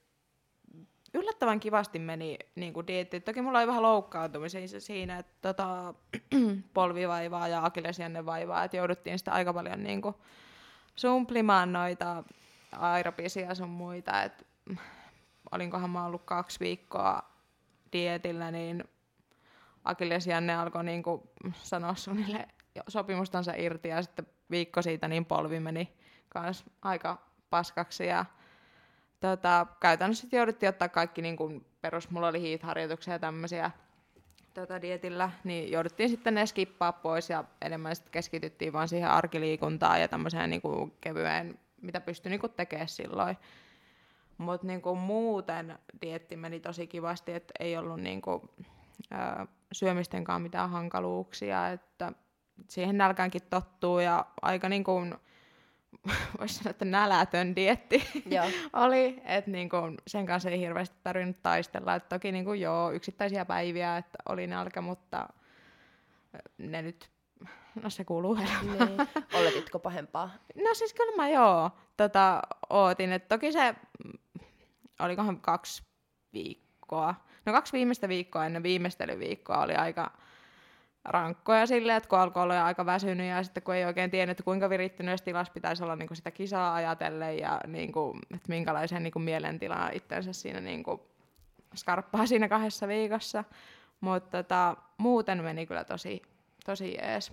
yllättävän 1.17 1.61
kivasti 1.61 1.99
meni 1.99 2.39
niin 2.55 2.73
kuin 2.73 2.87
dieetti. 2.87 3.21
Toki 3.21 3.43
mulla 3.43 3.59
oli 3.59 3.67
vähän 3.67 3.83
loukkaantumisia 3.83 4.81
siinä, 4.81 5.19
että 5.19 5.35
tota, 5.43 5.95
polvivaivaa 6.75 7.49
ja 7.49 7.65
akillesjännevaivaa, 7.65 8.65
että 8.65 8.77
jouduttiin 8.77 9.19
sitä 9.19 9.33
aika 9.33 9.53
paljon 9.53 9.83
niin 9.83 10.03
kuin 10.03 10.15
sumplimaan 10.97 11.73
noita 11.73 12.25
aerobisia 12.73 13.55
sun 13.55 13.69
muita. 13.69 14.23
Et, 14.23 14.47
olinkohan 15.53 15.91
mä 15.91 16.05
ollut 16.05 16.23
kaksi 16.25 16.61
viikkoa 16.61 17.23
dietillä, 17.93 18.51
niin 18.51 18.85
akillesjänne 19.85 20.57
alkoi 20.57 20.85
niin 20.85 21.03
kuin 21.03 21.23
sanoa 21.63 21.95
suunnilleen 21.95 22.49
jo 22.75 22.83
sopimustansa 22.89 23.53
irti 23.57 23.89
ja 23.89 24.03
sitten 24.03 24.27
viikko 24.51 24.83
siitä 24.83 25.09
niin 25.09 25.25
polvi 25.25 25.61
meni 25.61 25.97
kans 26.29 26.65
aika 26.83 27.19
paskaksi 27.51 28.07
ja 28.07 28.25
tota, 29.21 29.67
käytännössä 29.81 30.27
jouduttiin 30.33 30.69
ottaa 30.69 30.89
kaikki 30.89 31.23
niin 31.23 31.37
kuin 31.37 31.67
perus, 31.81 32.11
mulla 32.11 32.29
oli 32.29 32.41
hiit-harjoituksia 32.41 33.13
ja 33.13 33.19
tämmöisiä 33.19 33.71
tota, 34.55 34.83
dietillä, 34.83 35.31
niin 35.45 35.73
jouduttiin 35.73 36.09
sitten 36.09 36.35
ne 36.35 36.47
skippaa 36.47 36.93
pois 36.93 37.31
ja 37.31 37.45
enemmän 37.63 37.97
sitten 37.97 38.13
keskityttiin 38.13 38.73
vaan 38.73 38.89
siihen 38.89 39.11
arkiliikuntaan 39.11 40.01
ja 40.01 40.09
tämmöiseen 40.09 40.51
niin 40.51 40.63
kuin 40.63 40.93
kevyeen, 41.01 41.59
mitä 41.83 42.01
pystyi 42.01 42.31
niin 42.31 42.41
kuin 42.41 42.53
tekemään 42.53 42.89
silloin. 42.89 43.37
Mutta 44.39 44.67
niin 44.67 44.83
kuin 44.83 44.99
muuten 44.99 45.79
dietti 46.03 46.37
meni 46.37 46.61
tosi 46.61 46.87
kivasti, 46.87 47.33
että 47.33 47.55
ei 47.61 47.77
ollut 47.77 48.01
niin 48.01 48.23
kuin, 48.23 48.43
ää, 49.11 49.47
syömistenkaan 49.73 50.43
mitään 50.43 50.71
hankaluuksia, 50.71 51.69
että 51.69 52.13
siihen 52.69 52.99
nälkäänkin 52.99 53.43
tottuu 53.51 53.99
ja 53.99 54.27
aika 54.43 54.69
niin 54.69 54.85
kuin, 54.85 55.15
voisi 56.39 56.55
sanoa, 56.55 56.71
että 56.71 56.85
nälätön 56.85 57.57
dietti 57.57 58.03
Joo. 58.37 58.45
oli, 58.85 59.23
että 59.25 59.51
niin 59.51 59.69
kuin 59.69 59.97
sen 60.07 60.27
kanssa 60.27 60.51
ei 60.51 60.61
hirveästi 60.61 60.97
tarvinnut 61.03 61.43
taistella. 61.43 61.95
Et 61.95 62.09
toki 62.09 62.33
niin 62.33 62.45
kuin 62.45 62.61
joo, 62.61 62.91
yksittäisiä 62.91 63.45
päiviä, 63.45 63.97
että 63.97 64.19
oli 64.29 64.47
nälkä, 64.47 64.81
mutta 64.81 65.29
ne 66.59 66.83
nyt, 66.83 67.11
no 67.83 67.91
se 67.91 68.05
kuuluu 68.05 68.35
elämään. 68.37 68.97
Niin. 68.97 69.09
Oletitko 69.35 69.79
pahempaa? 69.79 70.31
No 70.55 70.75
siis 70.75 70.95
kyllä 70.95 71.17
mä 71.17 71.29
joo, 71.29 71.71
tota, 71.97 72.43
ootin, 72.71 73.13
että 73.13 73.29
toki 73.29 73.53
se, 73.53 73.75
mm, 74.05 74.13
olikohan 75.01 75.41
kaksi 75.41 75.83
viikkoa, 76.33 77.15
no 77.47 77.53
kaksi 77.53 77.73
viimeistä 77.73 78.09
viikkoa 78.09 78.47
ennen 78.47 78.63
viimeistelyviikkoa 78.63 79.63
oli 79.63 79.75
aika 79.75 80.13
rankkoja 81.09 81.67
silleen, 81.67 81.97
että 81.97 82.09
kun 82.09 82.19
alkoi 82.19 82.43
olla 82.43 82.65
aika 82.65 82.87
väsynyt 82.87 83.29
ja 83.29 83.43
sitten 83.43 83.63
kun 83.63 83.75
ei 83.75 83.85
oikein 83.85 84.11
tiennyt, 84.11 84.31
että 84.31 84.45
kuinka 84.45 84.71
virittyneessä 84.71 85.25
tilassa 85.25 85.53
pitäisi 85.53 85.83
olla 85.83 85.97
niin 85.97 86.09
kuin 86.09 86.17
sitä 86.17 86.31
kisaa 86.31 86.75
ajatellen 86.75 87.39
ja 87.39 87.61
niin 87.67 87.93
kuin, 87.93 88.19
että 88.35 88.49
minkälaisen 88.49 89.03
niin 89.03 89.13
kuin 89.13 89.23
mielentilaan 89.23 89.93
itsensä 89.95 90.33
siinä 90.33 90.61
niin 90.61 90.83
kuin 90.83 91.01
skarppaa 91.75 92.27
siinä 92.27 92.49
kahdessa 92.49 92.89
viikossa. 92.89 93.45
Mutta 94.01 94.43
tota, 94.43 94.77
muuten 94.99 95.45
meni 95.45 95.67
kyllä 95.67 95.85
tosi, 95.85 96.23
tosi 96.67 96.95
jees. 96.95 97.33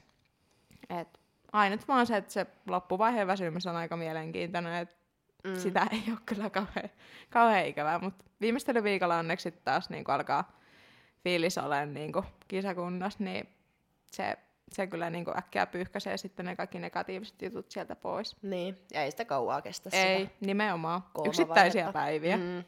Et 0.89 1.19
ainut 1.53 1.87
vaan 1.87 2.07
se, 2.07 2.17
että 2.17 2.33
se 2.33 2.47
loppuvaiheen 2.67 3.27
väsymys 3.27 3.67
on 3.67 3.75
aika 3.75 3.97
mielenkiintoinen, 3.97 4.73
että 4.73 4.95
mm. 5.43 5.55
sitä 5.55 5.87
ei 5.91 6.03
ole 6.07 6.19
kyllä 6.25 6.49
kauhean, 6.49 6.89
kauhean 7.29 7.65
ikävää, 7.65 7.99
mutta 7.99 8.25
viimeistelyviikolla 8.41 9.17
onneksi 9.17 9.51
taas 9.51 9.89
niin 9.89 10.03
alkaa 10.07 10.59
fiilis 11.23 11.57
olemaan 11.57 11.93
niin 11.93 12.11
kisakunnassa, 12.47 13.23
niin 13.23 13.49
se, 14.13 14.37
se 14.71 14.87
kyllä 14.87 15.09
niin 15.09 15.37
äkkiä 15.37 15.65
pyyhkäisee 15.65 16.17
sitten 16.17 16.45
ne 16.45 16.55
kaikki 16.55 16.79
negatiiviset 16.79 17.41
jutut 17.41 17.71
sieltä 17.71 17.95
pois. 17.95 18.37
Niin, 18.41 18.77
ja 18.93 19.03
ei 19.03 19.11
sitä 19.11 19.25
kauaa 19.25 19.61
kestä 19.61 19.89
Ei, 19.93 20.19
sitä. 20.19 20.35
nimenomaan. 20.39 21.01
Kolme 21.13 21.27
Yksittäisiä 21.27 21.81
vaihetta. 21.81 21.99
päiviä. 21.99 22.37
Mm. 22.37 22.43
Mm. 22.43 22.63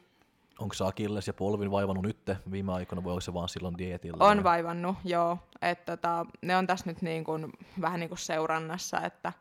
Onko 0.58 0.74
se 0.74 0.84
Akilles 0.84 1.26
ja 1.26 1.32
polvin 1.32 1.70
vaivannut 1.70 2.04
nyt 2.04 2.18
viime 2.50 2.72
aikoina, 2.72 3.04
vai 3.04 3.10
onko 3.10 3.20
se 3.20 3.34
vaan 3.34 3.48
silloin 3.48 3.78
dietillä? 3.78 4.24
On 4.24 4.44
vaivannut, 4.44 4.96
joo. 5.04 5.38
Et 5.62 5.84
tota, 5.84 6.26
ne 6.42 6.56
on 6.56 6.66
tässä 6.66 6.84
nyt 6.86 7.02
niin 7.02 7.24
kuin, 7.24 7.52
vähän 7.80 8.00
niin 8.00 8.08
kuin 8.08 8.18
seurannassa, 8.18 9.00
että 9.00 9.32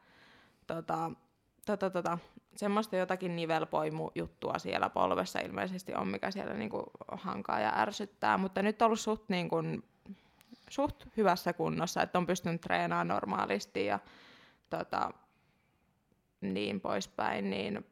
tota, 0.68 1.12
tota, 1.66 1.90
tota, 1.90 2.18
semmoista 2.56 2.96
jotakin 2.96 3.36
nivelpoimu-juttua 3.36 4.60
siellä 4.60 4.90
polvessa 4.90 5.40
ilmeisesti 5.40 5.94
on, 5.96 6.08
mikä 6.08 6.32
siellä 6.32 6.54
niin 6.54 6.70
kuin 6.70 6.84
hankaa 7.12 7.60
ja 7.60 7.74
ärsyttää. 7.76 8.38
Mutta 8.38 8.62
nyt 8.62 8.82
on 8.82 8.86
ollut 8.86 9.00
suht 9.00 9.30
niin 9.30 9.50
kuin, 9.50 9.84
suht 10.70 11.06
hyvässä 11.18 11.54
kunnossa, 11.54 12.02
että 12.02 12.18
on 12.18 12.28
pystynyt 12.28 12.62
treenaamaan 12.62 13.08
normaalisti 13.08 13.86
ja 13.86 14.00
tota, 14.70 15.12
niin 16.42 16.82
poispäin, 16.82 17.50
niin 17.50 17.86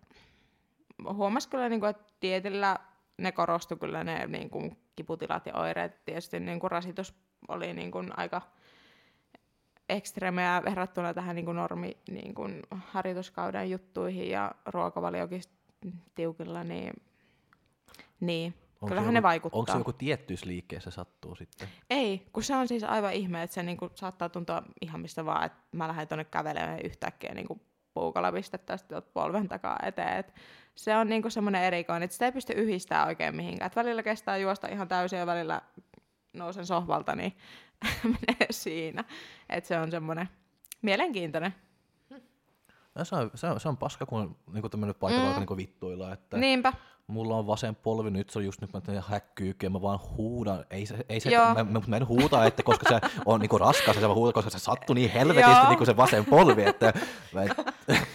huomasi 1.14 1.50
kyllä, 1.50 1.70
niin 1.70 1.80
kuin, 1.80 1.90
että 1.90 2.14
dietillä 2.22 2.78
ne 3.18 3.32
korostui 3.32 3.78
kyllä 3.78 4.04
ne 4.04 4.28
niin 4.28 4.50
kuin, 4.50 4.78
kiputilat 4.96 5.46
ja 5.46 5.56
oireet. 5.56 6.06
Tietysti 6.06 6.40
niin 6.40 6.60
kuin, 6.60 6.72
rasitus 6.72 7.14
oli 7.48 7.74
niin 7.74 7.92
kuin, 7.92 8.20
aika 8.20 8.42
ekstremeä 9.90 10.62
verrattuna 10.66 11.14
tähän 11.14 11.36
niin 11.36 11.46
kuin, 11.46 11.58
normi 11.58 11.98
niin 12.10 12.34
kuin, 12.34 12.62
harjoituskauden 12.72 13.72
juttuihin 13.72 14.30
ja 14.30 14.52
ruokavaliokin 14.66 15.42
tiukilla, 16.16 16.64
niin, 16.64 16.94
niin 18.20 18.54
Onko 18.84 18.90
kyllähän 18.90 19.08
joku, 19.08 19.14
ne 19.14 19.24
vaikuttaa. 19.24 19.60
Onko 19.60 19.72
se 19.72 19.78
joku 19.78 19.94
tiettyys 19.94 20.46
liikkeessä 20.46 20.92
sattuu 20.92 21.36
sitten? 21.36 21.68
Ei, 21.90 22.28
kun 22.34 22.44
se 22.44 22.56
on 22.56 22.68
siis 22.68 22.84
aivan 22.84 23.14
ihme, 23.14 23.44
että 23.44 23.54
se 23.54 23.64
niinku 23.64 23.90
saattaa 23.96 24.30
tuntua 24.30 24.64
ihan 24.82 25.02
mistä 25.02 25.26
vaan, 25.26 25.46
että 25.46 25.60
mä 25.72 25.88
lähden 25.88 26.08
tuonne 26.08 26.24
kävelemään 26.24 26.80
yhtäkkiä 26.84 27.34
niinku 27.34 27.62
puukolla 27.94 28.32
pistettäisiin 28.32 28.88
tuolta 28.88 29.10
polven 29.14 29.48
takaa 29.48 29.80
eteen. 29.84 30.18
Et 30.18 30.34
se 30.76 30.96
on 30.96 31.08
niinku 31.10 31.30
semmoinen 31.30 31.64
erikoinen, 31.64 32.04
että 32.04 32.14
sitä 32.14 32.26
ei 32.26 32.32
pysty 32.32 32.54
yhdistämään 32.54 33.08
oikein 33.08 33.36
mihinkään. 33.36 33.68
Et 33.68 33.76
välillä 33.76 34.04
kestää 34.04 34.38
juosta 34.38 34.68
ihan 34.68 34.88
täysin 34.88 35.20
ja 35.20 35.26
välillä 35.26 35.62
nousen 36.34 36.66
sohvalta, 36.66 37.16
niin 37.16 37.38
menee 38.04 38.48
siinä. 38.52 39.04
Et 39.50 39.66
se 39.66 39.80
on 39.80 39.92
semmoinen 39.92 40.30
mielenkiintoinen. 40.82 41.56
No, 42.96 43.06
se, 43.06 43.16
on, 43.16 43.32
se, 43.36 43.48
on, 43.48 43.60
se 43.60 43.70
on 43.70 43.78
paska, 43.78 44.06
kun 44.06 44.20
on 44.20 44.36
niin 44.54 44.72
tämmöinen 44.72 44.96
paikka, 44.96 45.22
mm. 45.22 45.46
niin 45.46 45.58
vittuilla. 45.58 46.14
Että 46.14 46.38
Niinpä. 46.38 46.74
Mulla 47.08 47.36
on 47.36 47.48
vasen 47.48 47.76
polvi, 47.76 48.12
nyt 48.12 48.30
se 48.30 48.40
on 48.40 48.46
just 48.46 48.62
nyt 48.62 48.74
mä 48.74 48.82
teen 48.82 49.04
häkkyykin, 49.08 49.72
mä 49.72 49.82
vaan 49.82 50.00
huudan. 50.18 50.66
Ei 50.70 50.86
se, 50.86 50.96
ei 51.10 51.20
se 51.20 51.30
mä, 51.30 51.64
mä, 51.64 51.82
mä, 51.88 51.98
en 51.98 52.08
huuta, 52.08 52.46
että 52.46 52.64
koska 52.64 52.90
se 52.90 53.02
on 53.26 53.40
niinku 53.40 53.58
raskas, 53.58 53.96
se 53.96 54.02
vaan 54.02 54.16
huudan, 54.16 54.34
koska 54.34 54.50
se 54.50 54.60
sattuu 54.60 54.94
niin 54.94 55.12
helvetisti 55.12 55.68
niinku 55.68 55.86
se 55.86 55.98
vasen 55.98 56.26
polvi, 56.26 56.64
että 56.64 56.94
mä 57.34 57.44
en, 57.44 57.50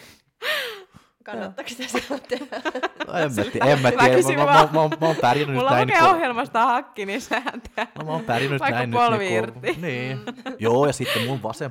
Kannattaako 1.33 1.68
sitä 1.70 1.99
silloin 2.01 2.22
tehdä? 2.29 2.47
no 3.07 3.12
en 3.18 3.33
mä, 3.35 3.45
tiedä, 3.45 3.66
en 3.66 3.83
mä 3.83 3.91
tiedä, 3.91 4.37
mä, 4.37 4.45
mä, 4.45 4.68
mä, 4.72 4.89
mä, 4.89 4.97
mä, 5.01 5.07
oon 5.07 5.16
pärjännyt 5.20 5.57
Mulla 5.57 5.70
näin. 5.70 5.89
lukee 5.89 6.01
niinku- 6.01 6.16
ohjelmasta 6.16 6.66
hakki, 6.66 7.07
niin 7.07 7.20
sehän 7.20 7.61
tehdään. 7.61 7.89
No 7.99 8.05
mä 8.05 8.12
oon 8.12 8.24
pärjännyt 8.24 8.61
Vaikka 8.61 8.79
näin 8.79 8.91
polvi 8.91 9.24
nyt. 9.24 9.33
irti. 9.33 9.61
Niinku, 9.61 9.81
niin. 9.81 10.18
Joo, 10.59 10.87
ja 10.87 10.93
sitten 10.93 11.26
mun 11.26 11.43
vasen 11.43 11.70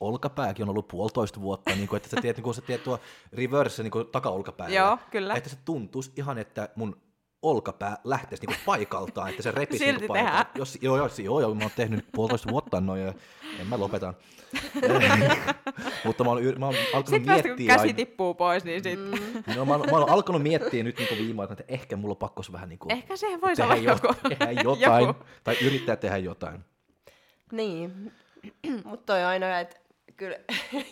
olkapääkin 0.00 0.62
on 0.62 0.68
ollut 0.68 0.88
puolitoista 0.88 1.40
vuotta, 1.40 1.70
niin 1.70 1.88
kuin, 1.88 1.96
että 1.96 2.08
sä 2.08 2.16
tiedät, 2.20 2.36
niin 2.36 2.44
kuin, 2.44 2.54
sä 2.54 2.62
tiedät 2.62 2.84
tuo 2.84 2.98
reverse 3.32 3.82
niin 3.82 3.90
kuin 3.90 4.06
takaolkapäällä. 4.06 4.76
Joo, 4.76 4.98
kyllä. 5.10 5.34
Että 5.34 5.50
se 5.50 5.56
tuntuisi 5.64 6.12
ihan, 6.16 6.38
että 6.38 6.68
mun 6.76 6.96
olkapää 7.42 7.96
lähtisi 8.04 8.46
niinku 8.46 8.62
paikaltaan, 8.66 9.30
että 9.30 9.42
se 9.42 9.50
repisi 9.50 9.78
Silti 9.84 10.00
niinku 10.00 10.14
paikaltaan. 10.14 10.46
Jos, 10.54 10.78
joo, 10.82 10.96
joo, 10.96 11.08
joo, 11.24 11.40
joo, 11.40 11.54
mä 11.54 11.62
oon 11.62 11.70
tehnyt 11.76 11.96
nyt 11.96 12.06
puolitoista 12.12 12.50
vuotta 12.50 12.80
noin 12.80 13.02
ja 13.02 13.14
en 13.60 13.66
mä 13.66 13.78
lopetan. 13.78 14.14
Mutta 16.04 16.24
mä 16.24 16.30
oon, 16.30 16.42
mä 16.58 16.66
oon 16.66 16.74
alkanut 16.94 17.06
Sitten 17.08 17.22
kun 17.22 17.32
miettiä... 17.32 17.66
käsi 17.66 17.80
aina- 17.80 17.96
tippuu 17.96 18.34
pois, 18.34 18.64
niin 18.64 18.82
sitten... 18.82 19.20
Mm. 19.46 19.54
No, 19.56 19.64
mä, 19.64 19.72
oon, 19.74 19.90
mä 19.90 19.96
oon 19.98 20.10
alkanut 20.10 20.42
miettiä 20.42 20.82
nyt 20.84 20.98
niinku 20.98 21.14
viime 21.14 21.40
aikoina, 21.42 21.60
että 21.60 21.74
ehkä 21.74 21.96
mulla 21.96 22.12
on 22.12 22.16
pakko 22.16 22.42
vähän 22.52 22.68
niinku 22.68 22.86
Ehkä 22.90 23.16
se 23.16 23.26
voisi 23.42 23.62
tehdä, 23.62 23.74
olla 23.74 23.82
jo, 23.82 23.92
joku. 23.92 24.14
tehdä 24.28 24.50
jotain, 24.70 25.06
joku. 25.06 25.24
tai 25.44 25.56
yrittää 25.62 25.96
tehdä 25.96 26.16
jotain. 26.16 26.64
Niin, 27.52 28.12
mutta 28.84 29.12
toi 29.12 29.22
on 29.22 29.28
aina, 29.28 29.60
että 29.60 29.76
kyllä 30.22 30.36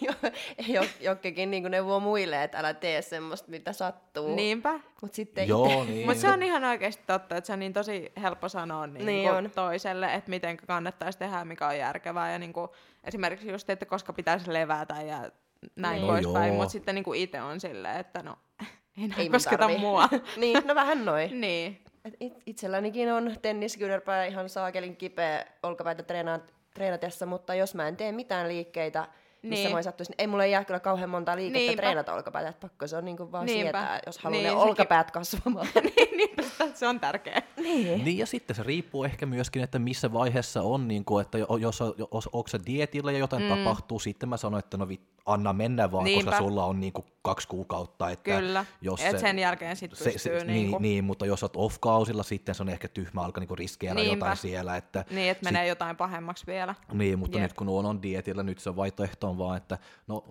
jo- 0.75 0.85
jokkikin 1.01 1.51
niin 1.51 1.71
neuvoo 1.71 2.01
muille, 2.01 2.43
että 2.43 2.59
älä 2.59 2.75
tee 2.75 3.03
semmoista, 3.03 3.51
mitä 3.51 3.73
sattuu. 3.73 4.35
Niinpä. 4.35 4.81
Mutta 5.03 5.17
sitten 5.17 5.49
Joo, 5.49 5.85
niin. 5.85 6.07
Mutta 6.07 6.21
se 6.21 6.29
on 6.29 6.43
ihan 6.43 6.65
oikeasti 6.65 7.03
totta, 7.07 7.37
että 7.37 7.47
se 7.47 7.53
on 7.53 7.59
niin 7.59 7.73
tosi 7.73 8.13
helppo 8.23 8.49
sanoa 8.49 8.87
niin 8.87 9.07
Niin 9.07 9.31
on. 9.31 9.51
toiselle, 9.55 10.15
että 10.15 10.31
miten 10.31 10.57
kannattaisi 10.57 11.19
tehdä, 11.19 11.45
mikä 11.45 11.67
on 11.67 11.79
järkevää. 11.79 12.33
Ja 12.33 12.39
niin 12.39 12.53
kuin, 12.53 12.69
esimerkiksi 13.05 13.49
just, 13.51 13.71
että 13.71 13.87
koska 13.87 14.13
pitäisi 14.13 14.53
levätä 14.53 14.95
ja 15.03 15.31
näin 15.77 15.95
Niin. 15.95 16.07
No 16.07 16.13
poispäin. 16.13 16.55
Mutta 16.55 16.69
sitten 16.73 16.95
niin 16.95 17.15
itse 17.15 17.41
on 17.43 17.61
silleen, 17.61 17.97
että 17.97 18.23
no, 18.23 18.37
ei 19.03 19.09
Ei 19.19 19.29
kosketa 19.29 19.59
tarvii. 19.59 19.79
mua. 19.79 20.09
niin, 20.37 20.63
no 20.67 20.75
vähän 20.75 21.05
noin. 21.05 21.41
niin. 21.41 21.85
Et 22.05 22.15
it- 22.21 22.43
itsellänikin 22.47 23.13
on 23.13 23.37
tenniskyynärpää 23.43 24.25
ihan 24.25 24.49
saakelin 24.49 24.97
kipeä 24.97 25.47
olkapäitä 25.63 26.03
treenaa, 26.03 26.39
treenatessa, 26.75 27.27
mutta 27.27 27.55
jos 27.55 27.75
mä 27.75 27.89
en 27.89 27.97
tee 27.97 28.13
mitään 28.13 28.49
liikkeitä, 28.49 29.09
missä 29.43 29.65
Niin. 29.69 29.75
niin. 29.75 29.85
sattuisi, 29.85 30.13
niin 30.13 30.17
ei 30.21 30.27
mulle 30.27 30.49
jää 30.49 30.65
kyllä 30.65 30.81
kauhean 30.81 31.11
monta 31.11 31.37
liikettä 31.37 31.59
Niinpä. 31.59 31.83
treenata 31.83 32.15
olkapäitä, 32.15 32.49
että 32.49 32.61
pakko 32.61 32.87
se 32.87 32.97
on 32.97 33.05
niinku 33.05 33.33
vaan 33.33 33.47
Niinpä. 33.47 33.63
sietää, 33.63 34.01
jos 34.07 34.19
haluaa 34.19 34.37
Niin, 34.43 34.45
niin, 34.47 34.55
ne 34.55 34.61
sekin- 34.61 34.69
olkapäät 34.69 35.11
kasvamaan. 35.11 35.67
niin, 35.97 36.17
niin, 36.17 36.31
se 36.75 36.87
on 36.87 37.01
tärkeä. 37.01 37.43
niin. 37.57 38.05
Niin 38.05 38.19
ja 38.19 38.27
sitten 38.27 38.57
se 38.57 38.63
riippuu 38.63 39.05
ehkä 39.05 39.27
myöskin, 39.27 39.63
että 39.63 39.79
missä 39.79 40.13
vaiheessa 40.13 40.63
on, 40.63 40.89
niin 40.89 41.05
kuin, 41.05 41.23
että 41.23 41.39
jo- 41.39 41.57
jos, 41.61 41.81
jos 42.13 42.29
onko 42.33 42.49
se 42.49 42.59
dietillä 42.67 43.13
ja 43.13 43.19
jotain 43.19 43.43
mm. 43.43 43.49
tapahtuu, 43.49 43.99
sitten 43.99 44.29
mä 44.29 44.37
sanon, 44.37 44.59
että 44.59 44.77
no 44.77 44.89
vit, 44.89 45.01
anna 45.27 45.53
mennä 45.53 45.93
vaan, 45.93 46.05
Niinpä. 46.05 46.31
koska 46.31 46.45
sulla 46.45 46.65
on 46.65 46.81
niin 46.81 46.93
kuin 46.93 47.07
kaksi 47.23 47.49
kuukautta. 47.49 48.11
Että 48.11 48.39
Kyllä. 48.39 48.65
Jos 48.83 49.01
Et 49.01 49.11
se, 49.11 49.19
sen 49.19 49.39
jälkeen 49.39 49.77
sit 49.77 49.95
se, 49.95 50.05
pystyy 50.13 50.41
se, 50.41 50.45
niinku- 50.47 50.79
niin, 50.79 50.83
niin, 50.95 51.05
mutta 51.05 51.27
jos 51.27 51.43
olet 51.43 51.57
off-kausilla, 51.57 52.23
sitten 52.23 52.55
se 52.55 52.63
on 52.63 52.69
ehkä 52.69 52.89
tyhmä 52.89 53.21
alkaa 53.23 53.45
niin 53.45 53.59
riskeerä 53.59 53.95
Niinpä. 53.95 54.13
jotain 54.15 54.37
siellä. 54.37 54.77
Että 54.77 55.05
Niin, 55.11 55.31
että 55.31 55.45
menee 55.45 55.67
jotain 55.67 55.97
pahemmaksi 55.97 56.47
vielä. 56.47 56.75
Niin, 56.93 57.19
mutta 57.19 57.39
Jep. 57.39 57.43
nyt 57.43 57.53
kun 57.53 57.69
on, 57.69 57.87
on 57.87 58.03
dietillä, 58.03 58.43
nyt 58.43 58.59
se 58.59 58.77
vaihtoehto 58.77 59.30
on 59.31 59.39
vaan, 59.39 59.57
että 59.57 59.79
no 60.07 60.25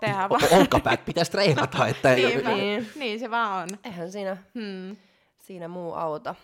Tehdään 0.00 0.24
o- 0.24 0.28
vaan. 0.28 0.60
olkapäät 0.60 1.04
pitäisi 1.04 1.30
treenata. 1.30 1.86
Että, 1.88 2.14
Niinpä. 2.14 2.50
Niin. 2.50 2.88
Niin 2.96 3.20
se 3.20 3.30
vaan 3.30 3.62
on. 3.62 3.78
Eihän 3.84 4.12
siinä, 4.12 4.36
Hmm. 4.54 4.96
siinä 5.36 5.68
muu 5.68 5.94
auta. 5.94 6.34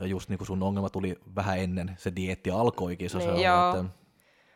Ja 0.00 0.06
just 0.06 0.28
niin 0.28 0.38
kuin 0.38 0.46
sun 0.46 0.62
ongelma 0.62 0.90
tuli 0.90 1.16
vähän 1.36 1.58
ennen 1.58 1.94
se 1.98 2.12
dieetti 2.16 2.50
alkoikin. 2.50 3.10
Se, 3.10 3.12
se 3.12 3.18
Niin. 3.18 3.30
on, 3.34 3.42
Joo. 3.42 3.70
Että, 3.80 3.84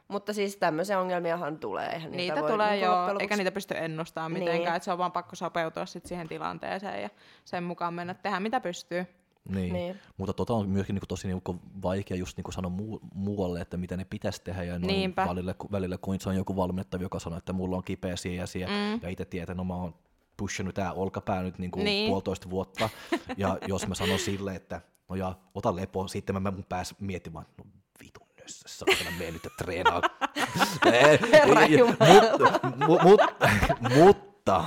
Mutta 0.08 0.32
siis 0.32 0.56
tämmöisiä 0.56 1.00
ongelmiahan 1.00 1.58
tulee. 1.58 1.86
Eihän 1.88 2.10
Niitä, 2.10 2.16
niitä 2.34 2.40
voi 2.40 2.50
tulee 2.50 2.70
niinku 2.70 2.84
joo, 2.86 3.06
lopuksi- 3.06 3.22
eikä 3.22 3.36
niitä 3.36 3.52
pysty 3.52 3.74
ennustamaan 3.78 4.32
Niin. 4.34 4.44
mitenkään, 4.44 4.76
että 4.76 4.84
se 4.84 4.92
on 4.92 4.98
vaan 4.98 5.12
pakko 5.12 5.36
sopeutua 5.36 5.86
sit 5.86 6.06
siihen 6.06 6.28
tilanteeseen 6.28 7.02
ja 7.02 7.10
sen 7.44 7.64
mukaan 7.64 7.94
mennä 7.94 8.14
tehdä 8.14 8.40
mitä 8.40 8.60
pystyy. 8.60 9.06
Niin. 9.48 9.72
niin. 9.72 9.96
Mutta 10.16 10.32
tota 10.32 10.54
on 10.54 10.68
myöskin 10.68 10.94
niin 10.94 11.00
kuin 11.00 11.08
tosi 11.08 11.28
niin 11.28 11.42
kuin 11.42 11.60
vaikea 11.82 12.16
just 12.16 12.36
niin 12.36 12.44
kuin 12.44 12.52
sanoa 12.54 12.70
muu, 12.70 13.00
muualle, 13.14 13.60
että 13.60 13.76
mitä 13.76 13.96
ne 13.96 14.04
pitäisi 14.04 14.42
tehdä. 14.44 14.62
Ja 14.62 14.72
noin 14.78 14.86
Niinpä. 14.86 15.26
välillä, 15.28 15.54
välillä, 15.72 15.98
kun 15.98 16.20
se 16.20 16.28
on 16.28 16.36
joku 16.36 16.56
valmennettava, 16.56 17.02
joka 17.02 17.18
sanoo, 17.18 17.38
että 17.38 17.52
mulla 17.52 17.76
on 17.76 17.84
kipeä 17.84 18.16
siellä 18.16 18.42
ja 18.42 18.46
siellä, 18.46 18.74
mm. 18.96 19.00
ja 19.02 19.08
itse 19.08 19.24
tietää, 19.24 19.54
no 19.54 19.64
mä 19.64 19.74
oon 19.74 19.94
pushannut 20.36 20.74
tää 20.74 20.92
olkapää 20.92 21.42
nyt 21.42 21.58
niin 21.58 21.70
kuin 21.70 21.84
Niin. 21.84 22.10
puolitoista 22.10 22.50
vuotta. 22.50 22.88
ja 23.36 23.58
jos 23.68 23.86
mä 23.86 23.94
sanon 23.94 24.18
sille, 24.18 24.54
että 24.54 24.80
no 25.08 25.16
ja 25.16 25.34
ota 25.54 25.76
lepo, 25.76 26.08
sitten 26.08 26.34
mä, 26.34 26.40
mä 26.40 26.50
mun 26.50 26.64
pääs 26.68 26.94
miettimään, 27.00 27.46
no 27.58 27.64
vitun 28.04 28.26
saatana 28.66 29.10
mene 29.18 29.30
nyt 29.30 29.44
ja 29.44 29.50
treenaa. 29.58 30.02
Eh, 30.86 31.20
Herra 31.32 31.60
ja- 31.66 31.78
Jumala. 31.78 31.96
mut- 32.06 32.62
mu- 32.64 33.02
mut- 33.02 33.48
mutta, 33.98 34.64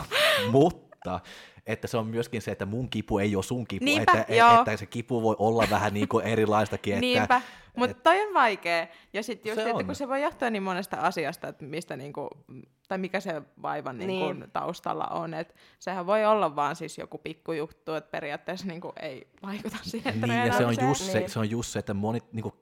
mutta, 0.51 1.19
että 1.70 1.88
se 1.88 1.97
on 1.97 2.07
myöskin 2.07 2.41
se, 2.41 2.51
että 2.51 2.65
mun 2.65 2.89
kipu 2.89 3.20
ei 3.20 3.36
ole 3.36 3.43
sun 3.43 3.67
kipu, 3.67 3.86
Niinpä, 3.86 4.11
että, 4.20 4.34
joo. 4.36 4.59
että 4.59 4.78
se 4.78 4.86
kipu 4.86 5.22
voi 5.24 5.36
olla 5.39 5.63
vähän 5.70 5.93
niin 5.97 6.07
kuin 6.07 6.26
erilaistakin. 6.26 6.93
Että, 6.93 7.01
Niinpä, 7.01 7.41
mutta 7.76 7.97
toi 8.03 8.22
on 8.28 8.34
vaikea. 8.34 8.88
Ja 9.13 9.24
sitten 9.24 9.49
just, 9.49 9.55
Se 9.61 9.70
että 9.70 9.78
on. 9.78 9.86
kun 9.86 9.95
se 9.95 10.07
voi 10.07 10.22
johtua 10.22 10.49
niin 10.49 10.63
monesta 10.63 10.97
asiasta, 10.97 11.47
että 11.47 11.65
mistä 11.65 11.97
niinku, 11.97 12.30
tai 12.88 12.97
mikä 12.97 13.20
se 13.20 13.41
vaivan 13.61 13.97
niinku 13.97 14.34
Niin. 14.34 14.51
taustalla 14.53 15.07
on. 15.07 15.34
Et 15.34 15.55
sehän 15.80 16.05
voi 16.07 16.26
olla 16.26 16.55
vaan 16.55 16.76
siis 16.76 16.97
joku 16.97 17.17
pikkujuttu, 17.17 17.93
että 17.93 18.11
periaatteessa 18.11 18.67
niinku 18.67 18.93
ei 19.01 19.28
vaikuta 19.43 19.78
siihen 19.82 20.22
Niin, 20.22 20.47
ja 20.47 20.53
se 20.57 20.65
on, 20.65 20.76
just 20.82 21.01
se, 21.05 21.20
Niin. 21.20 21.30
se 21.30 21.39
on 21.39 21.49
just 21.49 21.72
se, 21.72 21.80
että 21.80 21.93
moni 21.93 22.20
niin 22.32 22.43
kuin, 22.43 22.53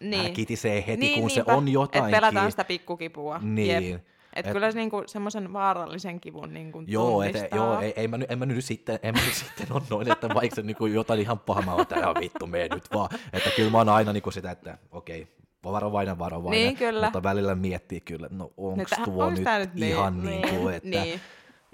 Niin. 0.00 0.10
niin. 0.10 0.32
kitisee 0.32 0.84
heti, 0.86 0.96
niin, 1.00 1.20
kun 1.20 1.28
niinpä, 1.28 1.52
se 1.52 1.56
on 1.56 1.68
jotain. 1.68 2.04
Että 2.04 2.16
pelataan 2.16 2.50
sitä 2.50 2.64
pikkukipua. 2.64 3.38
Niin. 3.42 3.92
Jep. 3.92 4.02
Et 4.36 4.46
Et- 4.46 4.52
kyllä 4.52 4.70
se 4.70 4.78
niinku 4.78 5.02
semmoisen 5.06 5.52
vaarallisen 5.52 6.20
kivun 6.20 6.54
niinku 6.54 6.82
Joo, 6.86 7.22
et, 7.22 7.34
joo 7.54 7.80
ei, 7.80 7.92
ei, 7.96 8.08
mä, 8.08 8.18
nyt- 8.18 8.30
en 8.30 8.38
mä 8.38 8.46
nyt 8.46 8.64
sitten, 8.64 8.98
en 9.02 9.14
mä 9.14 9.20
nyt 9.24 9.34
sitten 9.34 9.66
ole 9.70 9.82
noin, 9.90 10.12
että 10.12 10.28
vaikka 10.34 10.56
se 10.56 10.62
niinku 10.62 10.86
jotain 10.86 11.20
ihan 11.20 11.38
pahaa, 11.38 11.62
mä 11.62 11.72
oon, 11.72 11.82
että 11.82 11.98
ihan 11.98 12.16
vittu, 12.20 12.46
mene 12.46 12.68
nyt 12.74 12.84
vaan. 12.94 13.08
Että 13.32 13.50
kyllä 13.56 13.70
mä 13.70 13.78
oon 13.78 13.88
aina 13.88 14.12
niinku 14.12 14.30
sitä, 14.30 14.50
että 14.50 14.78
okei, 14.90 15.28
varovainen, 15.64 16.18
varovainen. 16.18 16.60
Niin, 16.60 16.76
kyllä. 16.76 17.06
Mutta 17.06 17.22
välillä 17.22 17.54
miettii 17.54 18.00
kyllä, 18.00 18.28
no 18.30 18.50
onks 18.56 18.92
Että 18.92 19.04
tuo 19.04 19.24
onks 19.24 19.40
nyt, 19.40 19.48
nyt 19.58 19.74
niin? 19.74 19.92
ihan 19.92 20.22
niin, 20.22 20.42
Niin. 20.42 20.60
kuin, 20.60 20.74
että... 20.74 20.88
Niin. 20.88 21.20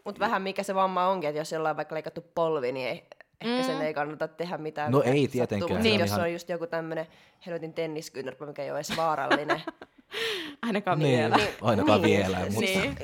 Mutta 0.04 0.20
vähän 0.20 0.42
mikä 0.42 0.62
se 0.62 0.74
vamma 0.74 1.08
onkin, 1.08 1.28
että 1.28 1.40
jos 1.40 1.52
jollain 1.52 1.70
on 1.72 1.76
vaikka 1.76 1.94
leikattu 1.94 2.24
polvi, 2.34 2.72
niin 2.72 2.88
ei, 2.88 3.04
ehkä 3.40 3.62
sen 3.66 3.80
ei 3.82 3.94
kannata 3.94 4.28
tehdä 4.28 4.58
mitään. 4.58 4.92
No 4.92 5.02
ei 5.02 5.28
tietenkään, 5.28 5.72
on 5.72 5.98
jos 5.98 6.08
ihan- 6.10 6.20
on 6.20 6.32
just 6.32 6.48
joku 6.48 6.66
tämmönen 6.66 7.06
helvetin 7.46 7.72
tenniskyynärpä, 7.74 8.46
mikä 8.46 8.62
ei 8.62 8.70
ole 8.70 8.78
edes 8.78 8.96
vaarallinen. 8.96 9.62
Ainakaan 10.66 10.98
Niin, 10.98 11.18
vielä. 11.18 11.36
ainakaan 11.62 12.02
Niin, 12.02 12.18
vielä. 12.18 12.38
Mutta, 12.38 12.60
Niin. 12.60 12.96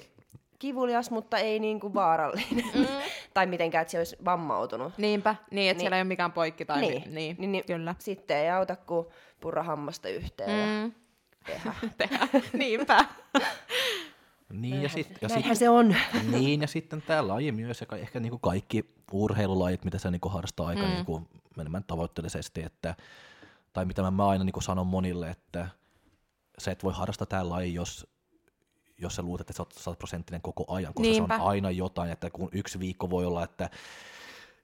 Kivulias, 0.59 1.11
mutta 1.11 1.39
ei 1.39 1.59
niinku 1.59 1.95
vaarallinen. 1.95 2.65
Mm. 2.75 2.87
tai 3.35 3.47
mitenkään, 3.47 3.83
että 3.83 3.93
se 3.93 3.99
olisi 3.99 4.17
vammautunut. 4.25 4.93
Niinpä, 4.99 5.37
niin 5.51 5.71
että 5.71 5.79
Niin. 5.79 5.81
siellä 5.81 5.97
ei 5.97 6.01
ole 6.03 6.09
mikään 6.09 6.33
poikki 6.33 6.65
tai 6.65 6.81
Niin. 6.81 6.93
niin, 6.93 7.15
niin, 7.15 7.37
Niin, 7.39 7.53
niin. 7.53 7.65
kyllä. 7.67 7.95
Sitten 7.99 8.37
ei 8.37 8.51
auta 8.51 8.77
kuin 8.77 9.07
purra 9.41 9.63
hammasta 9.63 10.09
yhteen 10.09 10.51
mm. 10.51 10.85
ja 10.85 10.91
tehdä. 11.47 11.75
Tehdä. 11.99 12.29
Niinpä. 12.53 13.05
niin, 14.53 14.83
ja, 14.83 14.89
sit, 14.89 15.09
ja, 15.21 15.29
sit, 15.29 15.45
se 15.55 15.69
on. 15.69 15.97
niin, 16.31 16.61
ja 16.61 16.67
sitten 16.69 17.03
tämä 17.03 17.29
laji 17.29 17.53
myös, 17.53 17.81
ja 17.91 17.97
ehkä 17.99 18.21
niinku 18.21 18.39
kaikki 18.39 18.85
urheilulajit, 19.13 19.85
mitä 19.85 19.99
se 19.99 20.11
niinku 20.11 20.29
harrastaa 20.29 20.67
aika 20.67 20.83
mm. 20.83 20.89
niinku 20.89 21.23
menemään 21.57 21.85
tavoitteellisesti, 21.87 22.63
että 22.63 22.95
tai 23.73 23.85
mitä 23.85 24.03
mä, 24.03 24.11
mä 24.11 24.29
aina 24.29 24.45
niin 24.45 24.63
sanon 24.63 24.87
monille, 24.87 25.31
että 25.31 25.69
se 26.59 26.71
et 26.71 26.85
voi 26.85 26.93
harrastaa 26.93 27.27
tää 27.27 27.49
laji, 27.49 27.75
jos, 27.75 28.07
jos 28.99 29.17
sä 29.17 29.23
luulet, 29.23 29.41
että 29.41 29.53
sä 29.53 29.63
oot 29.63 29.73
sataprosenttinen 29.73 30.43
koko 30.43 30.65
ajan, 30.69 30.95
koska 30.95 31.11
Niinpä. 31.11 31.37
se 31.37 31.43
on 31.43 31.49
aina 31.49 31.71
jotain, 31.71 32.11
että 32.11 32.31
kun 32.31 32.49
yksi 32.53 32.79
viikko 32.79 33.11
voi 33.11 33.27
olla, 33.27 33.45
että 33.45 33.71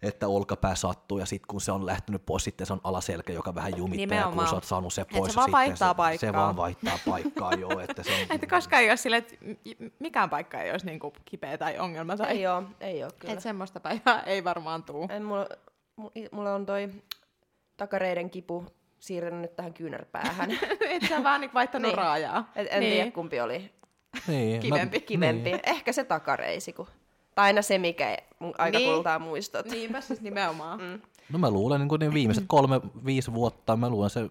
että 0.03 0.28
olkapää 0.28 0.74
sattuu 0.74 1.18
ja 1.18 1.26
sitten 1.26 1.47
kun 1.49 1.61
se 1.61 1.72
on 1.72 1.86
lähtenyt 1.86 2.26
pois, 2.26 2.45
sitten 2.45 2.66
se 2.66 2.72
on 2.72 2.80
alaselkä, 2.84 3.32
joka 3.32 3.55
vähän 3.55 3.76
jumittaa 3.76 4.03
ja 4.03 4.07
kun 4.07 4.16
Nimenomaan. 4.30 4.49
sä 4.49 4.55
oot 4.55 4.64
saanut 4.64 4.93
se 4.93 5.03
Et 5.03 5.09
se 5.12 5.18
pois, 5.18 5.36
vaan 5.36 5.53
vaihtaa 5.53 5.72
sitten 5.74 5.88
se, 5.88 5.95
paikkaa. 5.97 6.28
se 6.28 6.32
vaan 6.32 6.57
vaihtaa 6.57 6.99
paikkaa, 7.07 7.53
joo, 7.55 7.80
että 7.80 8.03
se 8.03 8.11
on, 8.14 8.20
Että 8.34 8.47
koska 8.47 8.78
ei 8.78 8.88
ole 8.91 8.97
silleen, 8.97 9.22
että 9.22 9.36
mikään 9.99 10.30
paikka 10.30 10.61
ei 10.61 10.70
olisi 10.70 10.86
niinku 10.86 11.12
kipeä 11.24 11.59
tai 11.59 11.78
ongelma. 11.78 12.16
Tai... 12.16 12.28
Ei 12.30 12.47
oo, 12.47 12.62
ei 12.80 13.05
oo 13.05 13.11
kyllä. 13.18 13.32
Että 13.32 13.43
semmoista 13.43 13.80
päivää 13.80 14.20
ei 14.22 14.45
varmaan 14.45 14.82
tuu. 14.82 15.07
En, 15.11 15.22
mulla, 15.24 15.47
mu- 16.01 16.28
mulla 16.32 16.55
on 16.55 16.66
toi 16.66 16.91
takareiden 17.76 18.30
kipu 18.30 18.66
siirtynyt 19.01 19.40
nyt 19.40 19.57
tähän 19.57 19.74
kyynärpäähän. 19.74 20.51
Et 20.90 21.03
sä 21.09 21.24
vaan 21.24 21.40
niinku 21.40 21.55
vaihtanut 21.55 21.88
Niin. 21.88 21.98
raajaa. 21.98 22.51
Et 22.57 22.68
en 22.70 22.80
Niin. 22.80 22.92
tiedä 22.92 23.11
kumpi 23.11 23.40
oli 23.40 23.70
niin, 24.28 24.61
Kivempi. 24.61 25.01
kivempi. 25.01 25.51
Niin. 25.51 25.61
Ehkä 25.62 25.92
se 25.92 26.05
takareisi, 26.05 26.72
kun... 26.72 26.86
tai 27.34 27.44
aina 27.46 27.62
se, 27.62 27.78
mikä 27.78 28.16
aika 28.59 28.78
Niin. 28.78 28.94
kultaa 28.94 29.18
muistot. 29.18 29.66
Niinpä 29.66 30.01
siis 30.01 30.20
nimenomaan. 30.20 30.80
Mm. 30.80 31.01
No 31.32 31.38
mä 31.38 31.51
luulen, 31.51 31.80
niin 31.80 31.88
kuin 31.88 31.98
ne 31.98 32.14
viimeiset 32.14 32.44
kolme, 32.46 32.80
viisi 33.05 33.32
vuotta, 33.34 33.76
mä 33.76 33.88
luulen 33.88 34.11
se 34.11 34.30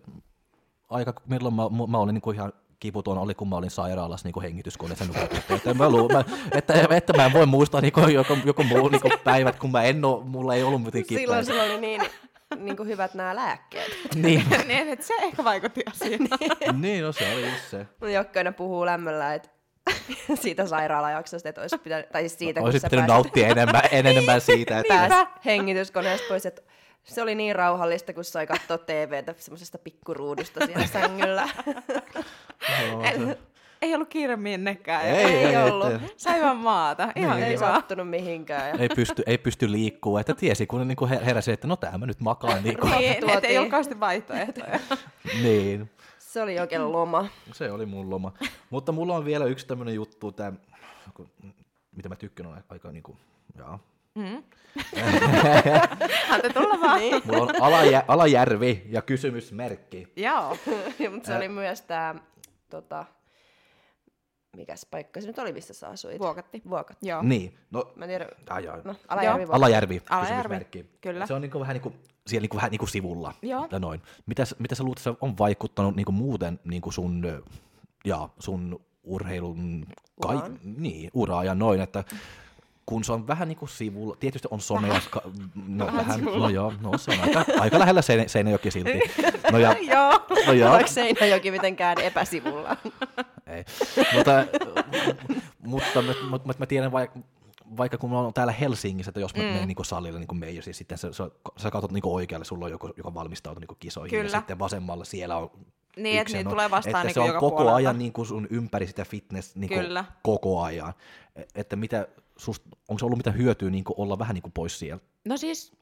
aika, 0.90 1.14
milloin 1.26 1.56
mä, 1.56 1.64
mä 1.88 1.98
olin 1.98 2.14
niin 2.14 2.22
kuin 2.22 2.36
ihan 2.36 2.54
kiputon 2.80 3.18
oli, 3.18 3.36
kun 3.36 3.50
mä 3.50 3.56
olin 3.56 3.70
sairaalassa 3.72 4.28
niin 4.30 4.42
hengityskoneessa. 4.42 5.06
Että, 5.50 5.74
mä 5.74 5.90
luulen, 5.90 6.18
mä, 6.18 6.24
että, 6.52 6.74
että, 6.90 7.14
mä 7.14 7.26
en 7.26 7.34
voi 7.34 7.46
muistaa 7.46 7.82
niin 7.82 7.94
kuin, 7.94 8.14
joku, 8.14 8.38
joku 8.46 8.64
muu 8.64 8.88
niin 8.90 9.02
kuin 9.02 9.12
päivät, 9.24 9.60
kun 9.60 9.72
mä 9.72 9.84
en 9.84 10.06
ole, 10.06 10.24
mulla 10.24 10.56
ei 10.56 10.64
ollut 10.64 10.84
mitään 10.84 11.04
kipeä. 11.04 11.18
Silloin 11.22 11.46
sulla 11.46 11.64
oli 11.64 11.82
niin, 11.82 12.02
niin 12.56 12.78
kuin 12.78 12.90
hyvät 12.90 13.14
nämä 13.14 13.36
lääkkeet. 13.36 13.92
Niin, 14.16 14.46
niin, 14.68 14.90
että 14.90 15.06
se 15.06 15.14
ehkä 15.14 15.44
vaikutti 15.44 15.84
asiaan. 15.92 16.82
niin, 16.82 17.04
no 17.04 17.12
se 17.12 17.34
oli 17.34 17.50
just 17.50 17.70
se. 17.70 17.86
Mun 18.02 18.14
Jokka 18.14 18.40
aina 18.40 18.52
puhuu 18.52 18.86
lämmöllä, 18.86 19.34
että 19.34 19.50
siitä 20.42 20.68
sairaalajaksosta, 20.68 21.50
että 21.50 21.62
olisi 21.62 21.78
pitänyt, 21.78 22.10
tai 22.10 22.22
siis 22.22 22.40
siitä, 22.40 22.62
Olisit 22.62 22.82
kun 22.82 22.82
sä 22.82 22.90
pitänyt 22.90 23.08
pääsit, 23.08 23.24
nauttia 23.24 23.48
enemmän, 23.48 23.82
enemmän 24.08 24.42
siitä. 24.42 24.80
Että, 24.80 24.94
pääs 24.94 25.28
hengityskoneesta 25.46 26.28
pois, 26.28 26.46
että 26.46 26.62
se 27.04 27.22
oli 27.22 27.36
niin 27.36 27.56
rauhallista, 27.56 28.14
kun 28.14 28.24
sai 28.24 28.48
katsoa 28.48 28.78
TVtä 28.78 29.36
semmoisesta 29.38 29.78
pikkuruudusta 29.78 30.66
siellä 30.66 30.88
sängyllä. 30.88 31.50
joo, 32.92 33.04
se, 33.04 33.38
ei 33.82 33.96
ollut 33.96 34.10
kiire 34.10 34.36
minnekään. 34.36 35.06
Ei, 35.06 35.26
ei 35.26 35.46
ei, 35.46 35.58
ollut. 35.58 35.88
että- 35.92 36.08
Sai 36.18 36.42
vaan 36.42 36.58
maata. 36.58 37.12
Ihan 37.16 37.36
Niin. 37.38 37.48
Ei 37.48 37.56
kiva. 37.56 37.74
sattunut 37.74 38.10
mihinkään. 38.10 38.70
Ja... 38.70 38.76
ei 38.80 38.90
pysty, 38.90 39.24
ei 39.26 39.38
pysty 39.38 39.72
liikkua, 39.72 40.20
että 40.22 40.34
tiesi, 40.34 40.68
kun 40.68 40.88
niin 40.88 40.96
kuin 40.96 41.10
heräsi, 41.22 41.52
että 41.52 41.68
no 41.68 41.76
tää 41.76 41.98
mä 41.98 42.06
nyt 42.06 42.20
makaan. 42.20 42.64
Niin, 42.64 42.78
kuin, 42.80 42.92
Niin, 42.92 43.30
et 43.30 43.46
ei 43.46 43.58
ollut 43.58 43.72
kauheasti 43.72 44.00
vaihtoehtoja. 44.00 44.80
niin. 45.44 45.90
Se 46.20 46.42
oli 46.42 46.60
oikein 46.60 46.92
loma. 46.92 47.28
Se 47.52 47.72
oli 47.72 47.86
mun 47.86 48.10
loma. 48.10 48.34
Mutta 48.70 48.92
mulla 48.92 49.16
on 49.16 49.26
vielä 49.26 49.46
yksi 49.46 49.68
tämmönen 49.68 49.96
juttu, 49.96 50.32
tää, 50.32 50.54
kun- 51.14 51.30
mitä 51.96 52.10
mä 52.10 52.16
tykkään 52.16 52.50
on 52.50 52.64
aika 52.70 52.92
niinku, 52.92 53.18
jaa. 53.58 53.80
Mm. 54.16 54.44
Tulla 56.54 56.82
vaan. 56.82 57.00
Niin. 57.00 57.22
Mulla 57.26 57.42
on 57.44 57.62
alajä, 57.62 58.04
alajärvi 58.08 58.84
ja 58.90 59.02
kysymysmerkki. 59.02 60.08
Joo. 60.16 60.58
Mutta 61.14 61.28
se 61.28 61.36
oli 61.36 61.48
myös 61.48 61.82
tämä, 61.82 62.16
tota, 62.70 63.06
mikäs 64.58 64.86
paikka 64.92 65.22
se 65.22 65.28
nyt 65.28 65.40
oli, 65.40 65.54
missä 65.54 65.74
sä 65.74 65.88
asuit? 65.90 66.20
Vuokatti. 66.20 66.62
Vuokatti. 66.70 67.08
Joo. 67.10 67.22
Niin, 67.22 67.58
no, 67.72 67.92
Mä 67.96 68.06
en 68.06 68.10
tiedä, 68.10 68.28
ai, 68.50 68.68
ai. 68.68 68.82
no, 68.84 68.96
Alajärvi 69.08 69.38
Vuokatti. 69.40 69.56
alajärvi, 69.58 70.02
Alajärvi, 70.10 70.34
kysymysmerkki. 70.34 70.86
kyllä. 71.02 71.26
Se 71.26 71.34
on 71.34 71.42
niinku 71.42 71.60
vähän 71.60 71.74
niinku, 71.74 71.94
siellä 72.28 72.44
niinku 72.44 72.56
vähän 72.58 72.72
niinku 72.72 72.88
sivulla. 72.88 73.34
Joo. 73.42 73.68
Ja 73.72 73.80
noin. 73.80 74.02
Mitä, 74.26 74.44
mitä 74.60 74.76
sä 74.76 74.84
luulet, 74.84 74.98
että 75.00 75.12
se 75.12 75.18
on 75.22 75.38
vaikuttanut 75.38 75.96
niinku 75.96 76.12
muuten 76.12 76.60
niinku 76.64 76.92
sun, 76.92 77.44
ja 78.06 78.30
sun 78.40 78.82
urheilun, 79.04 79.86
kai, 80.22 80.36
Uraan. 80.36 80.60
niin, 80.64 81.10
uraa 81.14 81.44
ja 81.44 81.56
noin, 81.56 81.82
että 81.82 82.04
kun 82.90 83.04
se 83.04 83.12
on 83.14 83.28
vähän 83.28 83.48
niin 83.48 83.58
kuin 83.58 83.70
sivulla, 83.70 84.16
tietysti 84.20 84.48
on 84.52 84.60
somea, 84.62 85.02
ka, 85.10 85.22
no, 85.68 85.86
Vähän 85.86 85.98
vähän, 85.98 86.22
no 86.26 86.50
joo, 86.50 86.74
no 86.82 86.98
se 86.98 87.12
on 87.12 87.20
aika, 87.22 87.46
aika 87.60 87.80
lähellä 87.80 88.02
Seinä, 88.02 88.28
Seinäjoki 88.28 88.72
silti. 88.72 89.00
No 89.52 89.58
ja, 89.58 89.76
Joo. 89.94 90.26
no 90.48 90.54
joo, 90.54 90.74
Oliko 90.74 90.88
Seinäjoki 90.90 91.52
mitenkään 91.52 92.00
epäsivulla? 92.02 92.78
ei. 93.56 93.66
Mutta, 94.14 94.46
mutta 95.60 96.02
mä, 96.02 96.14
mä, 96.30 96.40
mä, 96.46 96.54
mä 96.60 96.66
tiedän 96.66 96.92
vaikka, 96.92 97.20
vaikka 97.78 97.98
kun 97.98 98.10
mä 98.10 98.20
oon 98.20 98.34
täällä 98.34 98.54
Helsingissä, 98.54 99.10
että 99.10 99.20
jos 99.20 99.36
mä 99.36 99.44
mm. 99.44 99.50
menen 99.50 99.68
niin 99.68 99.86
salille 99.86 100.20
niin 100.20 100.28
kuin 100.28 100.64
siis 100.64 100.78
sitten 100.78 100.98
sä, 100.98 101.14
sä, 101.14 101.30
sä 101.58 101.72
katsot 101.72 101.92
niin 101.92 102.02
oikealle, 102.06 102.46
sulla 102.46 102.66
on 102.66 102.72
joku, 102.72 102.90
joka 102.98 103.14
valmistautuu 103.14 103.60
niin 103.60 103.78
kisoihin, 103.80 104.20
Kyllä. 104.20 104.32
ja 104.32 104.40
sitten 104.40 104.60
vasemmalla 104.60 105.06
siellä 105.06 105.38
on 105.38 105.52
Niin, 105.98 106.22
että 106.22 106.34
niitä 106.34 106.44
noin. 106.44 106.54
tulee 106.54 106.72
vastaan 106.72 107.08
että 107.08 107.22
niin 107.22 107.30
se 107.30 107.34
on 107.34 107.40
koko 107.40 107.56
puolelta. 107.58 107.76
ajan 107.76 107.98
niin 107.98 108.14
kuin 108.14 108.26
sun 108.26 108.48
ympäri 108.50 108.88
sitä 108.88 109.06
fitness 109.06 109.56
niin 109.56 109.70
kuin 109.70 109.80
Kyllä. 109.82 110.06
koko 110.24 110.62
ajan. 110.62 110.94
E- 111.36 111.44
Että 111.56 111.76
mitä, 111.76 112.08
onko 112.88 113.00
se 113.00 113.06
ollut 113.06 113.18
mitä 113.18 113.32
hyötyä 113.32 113.70
niin 113.70 113.84
kuin 113.84 113.96
olla 114.00 114.20
vähän 114.20 114.34
niin 114.34 114.42
kuin 114.42 114.52
pois 114.52 114.80
sieltä? 114.80 115.06
No 115.26 115.38
siis, 115.38 115.74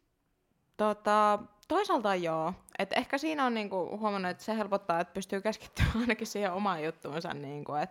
tota, 0.77 1.39
toisaalta 1.67 2.15
joo. 2.15 2.53
Et 2.79 2.93
ehkä 2.93 3.17
siinä 3.17 3.45
on 3.45 3.53
niinku 3.53 3.97
huomannut, 3.99 4.31
että 4.31 4.43
se 4.43 4.57
helpottaa, 4.57 4.99
että 4.99 5.13
pystyy 5.13 5.41
keskittymään 5.41 5.97
ainakin 6.01 6.27
siihen 6.27 6.53
omaan 6.53 6.83
juttuunsa. 6.83 7.33
Niinku, 7.33 7.73
et 7.73 7.89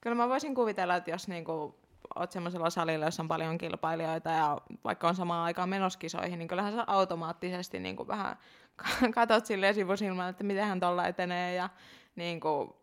kyllä 0.00 0.16
mä 0.16 0.28
voisin 0.28 0.54
kuvitella, 0.54 0.96
että 0.96 1.10
jos 1.10 1.28
niinku 1.28 1.74
oot 2.14 2.32
semmoisella 2.32 2.70
salilla, 2.70 3.04
jossa 3.04 3.22
on 3.22 3.28
paljon 3.28 3.58
kilpailijoita 3.58 4.30
ja 4.30 4.58
vaikka 4.84 5.08
on 5.08 5.14
samaan 5.14 5.44
aikaan 5.44 5.68
menoskisoihin, 5.68 6.38
niin 6.38 6.48
kyllähän 6.48 6.72
sä 6.72 6.84
automaattisesti 6.86 7.78
niinku 7.78 8.06
vähän 8.08 8.36
katot 9.14 9.46
silleen 9.46 9.74
sivusilmällä, 9.74 10.28
että 10.28 10.44
miten 10.44 10.64
hän 10.64 10.80
tuolla 10.80 11.06
etenee 11.06 11.54
ja 11.54 11.68
niinku, 12.16 12.76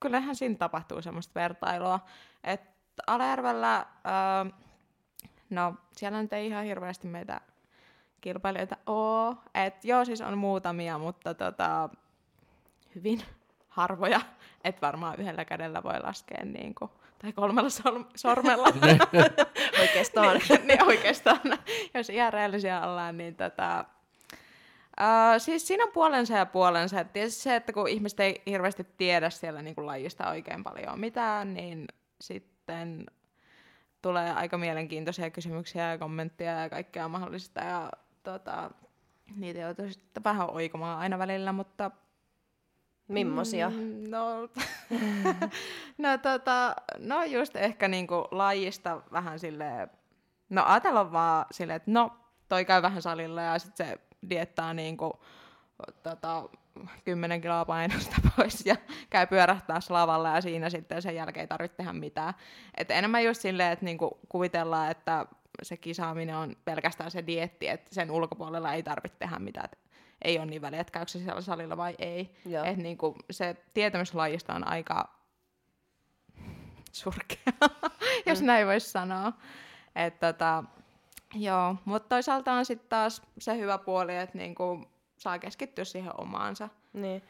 kyllähän 0.00 0.36
siinä 0.36 0.54
tapahtuu 0.54 1.02
semmoista 1.02 1.40
vertailua. 1.40 2.00
Et 2.44 2.70
Alajärvellä, 3.06 3.86
öö, 4.06 4.52
no 5.50 5.74
siellä 5.96 6.22
nyt 6.22 6.32
ei 6.32 6.46
ihan 6.46 6.64
hirveästi 6.64 7.06
meitä 7.06 7.40
kilpailijoita 8.20 8.76
oo. 8.86 9.34
Et 9.54 9.84
joo, 9.84 10.04
siis 10.04 10.20
on 10.20 10.38
muutamia, 10.38 10.98
mutta 10.98 11.34
tota, 11.34 11.88
hyvin 12.94 13.22
harvoja. 13.68 14.20
Et 14.64 14.82
varmaan 14.82 15.20
yhdellä 15.20 15.44
kädellä 15.44 15.82
voi 15.82 16.00
laskea 16.02 16.44
niin 16.44 16.74
kuin, 16.74 16.90
tai 17.18 17.32
kolmella 17.32 17.70
sol- 17.70 18.04
sormella. 18.16 18.68
Oikeastaan. 19.80 20.40
niin, 20.48 20.66
niin 20.66 20.84
oikeastaan, 20.84 21.40
jos 21.94 22.10
ihan 22.10 22.32
rehellisiä 22.32 22.86
ollaan, 22.86 23.16
niin 23.16 23.36
tota, 23.36 23.84
Uh, 25.00 25.40
siis 25.40 25.66
siinä 25.66 25.84
on 25.84 25.92
puolensa 25.92 26.34
ja 26.34 26.46
puolensa. 26.46 27.00
Et 27.00 27.12
Tietysti 27.12 27.42
se, 27.42 27.56
että 27.56 27.72
kun 27.72 27.88
ihmiset 27.88 28.20
ei 28.20 28.42
hirveästi 28.46 28.86
tiedä 28.96 29.30
siellä 29.30 29.62
niin 29.62 29.74
kuin 29.74 29.86
lajista 29.86 30.30
oikein 30.30 30.64
paljon 30.64 31.00
mitään, 31.00 31.54
niin 31.54 31.86
sitten 32.20 33.06
tulee 34.02 34.32
aika 34.32 34.58
mielenkiintoisia 34.58 35.30
kysymyksiä 35.30 35.90
ja 35.90 35.98
kommentteja 35.98 36.52
ja 36.62 36.70
kaikkea 36.70 37.08
mahdollista. 37.08 37.60
Ja 37.60 37.90
tota, 38.22 38.70
niitä 39.36 39.60
joutuu 39.60 39.88
sitten 39.92 40.24
vähän 40.24 40.50
oikomaan 40.50 40.98
aina 40.98 41.18
välillä, 41.18 41.52
mutta 41.52 41.90
Mimmosia? 43.08 43.70
Mm, 43.70 44.10
No, 44.10 44.26
no, 45.98 46.18
tota, 46.22 46.76
no 46.98 47.24
just 47.24 47.56
ehkä 47.56 47.88
niinku 47.88 48.28
lajista 48.30 49.02
vähän 49.12 49.38
silleen, 49.38 49.90
no 50.48 50.62
ajatella 50.66 51.12
vaan 51.12 51.46
silleen, 51.50 51.76
että 51.76 51.90
no 51.90 52.16
toi 52.48 52.64
käy 52.64 52.82
vähän 52.82 53.02
salilla 53.02 53.42
ja 53.42 53.58
sitten 53.58 53.86
se 53.86 53.98
diettaa 54.30 54.74
niinku, 54.74 55.20
tota, 56.02 56.48
10 57.04 57.40
kiloa 57.40 57.64
painosta 57.64 58.16
pois 58.36 58.66
ja 58.66 58.76
käy 59.10 59.26
pyörähtää 59.26 59.80
lavalla 59.88 60.34
ja 60.34 60.40
siinä 60.40 60.70
sitten 60.70 61.02
sen 61.02 61.14
jälkeen 61.14 61.42
ei 61.42 61.48
tarvitse 61.48 61.76
tehdä 61.76 61.92
mitään. 61.92 62.34
Et 62.76 62.90
enemmän 62.90 63.24
just 63.24 63.40
silleen, 63.40 63.72
että 63.72 63.84
niinku 63.84 64.18
kuvitellaan, 64.28 64.90
että 64.90 65.26
se 65.62 65.76
kisaaminen 65.76 66.36
on 66.36 66.56
pelkästään 66.64 67.10
se 67.10 67.26
dietti, 67.26 67.68
että 67.68 67.94
sen 67.94 68.10
ulkopuolella 68.10 68.72
ei 68.72 68.82
tarvitse 68.82 69.18
tehdä 69.18 69.38
mitään. 69.38 69.68
Et 69.72 69.78
ei 70.22 70.38
ole 70.38 70.46
niin 70.46 70.62
väliä, 70.62 70.80
että 70.80 70.92
käykö 70.92 71.10
se 71.10 71.18
siellä 71.18 71.40
salilla 71.40 71.76
vai 71.76 71.94
ei. 71.98 72.34
Joo. 72.46 72.64
Et 72.64 72.76
niinku 72.76 73.16
se 73.30 73.56
tietämys 73.74 74.14
lajista 74.14 74.54
on 74.54 74.68
aika 74.68 75.20
surkea, 76.92 77.52
jos 78.26 78.42
näin 78.42 78.66
voisi 78.66 78.90
sanoa. 78.90 79.32
Et 79.96 80.20
tota, 80.20 80.64
joo, 81.34 81.76
mutta 81.84 82.08
toisaalta 82.08 82.52
on 82.52 82.64
sitten 82.64 82.88
taas 82.88 83.22
se 83.38 83.58
hyvä 83.58 83.78
puoli, 83.78 84.16
että 84.16 84.38
niinku 84.38 84.89
saa 85.20 85.38
keskittyä 85.38 85.84
siihen 85.84 86.20
omaansa. 86.20 86.68
Niin. 86.92 87.22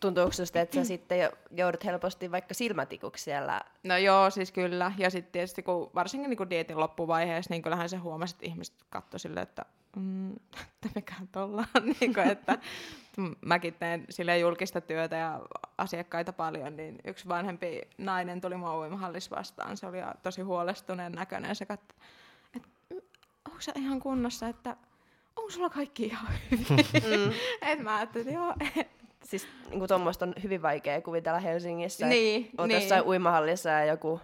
Tuntuuko 0.00 0.32
susta, 0.32 0.60
että 0.60 0.74
sä 0.74 0.84
sitten 0.84 1.20
jo- 1.20 1.32
joudut 1.50 1.84
helposti 1.84 2.30
vaikka 2.30 2.54
silmätikuksi 2.54 3.24
siellä? 3.24 3.60
No 3.84 3.96
joo, 3.96 4.30
siis 4.30 4.52
kyllä. 4.52 4.92
Ja 4.98 5.10
sitten 5.10 5.32
tietysti 5.32 5.62
kun, 5.62 5.90
varsinkin 5.94 6.30
niin 6.30 6.50
dietin 6.50 6.80
loppuvaiheessa, 6.80 7.54
niin 7.54 7.62
kyllähän 7.62 7.88
se 7.88 7.96
huomasi, 7.96 8.34
että 8.34 8.46
ihmiset 8.46 8.74
katsoi 8.90 9.20
silleen, 9.20 9.42
että 9.42 9.64
mm, 9.96 10.32
että 10.62 10.88
mekään 10.94 11.28
ollaan. 11.36 11.66
niin 12.00 12.14
kuin, 12.14 12.28
että 12.30 12.58
mäkin 13.46 13.74
teen 13.74 14.04
sille 14.10 14.38
julkista 14.38 14.80
työtä 14.80 15.16
ja 15.16 15.40
asiakkaita 15.78 16.32
paljon, 16.32 16.76
niin 16.76 16.98
yksi 17.04 17.28
vanhempi 17.28 17.80
nainen 17.98 18.40
tuli 18.40 18.56
mua 18.56 18.78
uimahallissa 18.78 19.36
vastaan. 19.36 19.76
Se 19.76 19.86
oli 19.86 19.98
tosi 20.22 20.42
huolestuneen 20.42 21.12
näköinen. 21.12 21.56
Se 21.56 21.66
katsoi, 21.66 21.98
että 22.56 22.68
onko 23.48 23.60
sä 23.60 23.72
ihan 23.76 24.00
kunnossa, 24.00 24.48
että 24.48 24.76
onko 25.38 25.50
sulla 25.50 25.70
kaikki 25.70 26.04
ihan 26.06 26.28
hyvin? 26.50 26.66
Mm. 26.92 27.32
Et 27.70 27.78
mä 27.80 27.96
ajattelin, 27.96 28.28
että 28.28 28.40
joo, 28.40 28.54
Siis 29.24 29.48
niin 29.70 29.78
kuin 29.78 29.88
tuommoista 29.88 30.24
on 30.24 30.34
hyvin 30.42 30.62
vaikea 30.62 31.00
kuvitella 31.00 31.38
Helsingissä. 31.38 32.06
Niin, 32.06 32.50
Oot 32.58 32.68
niin. 32.68 32.80
jossain 32.80 33.06
uimahallissa 33.06 33.68
ja 33.68 33.84
joku 33.84 34.20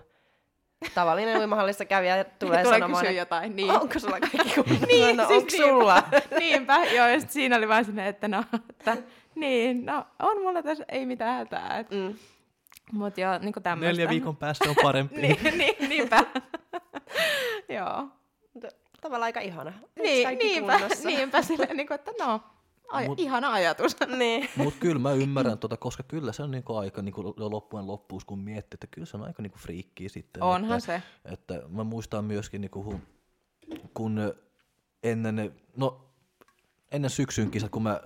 tavallinen 0.94 1.38
uimahallissa 1.40 1.84
kävijä 1.84 2.24
tulee, 2.24 2.62
Tulee 2.62 2.78
sanomaan, 2.78 3.04
että 3.06 3.18
jotain. 3.18 3.56
Niin. 3.56 3.70
onko 3.70 3.98
sulla 3.98 4.20
kaikki 4.20 4.54
kunnossa? 4.54 4.86
Niin, 4.86 5.16
no, 5.16 5.26
siis 5.26 5.38
onko 5.42 5.50
sulla? 5.56 6.02
Niinpä, 6.38 6.84
joo, 6.84 7.06
ja 7.08 7.20
siinä 7.20 7.56
oli 7.56 7.68
vaan 7.68 7.84
sinne, 7.84 8.08
että 8.08 8.28
no, 8.28 8.44
että, 8.70 8.96
niin, 9.34 9.86
no, 9.86 10.06
on 10.18 10.42
mulla 10.42 10.62
tässä 10.62 10.84
ei 10.88 11.06
mitään 11.06 11.36
hätää. 11.38 11.78
Et, 11.78 11.90
Mm. 11.90 12.14
mut 12.92 13.18
joo, 13.18 13.38
niinku 13.38 13.60
tämmöstä. 13.60 13.92
Neljä 13.92 14.08
viikon 14.08 14.36
päästä 14.36 14.68
on 14.68 14.76
parempi. 14.82 15.16
niin, 15.20 15.38
niin, 15.58 15.88
niinpä. 15.88 16.24
joo. 17.68 18.08
Mutta 19.04 19.08
Tavallaan 19.08 19.26
aika 19.26 19.40
ihana. 19.40 19.72
Niin, 20.02 20.38
niinpä, 20.38 20.78
kunnossa? 20.78 21.08
niinpä 21.08 21.42
silleen, 21.42 21.76
niinku, 21.76 21.94
että 21.94 22.10
no, 22.18 22.40
aj- 22.92 23.08
Mut- 23.08 23.20
ihana 23.20 23.52
ajatus. 23.52 23.96
niin. 24.18 24.48
Mutta 24.56 24.80
kyllä 24.80 24.98
mä 24.98 25.12
ymmärrän 25.12 25.58
tota, 25.58 25.76
koska 25.76 26.02
kyllä 26.02 26.32
se 26.32 26.42
on 26.42 26.50
niinku 26.50 26.76
aika 26.76 27.02
niinku 27.02 27.34
loppujen 27.36 27.86
loppuus, 27.86 28.24
kun 28.24 28.38
miettii, 28.38 28.76
että 28.76 28.86
kyllä 28.86 29.06
se 29.06 29.16
on 29.16 29.22
aika 29.22 29.42
niinku 29.42 29.58
friikkiä 29.58 30.08
sitten. 30.08 30.42
Onhan 30.42 30.78
että, 30.78 30.86
se. 30.86 31.02
Että 31.24 31.62
mä 31.68 31.84
muistan 31.84 32.24
myöskin, 32.24 32.60
niinku, 32.60 32.82
kun, 32.82 33.02
kun 33.94 34.34
ennen, 35.02 35.54
no, 35.76 36.04
ennen 36.92 37.10
syksyn 37.10 37.50
kisat, 37.50 37.70
kun 37.70 37.82
mä 37.82 38.00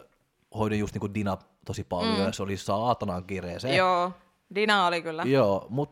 hoidin 0.54 0.78
just 0.78 0.94
niinku 0.94 1.14
Dina 1.14 1.36
tosi 1.64 1.84
paljon, 1.84 2.14
mm. 2.18 2.24
ja 2.24 2.32
se 2.32 2.42
oli 2.42 2.56
saatanan 2.56 3.24
kireä 3.24 3.58
se. 3.58 3.76
Joo, 3.76 4.12
Dina 4.54 4.86
oli 4.86 5.02
kyllä. 5.02 5.22
Joo, 5.22 5.66
mut 5.68 5.90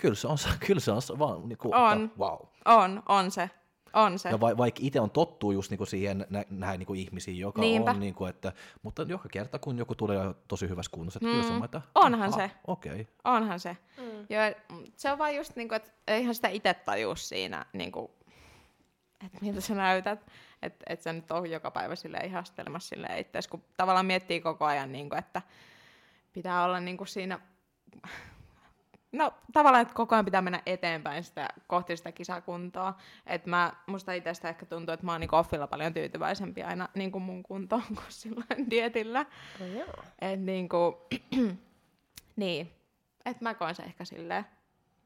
kyllä 0.00 0.14
se 0.14 0.28
on, 0.28 0.38
kyllä 0.66 0.80
se 0.80 0.92
on 0.92 1.18
vaan 1.18 1.48
niinku, 1.48 1.70
On. 1.74 2.04
Että, 2.04 2.18
wow. 2.18 2.38
On, 2.64 3.02
on 3.08 3.30
se. 3.30 3.50
On 3.92 4.18
se. 4.18 4.28
Ja 4.28 4.40
va, 4.40 4.56
vaikka 4.56 4.80
itse 4.82 5.00
on 5.00 5.10
tottuu 5.10 5.52
just 5.52 5.70
niinku 5.70 5.86
siihen 5.86 6.26
nä, 6.30 6.44
näihin 6.50 6.78
niinku 6.78 6.94
ihmisiin, 6.94 7.38
joka 7.38 7.60
Niinpä. 7.60 7.90
on, 7.90 8.00
niinku, 8.00 8.24
että, 8.24 8.52
mutta 8.82 9.02
joka 9.02 9.28
kerta 9.28 9.58
kun 9.58 9.78
joku 9.78 9.94
tulee 9.94 10.34
tosi 10.48 10.68
hyvässä 10.68 10.90
kunnossa, 10.90 11.18
että 11.18 11.26
mm. 11.26 11.32
kyllä 11.32 11.48
se 11.48 11.52
on, 11.52 11.64
että 11.64 11.80
Onhan 11.94 12.28
aha, 12.28 12.36
se. 12.36 12.50
Okei. 12.66 12.92
Okay. 12.92 13.04
Onhan 13.24 13.60
se. 13.60 13.76
Mm. 13.96 14.26
Joo, 14.28 14.42
se 14.96 15.12
on 15.12 15.18
vaan 15.18 15.36
just 15.36 15.56
niinku, 15.56 15.74
että 15.74 15.90
eihän 16.06 16.34
sitä 16.34 16.48
itse 16.48 16.74
tajua 16.74 17.16
siinä, 17.16 17.66
niinku, 17.72 18.10
että 19.26 19.38
miltä 19.40 19.60
sä 19.60 19.74
näytät. 19.74 20.26
Että 20.62 20.84
et 20.88 21.02
sä 21.02 21.12
nyt 21.12 21.30
on 21.30 21.50
joka 21.50 21.70
päivä 21.70 21.96
sille 21.96 22.18
ihastelemassa 22.18 22.88
sille 22.88 23.20
itseäsi, 23.20 23.48
kun 23.48 23.62
tavallaan 23.76 24.06
miettii 24.06 24.40
koko 24.40 24.64
ajan, 24.64 24.92
niinku, 24.92 25.16
että 25.16 25.42
pitää 26.32 26.64
olla 26.64 26.80
niinku 26.80 27.04
siinä, 27.04 27.40
no 29.12 29.34
tavallaan, 29.52 29.82
että 29.82 29.94
koko 29.94 30.14
ajan 30.14 30.24
pitää 30.24 30.42
mennä 30.42 30.62
eteenpäin 30.66 31.24
sitä, 31.24 31.48
kohti 31.66 31.96
sitä 31.96 32.12
kisakuntoa. 32.12 32.94
Että 33.26 33.50
mä, 33.50 33.72
musta 33.86 34.12
itsestä 34.12 34.48
ehkä 34.48 34.66
tuntuu, 34.66 34.92
että 34.92 35.06
mä 35.06 35.12
oon 35.12 35.20
niinku 35.20 35.36
offilla 35.36 35.66
paljon 35.66 35.94
tyytyväisempi 35.94 36.62
aina 36.62 36.88
niinku 36.94 37.20
mun 37.20 37.42
kuntoon 37.42 37.82
kuin 37.88 38.06
silloin 38.08 38.46
dietillä. 38.70 39.26
No 39.60 39.66
joo. 39.66 40.04
Et 40.20 40.40
niinku, 40.40 41.06
niin, 42.36 42.72
että 43.24 43.44
mä 43.44 43.54
koen 43.54 43.74
se 43.74 43.82
ehkä 43.82 44.04
silleen, 44.04 44.44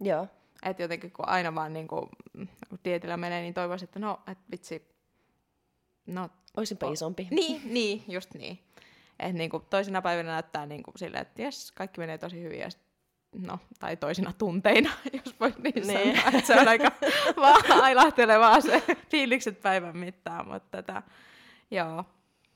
Joo. 0.00 0.28
että 0.62 0.82
jotenkin 0.82 1.12
kun 1.12 1.28
aina 1.28 1.54
vaan 1.54 1.72
niinku, 1.72 2.08
mm, 2.32 2.48
kun 2.68 2.78
dietillä 2.84 3.16
menee, 3.16 3.42
niin 3.42 3.54
toivoisin, 3.54 3.86
että 3.86 3.98
no, 3.98 4.20
että 4.26 4.44
vitsi, 4.50 4.88
no, 6.06 6.30
Oisinpa 6.56 6.92
isompi. 6.92 7.28
niin, 7.30 7.62
niin, 7.74 8.04
just 8.08 8.34
niin. 8.34 8.58
Että 9.18 9.32
niinku 9.32 9.60
toisina 9.70 10.02
päivinä 10.02 10.32
näyttää 10.32 10.66
niinku 10.66 10.92
silleen, 10.96 11.22
että 11.22 11.42
jes, 11.42 11.72
kaikki 11.72 12.00
menee 12.00 12.18
tosi 12.18 12.42
hyvin 12.42 12.60
ja 12.60 12.70
sit, 12.70 12.91
no, 13.38 13.58
tai 13.80 13.96
toisina 13.96 14.32
tunteina, 14.38 14.90
jos 15.24 15.40
voi 15.40 15.52
niin, 15.58 15.74
Niin. 15.74 15.86
niin. 15.86 16.16
sanoa, 16.16 16.28
että 16.38 16.46
se 16.46 16.60
on 16.60 16.68
aika 16.68 16.92
ailahtelevaa 17.82 18.60
se 18.60 18.82
fiilikset 19.10 19.60
päivän 19.62 19.96
mittaan, 19.96 20.48
mutta 20.48 20.82
tätä, 20.82 21.02
joo. 21.70 22.04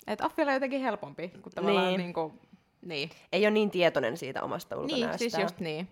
Että 0.06 0.26
offilla 0.26 0.50
on 0.50 0.56
jotenkin 0.56 0.80
helpompi, 0.80 1.28
kun 1.28 1.52
tavallaan 1.54 1.86
Niin. 1.86 1.98
niin. 1.98 2.04
niinku, 2.04 2.34
niin. 2.82 3.10
Ei 3.32 3.42
ole 3.44 3.50
niin 3.50 3.70
tietoinen 3.70 4.16
siitä 4.16 4.42
omasta 4.42 4.76
ulkonäöstä. 4.76 5.06
Niin, 5.06 5.18
siis 5.18 5.38
just 5.42 5.60
niin. 5.60 5.88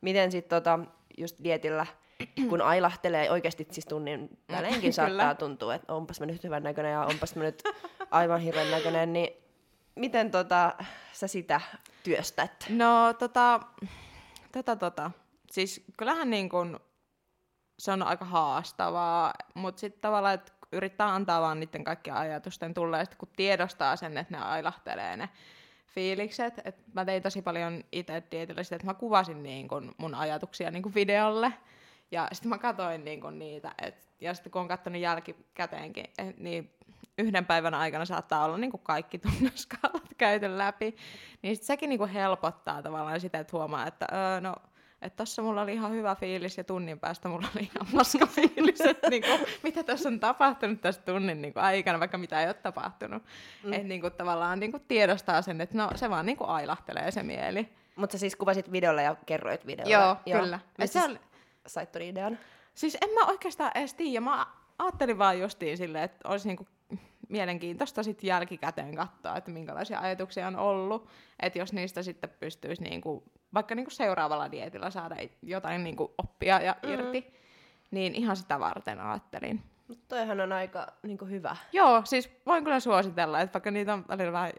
Miten 0.00 0.32
sitten 0.32 0.56
tota, 0.62 0.78
just 1.18 1.36
dietillä, 1.44 1.86
kun 2.48 2.62
ailahtelee 2.62 3.30
oikeasti 3.30 3.66
siis 3.70 3.86
tunnin 3.86 4.38
väleinkin 4.52 4.92
saattaa 5.02 5.34
tuntua, 5.34 5.74
että 5.74 5.94
onpas 5.94 6.20
mä 6.20 6.26
nyt 6.26 6.44
hyvän 6.44 6.62
näköinen 6.62 6.92
ja 6.92 7.04
onpas 7.04 7.36
mä 7.36 7.42
nyt 7.42 7.62
aivan 8.10 8.40
hirveän 8.40 8.70
näköinen, 8.70 9.12
niin 9.12 9.39
miten 10.00 10.30
tota, 10.30 10.74
sä 11.12 11.26
sitä 11.26 11.60
työstät? 12.02 12.66
No 12.68 13.12
tota, 13.12 13.60
tota, 14.52 14.76
tota. 14.76 15.10
Siis 15.50 15.84
kyllähän 15.96 16.30
niin 16.30 16.48
kun, 16.48 16.80
se 17.78 17.92
on 17.92 18.02
aika 18.02 18.24
haastavaa, 18.24 19.34
mutta 19.54 19.80
sitten 19.80 20.00
tavallaan, 20.00 20.34
että 20.34 20.52
yrittää 20.72 21.14
antaa 21.14 21.40
vaan 21.40 21.60
niiden 21.60 21.84
kaikkien 21.84 22.16
ajatusten 22.16 22.74
tulla, 22.74 22.98
ja 22.98 23.04
sit 23.04 23.14
kun 23.14 23.28
tiedostaa 23.36 23.96
sen, 23.96 24.18
että 24.18 24.36
ne 24.36 24.42
ailahtelee 24.42 25.16
ne 25.16 25.28
fiilikset. 25.86 26.54
Et 26.64 26.76
mä 26.94 27.04
tein 27.04 27.22
tosi 27.22 27.42
paljon 27.42 27.84
itse 27.92 28.22
dietillä 28.30 28.62
sitä, 28.62 28.76
että 28.76 28.86
mä 28.86 28.94
kuvasin 28.94 29.42
niin 29.42 29.68
kun 29.68 29.94
mun 29.98 30.14
ajatuksia 30.14 30.70
niin 30.70 30.82
kun 30.82 30.94
videolle, 30.94 31.52
ja 32.10 32.28
sitten 32.32 32.48
mä 32.48 32.58
katsoin 32.58 33.04
niin 33.04 33.20
kun 33.20 33.38
niitä, 33.38 33.74
et, 33.82 34.08
ja 34.20 34.34
sitten 34.34 34.52
kun 34.52 34.60
on 34.60 34.68
katsonut 34.68 35.00
jälkikäteenkin, 35.00 36.04
et, 36.18 36.38
niin 36.38 36.74
yhden 37.20 37.46
päivän 37.46 37.74
aikana 37.74 38.04
saattaa 38.04 38.44
olla 38.44 38.58
niin 38.58 38.70
kuin 38.70 38.82
kaikki 38.84 39.18
tunneskaalat 39.18 40.14
käyty 40.18 40.58
läpi, 40.58 40.96
niin 41.42 41.56
sit 41.56 41.64
sekin 41.64 41.88
niin 41.88 41.98
kuin 41.98 42.10
helpottaa 42.10 42.82
tavallaan 42.82 43.20
sitä, 43.20 43.38
että 43.38 43.56
huomaa, 43.56 43.86
että 43.86 44.06
öö, 44.12 44.40
no, 44.40 44.54
että 45.02 45.16
tossa 45.16 45.42
mulla 45.42 45.62
oli 45.62 45.72
ihan 45.72 45.92
hyvä 45.92 46.14
fiilis 46.14 46.58
ja 46.58 46.64
tunnin 46.64 47.00
päästä 47.00 47.28
mulla 47.28 47.48
oli 47.56 47.70
ihan 47.74 47.86
paska 47.96 48.26
fiilis, 48.26 48.80
että 48.80 49.10
niin 49.10 49.22
kuin, 49.22 49.40
mitä 49.62 49.82
tässä 49.82 50.08
on 50.08 50.20
tapahtunut 50.20 50.80
tässä 50.80 51.02
tunnin 51.02 51.42
niin 51.42 51.54
kuin 51.54 51.62
aikana, 51.64 52.00
vaikka 52.00 52.18
mitä 52.18 52.40
ei 52.40 52.46
ole 52.46 52.54
tapahtunut. 52.54 53.22
Mm. 53.64 53.72
Että 53.72 53.88
niin 53.88 54.00
kuin, 54.00 54.12
tavallaan 54.12 54.60
niin 54.60 54.70
kuin 54.70 54.84
tiedostaa 54.88 55.42
sen, 55.42 55.60
että 55.60 55.78
no 55.78 55.90
se 55.94 56.10
vaan 56.10 56.26
niin 56.26 56.36
kuin 56.36 56.50
ailahtelee 56.50 57.10
se 57.10 57.22
mieli. 57.22 57.68
Mutta 57.96 58.18
siis 58.18 58.36
kuvasit 58.36 58.72
videolla 58.72 59.02
ja 59.02 59.16
kerroit 59.26 59.66
videolla. 59.66 59.92
Joo, 59.92 60.38
kyllä. 60.38 60.60
Et 60.78 60.90
se 60.90 61.04
oli- 61.04 61.20
sait 61.66 61.92
ton 61.92 62.02
idean? 62.02 62.38
Siis 62.74 62.98
en 63.00 63.10
mä 63.10 63.26
oikeastaan 63.26 63.70
edes 63.74 63.94
tiedä. 63.94 64.20
Mä 64.20 64.46
ajattelin 64.78 65.18
vaan 65.18 65.40
justiin 65.40 65.76
silleen, 65.76 66.04
että 66.04 66.28
olisi 66.28 66.48
niinku 66.48 66.66
mielenkiintoista 67.30 68.02
sitten 68.02 68.28
jälkikäteen 68.28 68.94
katsoa, 68.96 69.36
että 69.36 69.50
minkälaisia 69.50 70.00
ajatuksia 70.00 70.46
on 70.46 70.56
ollut. 70.56 71.08
Että 71.42 71.58
jos 71.58 71.72
niistä 71.72 72.02
sitten 72.02 72.30
pystyisi 72.40 72.82
niinku, 72.82 73.22
vaikka 73.54 73.74
niinku 73.74 73.90
seuraavalla 73.90 74.50
dietillä 74.50 74.90
saada 74.90 75.16
jotain 75.42 75.84
niinku 75.84 76.14
oppia 76.18 76.60
ja 76.60 76.76
Mm. 76.82 76.92
irti, 76.92 77.34
niin 77.90 78.14
ihan 78.14 78.36
sitä 78.36 78.60
varten 78.60 79.00
ajattelin. 79.00 79.62
Mutta 79.88 80.04
toihan 80.08 80.40
on 80.40 80.52
aika 80.52 80.86
niin 81.02 81.18
hyvä. 81.30 81.56
Joo, 81.72 82.02
siis 82.04 82.30
voin 82.46 82.64
kyllä 82.64 82.80
suositella, 82.80 83.40
että 83.40 83.52
vaikka 83.54 83.70
niitä 83.70 83.94
on 83.94 84.04
välillä 84.08 84.32
vähän 84.32 84.52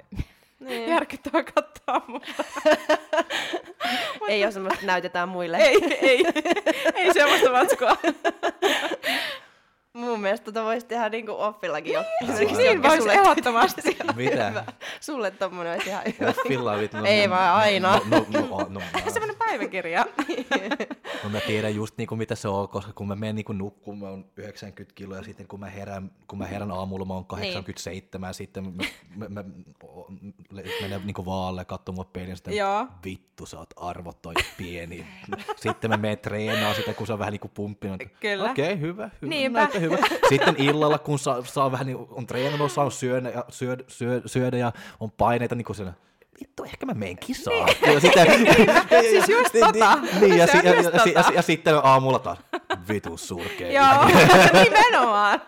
Niin. 0.59 0.89
järkyttävää 0.89 1.43
katsoa, 1.43 2.01
mutta 2.07 2.43
Ei 4.27 4.43
ole 4.43 4.51
semmoista, 4.51 4.85
näytetään 4.85 5.29
muille. 5.29 5.57
ei, 5.57 5.97
ei, 6.01 6.25
ei 6.95 7.13
semmoista 7.13 7.51
matskua. 7.51 7.97
Mun 9.93 10.21
mielestä 10.21 10.45
tota 10.45 10.63
voisi 10.63 10.85
tehdä 10.85 11.09
niinku 11.09 11.31
offillakin 11.31 11.93
jo. 11.93 12.03
niin 12.57 12.83
voisi 12.83 13.09
ehdottomasti. 13.09 13.97
Mitä? 14.15 14.63
Sulle 14.99 15.31
tommonen 15.31 15.73
olisi 15.73 15.89
ihan 15.89 16.03
hyvä. 16.19 16.29
Offilla 16.29 16.77
vit, 16.77 16.93
no, 16.93 17.05
Ei 17.05 17.27
no, 17.27 17.33
vaan 17.33 17.55
aina. 17.55 17.99
No, 18.09 18.25
no, 18.29 18.39
no, 18.39 18.47
no, 18.47 18.67
no, 18.69 18.81
Semmoinen 19.13 19.37
päiväkirja. 19.37 20.05
no, 21.23 21.29
mä 21.29 21.39
tiedän 21.39 21.75
just 21.75 21.97
niinku 21.97 22.15
mitä 22.15 22.35
se 22.35 22.47
on, 22.47 22.69
koska 22.69 22.93
kun 22.93 23.07
mä 23.07 23.15
menen 23.15 23.35
niinku 23.35 23.53
nukkuun, 23.53 23.99
mä 23.99 24.09
oon 24.09 24.25
90 24.37 24.95
kiloa 24.95 25.17
ja 25.17 25.23
sitten 25.23 25.47
kun 25.47 25.59
mä 25.59 25.69
herään, 25.69 26.11
kun 26.27 26.39
mä 26.39 26.45
herään 26.45 26.71
aamulla, 26.71 27.05
mä 27.05 27.13
oon 27.13 27.25
87 27.25 28.29
ja 28.29 28.33
sitten 28.33 28.63
mä, 28.63 28.71
mä, 29.15 29.29
mä, 29.29 29.43
mä 30.51 30.61
menen 30.81 31.01
niinku 31.05 31.25
vaalle 31.25 31.65
katsomaan 31.65 31.95
mua 31.95 32.09
peilin, 32.13 32.35
sitten 32.35 32.57
Joo. 32.57 32.87
vittu 33.05 33.45
sä 33.45 33.57
oot 33.59 33.73
arvoton 33.75 34.33
pieni. 34.57 35.07
sitten 35.55 35.89
mä 35.89 35.97
menen 35.97 36.17
treenaamaan 36.17 36.75
sitä, 36.75 36.93
kun 36.93 37.07
se 37.07 37.13
on 37.13 37.19
vähän 37.19 37.31
niinku 37.31 37.51
pumppina. 37.53 37.97
Kyllä. 38.19 38.51
Okei, 38.51 38.65
okay, 38.65 38.79
hyvä, 38.79 39.09
hyvä, 39.21 39.29
Niinpä. 39.29 39.69
Hyvä. 39.81 39.97
Sitten 40.29 40.55
illalla, 40.57 40.97
kun 40.99 41.19
saa, 41.19 41.43
saa 41.45 41.71
vähän, 41.71 41.87
niin, 41.87 41.97
on 42.11 42.27
treenannut, 42.27 42.71
saanut 42.71 42.93
syödä 42.93 43.29
ja, 43.29 43.45
syödä, 43.49 43.83
syödä, 43.87 44.21
syödä 44.27 44.57
ja 44.57 44.71
on 44.99 45.11
paineita, 45.11 45.55
niin 45.55 45.65
kuin 45.65 45.75
siellä, 45.75 45.93
vittu, 46.41 46.63
ehkä 46.63 46.85
mä 46.85 46.93
menen 46.93 47.17
kisaan. 47.17 47.69
Ja 47.93 47.99
sitten, 47.99 48.27
Siis 49.09 49.29
just 49.29 49.53
tota. 49.59 49.97
Niin, 50.21 50.37
ja, 50.37 50.47
Se 50.47 50.51
si, 50.51 50.57
on 50.57 50.65
ja, 50.65 50.73
ja, 50.81 50.91
tota. 50.91 51.31
ja, 51.35 51.41
sitten 51.41 51.75
aamulla 51.83 52.19
taas, 52.19 52.37
vitun 52.89 53.19
surkea. 53.19 53.71
Joo, 53.71 54.05
nimenomaan. 54.63 55.41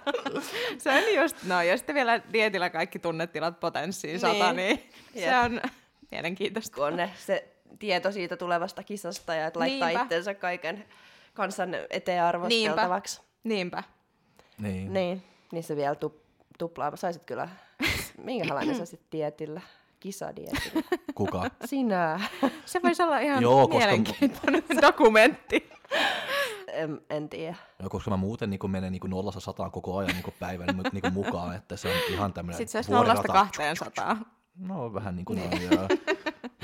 Se 0.78 0.90
on 0.92 1.16
just, 1.16 1.38
no 1.44 1.62
ja 1.62 1.78
sitten 1.78 1.96
vielä 1.96 2.22
dietillä 2.34 2.70
kaikki 2.70 3.00
tunnetilat 3.00 3.60
potenssiin 3.60 4.20
sata, 4.20 4.54
Niin. 4.54 4.76
niin 4.76 5.24
se 5.24 5.26
Jep. 5.26 5.44
on 5.46 5.62
mielenkiintoista. 6.12 6.76
kun 6.76 6.86
on 6.86 6.96
ne, 6.96 7.12
se 7.18 7.48
tieto 7.80 8.12
siitä 8.12 8.38
tulevasta 8.38 8.84
kisasta 8.84 9.36
ja 9.36 9.48
että 9.48 9.60
laittaa 9.60 9.88
Niinpä. 9.88 10.04
itsensä 10.04 10.34
kaiken 10.34 10.86
kansan 11.34 11.70
eteen 11.90 12.24
arvosteltavaksi. 12.24 13.22
Niinpä. 13.44 13.84
Niin. 14.58 14.94
Niin, 14.94 15.24
niin 15.52 15.64
se 15.64 15.76
vielä 15.76 15.96
tu, 15.96 16.22
tuplaa. 16.58 16.96
Saisit 16.96 17.24
kyllä, 17.24 17.50
minkälainen 18.24 18.76
sä 18.76 18.86
sitten 18.86 19.12
dietillä? 19.12 19.62
Kisadietillä. 20.00 20.82
Kuka? 21.16 21.50
Sinä. 21.66 22.20
Se 22.66 22.82
voisi 22.84 23.04
olla 23.04 23.20
ihan 23.20 23.42
Joo, 23.42 23.68
koska- 23.68 23.78
mielenkiintoinen 23.78 24.64
dokumentti. 24.82 25.70
En, 26.68 27.02
en 27.10 27.30
tiedä. 27.30 27.56
Joo, 27.80 27.90
koska 27.90 28.10
mä 28.10 28.18
muuten 28.18 28.50
niin 28.50 28.72
menen 28.72 28.92
niin 28.92 29.02
nollassa 29.08 29.40
sataan 29.40 29.72
koko 29.72 29.98
ajan 29.98 30.12
niin 30.12 30.34
päivän 30.40 30.68
niin 30.68 31.02
niin 31.02 31.14
mukaan, 31.14 31.56
että 31.56 31.78
se 31.78 31.88
on 31.88 32.14
ihan 32.14 32.34
tämmöinen 32.34 32.58
Sitten 32.58 32.72
se 32.72 32.78
olisi 32.78 32.92
nollasta 32.92 33.28
kahteen 33.34 33.76
sataa. 33.76 34.18
No 34.56 34.94
vähän 34.94 35.16
niin 35.16 35.26
kuin 35.26 35.40
noin. 35.40 35.64
Ja, 35.64 35.88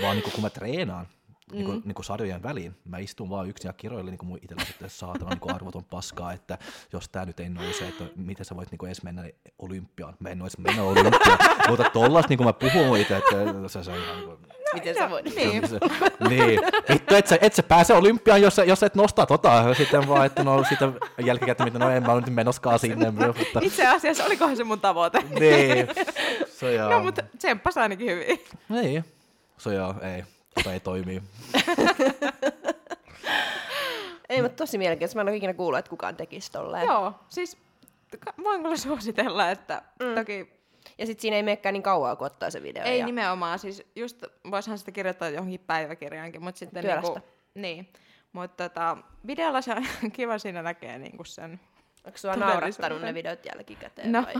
vaan 0.01 0.15
niin 0.15 0.23
kuin, 0.23 0.33
kun 0.33 0.41
mä 0.41 0.49
treenaan 0.49 1.07
niin 1.52 1.66
kuin, 1.66 1.82
niin 1.86 1.95
kuin 1.95 2.06
sarjojen 2.06 2.43
väliin, 2.43 2.76
mä 2.86 2.97
istun 2.97 3.30
vaan 3.30 3.50
yksin 3.50 3.70
ja 3.70 3.74
kiroilen 3.74 4.06
niin 4.06 4.18
kuin 4.18 4.30
mun 4.30 4.39
itsellä 4.41 4.66
sitten 4.66 4.89
saatana 4.89 5.30
niin 5.30 5.39
kuin 5.39 5.56
arvoton 5.56 5.84
paskaa, 5.84 6.34
että 6.34 6.58
jos 6.93 7.10
tää 7.10 7.26
nyt 7.26 7.39
ei 7.39 7.50
nouse, 7.50 7.88
että 7.88 8.04
miten 8.16 8.45
sä 8.45 8.56
voit 8.56 8.72
niin 8.72 8.80
kuin 8.80 8.88
edes 8.88 9.04
mennä 9.04 9.24
olympiaan. 9.60 10.16
Mä 10.20 10.30
en 10.30 10.41
ole 10.41 10.45
edes 10.47 10.58
mennä 10.58 10.84
olympiaan, 10.84 11.39
mutta 11.70 11.89
tollas 11.93 12.30
niin 12.30 12.38
kuin 12.38 12.47
mä 12.47 12.54
puhun 12.54 12.97
itse, 12.97 13.18
että 13.18 13.32
se, 13.68 13.84
se 13.84 13.91
on 13.91 13.97
ihan 13.97 14.18
niin 14.18 14.26
kuin, 14.26 14.38
Miten 14.74 14.95
sä 14.95 15.10
voit? 15.10 15.36
Niin. 15.36 15.68
se, 15.68 15.80
niin. 16.30 16.60
Vittu, 16.89 17.16
et 17.16 17.28
sä, 17.28 17.38
et 17.41 17.54
sä 17.54 17.64
pääse 17.64 17.93
olympiaan, 17.93 18.41
jos, 18.41 18.58
jos 18.66 18.84
et 18.84 18.95
nosta 18.95 19.26
tota. 19.26 19.74
Sitten 19.74 20.08
vaan, 20.08 20.26
että 20.26 20.43
no 20.43 20.64
sitten 20.70 20.95
jälkikäteen, 21.26 21.68
mitä 21.68 21.80
no 21.80 21.89
en 21.89 22.04
mä 22.04 22.12
ole 22.12 22.22
nyt 22.22 22.36
menoskaan 22.36 22.80
sinne. 22.80 23.12
Mutta, 23.12 23.60
Itse 23.62 23.88
asiassa 23.88 24.26
olikohan 24.26 24.58
se 24.58 24.64
mun 24.64 24.80
tavoite. 24.80 25.20
niin. 25.39 25.88
Se 26.60 26.74
joo. 26.74 26.89
No, 26.89 27.04
mutta 27.04 27.24
tsemppas 27.38 27.78
ainakin 27.78 28.10
hyvin. 28.10 28.39
Niin. 28.70 29.06
Se 29.58 29.74
joo, 29.74 29.95
ei. 30.02 30.24
Tota 30.56 30.74
ei 30.74 30.80
toimii. 30.80 31.22
Ei, 34.30 34.41
mutta 34.41 34.56
tosi 34.56 34.78
mielenkiintoista. 34.78 35.18
Mä 35.18 35.22
en 35.22 35.28
ole 35.28 35.36
ikinä 35.36 35.54
kuullut, 35.54 35.80
että 35.80 35.89
kukaan 35.89 36.16
tekisi 36.16 36.52
tolleen. 36.52 36.86
Joo, 36.86 37.14
siis 37.30 37.58
voin 38.43 38.62
kyllä 38.62 38.78
suositella, 38.78 39.52
että 39.52 39.82
mm. 40.00 40.16
toki 40.16 40.60
Ja 40.97 41.06
sit 41.06 41.20
siinä 41.20 41.36
ei 41.36 41.43
menekään 41.43 41.74
niin 41.74 41.84
kauan, 41.84 42.18
kun 42.18 42.28
ottaa 42.28 42.50
se 42.50 42.64
video. 42.64 42.84
ei 42.84 43.00
ja... 43.00 43.06
nimenomaan, 43.06 43.60
siis 43.60 43.84
just 43.95 44.24
voisihan 44.52 44.78
sitä 44.78 44.91
kirjoittaa 44.91 45.30
johonkin 45.30 45.60
päiväkirjaankin, 45.60 46.43
mutta 46.43 46.60
sitten 46.60 46.84
Työlästä. 46.84 47.20
niinku, 47.20 47.30
niin. 47.56 47.89
Mutta 48.34 48.70
tota, 48.70 48.97
videolla 49.28 49.62
se 49.62 49.72
on 49.72 49.86
kiva, 50.12 50.38
siinä 50.38 50.62
näkee 50.62 50.97
niinku 50.97 51.24
sen. 51.24 51.60
Onko 52.06 52.18
sua 52.18 52.32
Todellisuuden. 52.34 52.62
naurattanut 52.62 53.02
ne 53.02 53.14
videot 53.14 53.45
jälkikäteen 53.45 54.12
No, 54.12 54.22
vai 54.26 54.34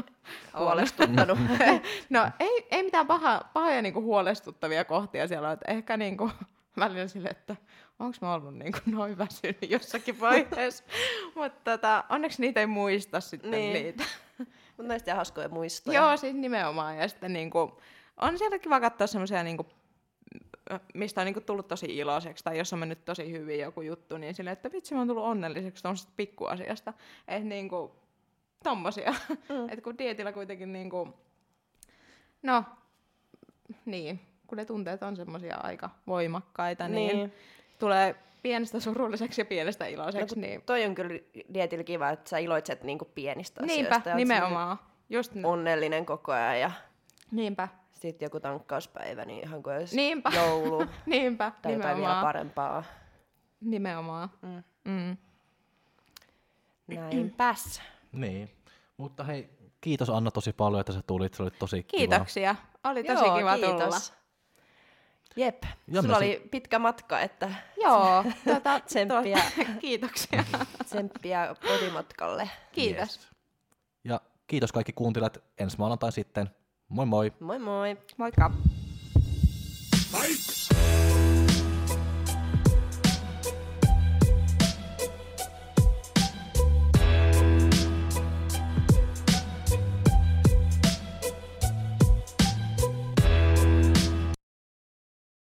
huolestuttanut? 0.60 1.38
no 2.10 2.28
ei, 2.40 2.68
ei 2.72 2.84
mitään 2.84 3.08
paha, 3.08 3.42
pahoja 3.54 3.82
niinku 3.82 4.02
huolestuttavia 4.02 4.86
kohtia 4.86 5.28
siellä 5.28 5.48
on, 5.48 5.54
että 5.54 5.72
ehkä 5.72 5.98
niinku 5.98 6.32
välillä 6.80 7.08
sille, 7.08 7.30
että 7.30 7.56
onko 8.00 8.18
mä 8.22 8.34
ollut 8.34 8.56
niinku 8.56 8.80
noin 8.86 9.18
väsynyt 9.18 9.58
jossakin 9.70 10.20
vaiheessa. 10.20 10.84
Mutta 11.36 11.72
tota, 11.72 12.04
onneksi 12.10 12.42
niitä 12.42 12.60
ei 12.60 12.66
muista 12.68 13.20
sitten 13.20 13.52
Niin. 13.52 13.74
niitä. 13.74 14.04
Mutta 14.78 14.84
näistä 14.88 15.16
hauskoja 15.16 15.50
muistoja. 15.50 16.00
Joo, 16.02 16.18
siis 16.18 16.34
nimenomaan. 16.36 16.98
Ja 16.98 17.08
sitten 17.08 17.34
niinku, 17.34 17.82
on 18.18 18.38
sieltä 18.38 18.60
kiva 18.60 18.80
katsoa 18.80 19.08
semmoisia, 19.08 19.44
niinku, 19.44 19.66
mistä 20.94 21.22
on 21.22 21.26
niinku 21.26 21.42
tullut 21.42 21.68
tosi 21.68 21.86
iloiseksi, 21.98 22.44
tai 22.44 22.58
jos 22.58 22.74
on 22.74 22.80
mennyt 22.80 23.06
tosi 23.06 23.32
hyvin 23.32 23.60
joku 23.60 23.82
juttu, 23.82 24.18
niin 24.18 24.34
silleen, 24.34 24.54
että 24.54 24.72
vitsi, 24.72 24.94
mä 24.94 25.00
oon 25.00 25.08
tullut 25.08 25.24
onnelliseksi 25.24 25.84
tuollaisesta 25.84 26.12
pikkuasiasta. 26.16 26.94
Että 27.28 27.50
niinku, 27.50 27.96
tommosia. 28.64 29.14
Mm. 29.30 29.70
että 29.70 29.82
kun 29.84 29.98
dietillä 29.98 30.32
kuitenkin 30.32 30.74
niinku, 30.74 31.14
no, 32.44 32.64
niin, 33.86 34.20
kun 34.48 34.58
ne 34.58 34.66
tunteet 34.66 35.04
on 35.04 35.16
semmoisia 35.16 35.58
aika 35.58 35.90
voimakkaita, 36.08 36.88
niin, 36.88 36.96
Niin. 37.08 37.18
niin 37.18 37.34
tulee 37.80 38.16
pienestä 38.44 38.80
surulliseksi 38.80 39.42
ja 39.42 39.46
pienestä 39.46 39.86
No, 39.86 39.92
iloiseksi. 39.92 40.36
kun 40.36 40.42
niin, 40.42 40.62
toi 40.62 40.86
on 40.86 40.96
kyllä 40.96 41.20
dietillä 41.54 41.84
kiva, 41.84 42.10
että 42.10 42.30
sä 42.30 42.38
iloitset 42.38 42.84
niinku 42.84 43.06
pienistä 43.16 43.62
niinpä, 43.66 43.90
asioista. 43.90 44.10
oot 44.10 44.18
nimenomaan. 44.18 44.78
Just, 45.10 45.32
Onnellinen 45.44 46.06
koko 46.06 46.32
ajan 46.32 46.60
ja 46.60 46.72
niinpä, 47.32 47.68
sitten 48.00 48.26
joku 48.26 48.40
tankkauspäivä, 48.40 49.26
niin 49.26 49.44
ihan 49.44 49.64
kuin 49.64 49.76
olisi 49.76 49.96
Niinpä. 49.96 50.32
joulu 50.36 50.86
niinpä, 51.06 51.52
tai 51.62 51.74
jotain 51.74 51.82
vielä 51.82 51.96
nimenomaan. 51.96 52.26
parempaa. 52.26 52.84
Nimenomaan. 53.62 54.30
Mm. 54.42 54.64
Mm. 54.86 55.18
Näinpäs. 56.88 57.82
Niin. 58.12 58.50
Mutta 58.98 59.24
hei, 59.24 59.50
kiitos 59.82 60.10
Anna 60.10 60.32
tosi 60.32 60.54
paljon, 60.54 60.80
että 60.80 60.94
sä 60.94 61.02
tulit. 61.08 61.34
Se 61.34 61.44
oli 61.44 61.52
tosi 61.52 61.84
kiva. 61.84 61.98
Kiitoksia. 62.00 62.56
Oli 62.84 63.04
tosi 63.04 63.26
Joo, 63.26 63.38
kiva 63.38 63.56
kiitos. 63.56 63.74
tulla. 64.10 64.20
Jep, 65.36 65.64
Ja 65.88 66.02
sulla 66.02 66.18
oli 66.18 66.48
pitkä 66.52 66.80
matka, 66.80 67.20
että 67.20 67.52
Joo, 67.84 68.24
tota, 68.54 68.80
Tsemppiä. 68.80 69.38
to- 69.58 69.64
kiitoksia. 69.82 70.44
tsemppiä 70.86 71.56
kotimatkalle. 71.68 72.50
Kiitos. 72.72 73.18
Yes. 73.18 73.30
Ja 74.04 74.22
kiitos 74.48 74.72
kaikki 74.72 74.94
kuuntelijat. 74.94 75.38
Ensi 75.58 75.78
maanantai 75.78 76.12
sitten. 76.12 76.50
Moi 76.92 77.06
moi! 77.06 77.30
Moi 77.40 77.60
moi! 77.60 77.96
Moikka. 78.18 78.50
Fight! 80.10 80.59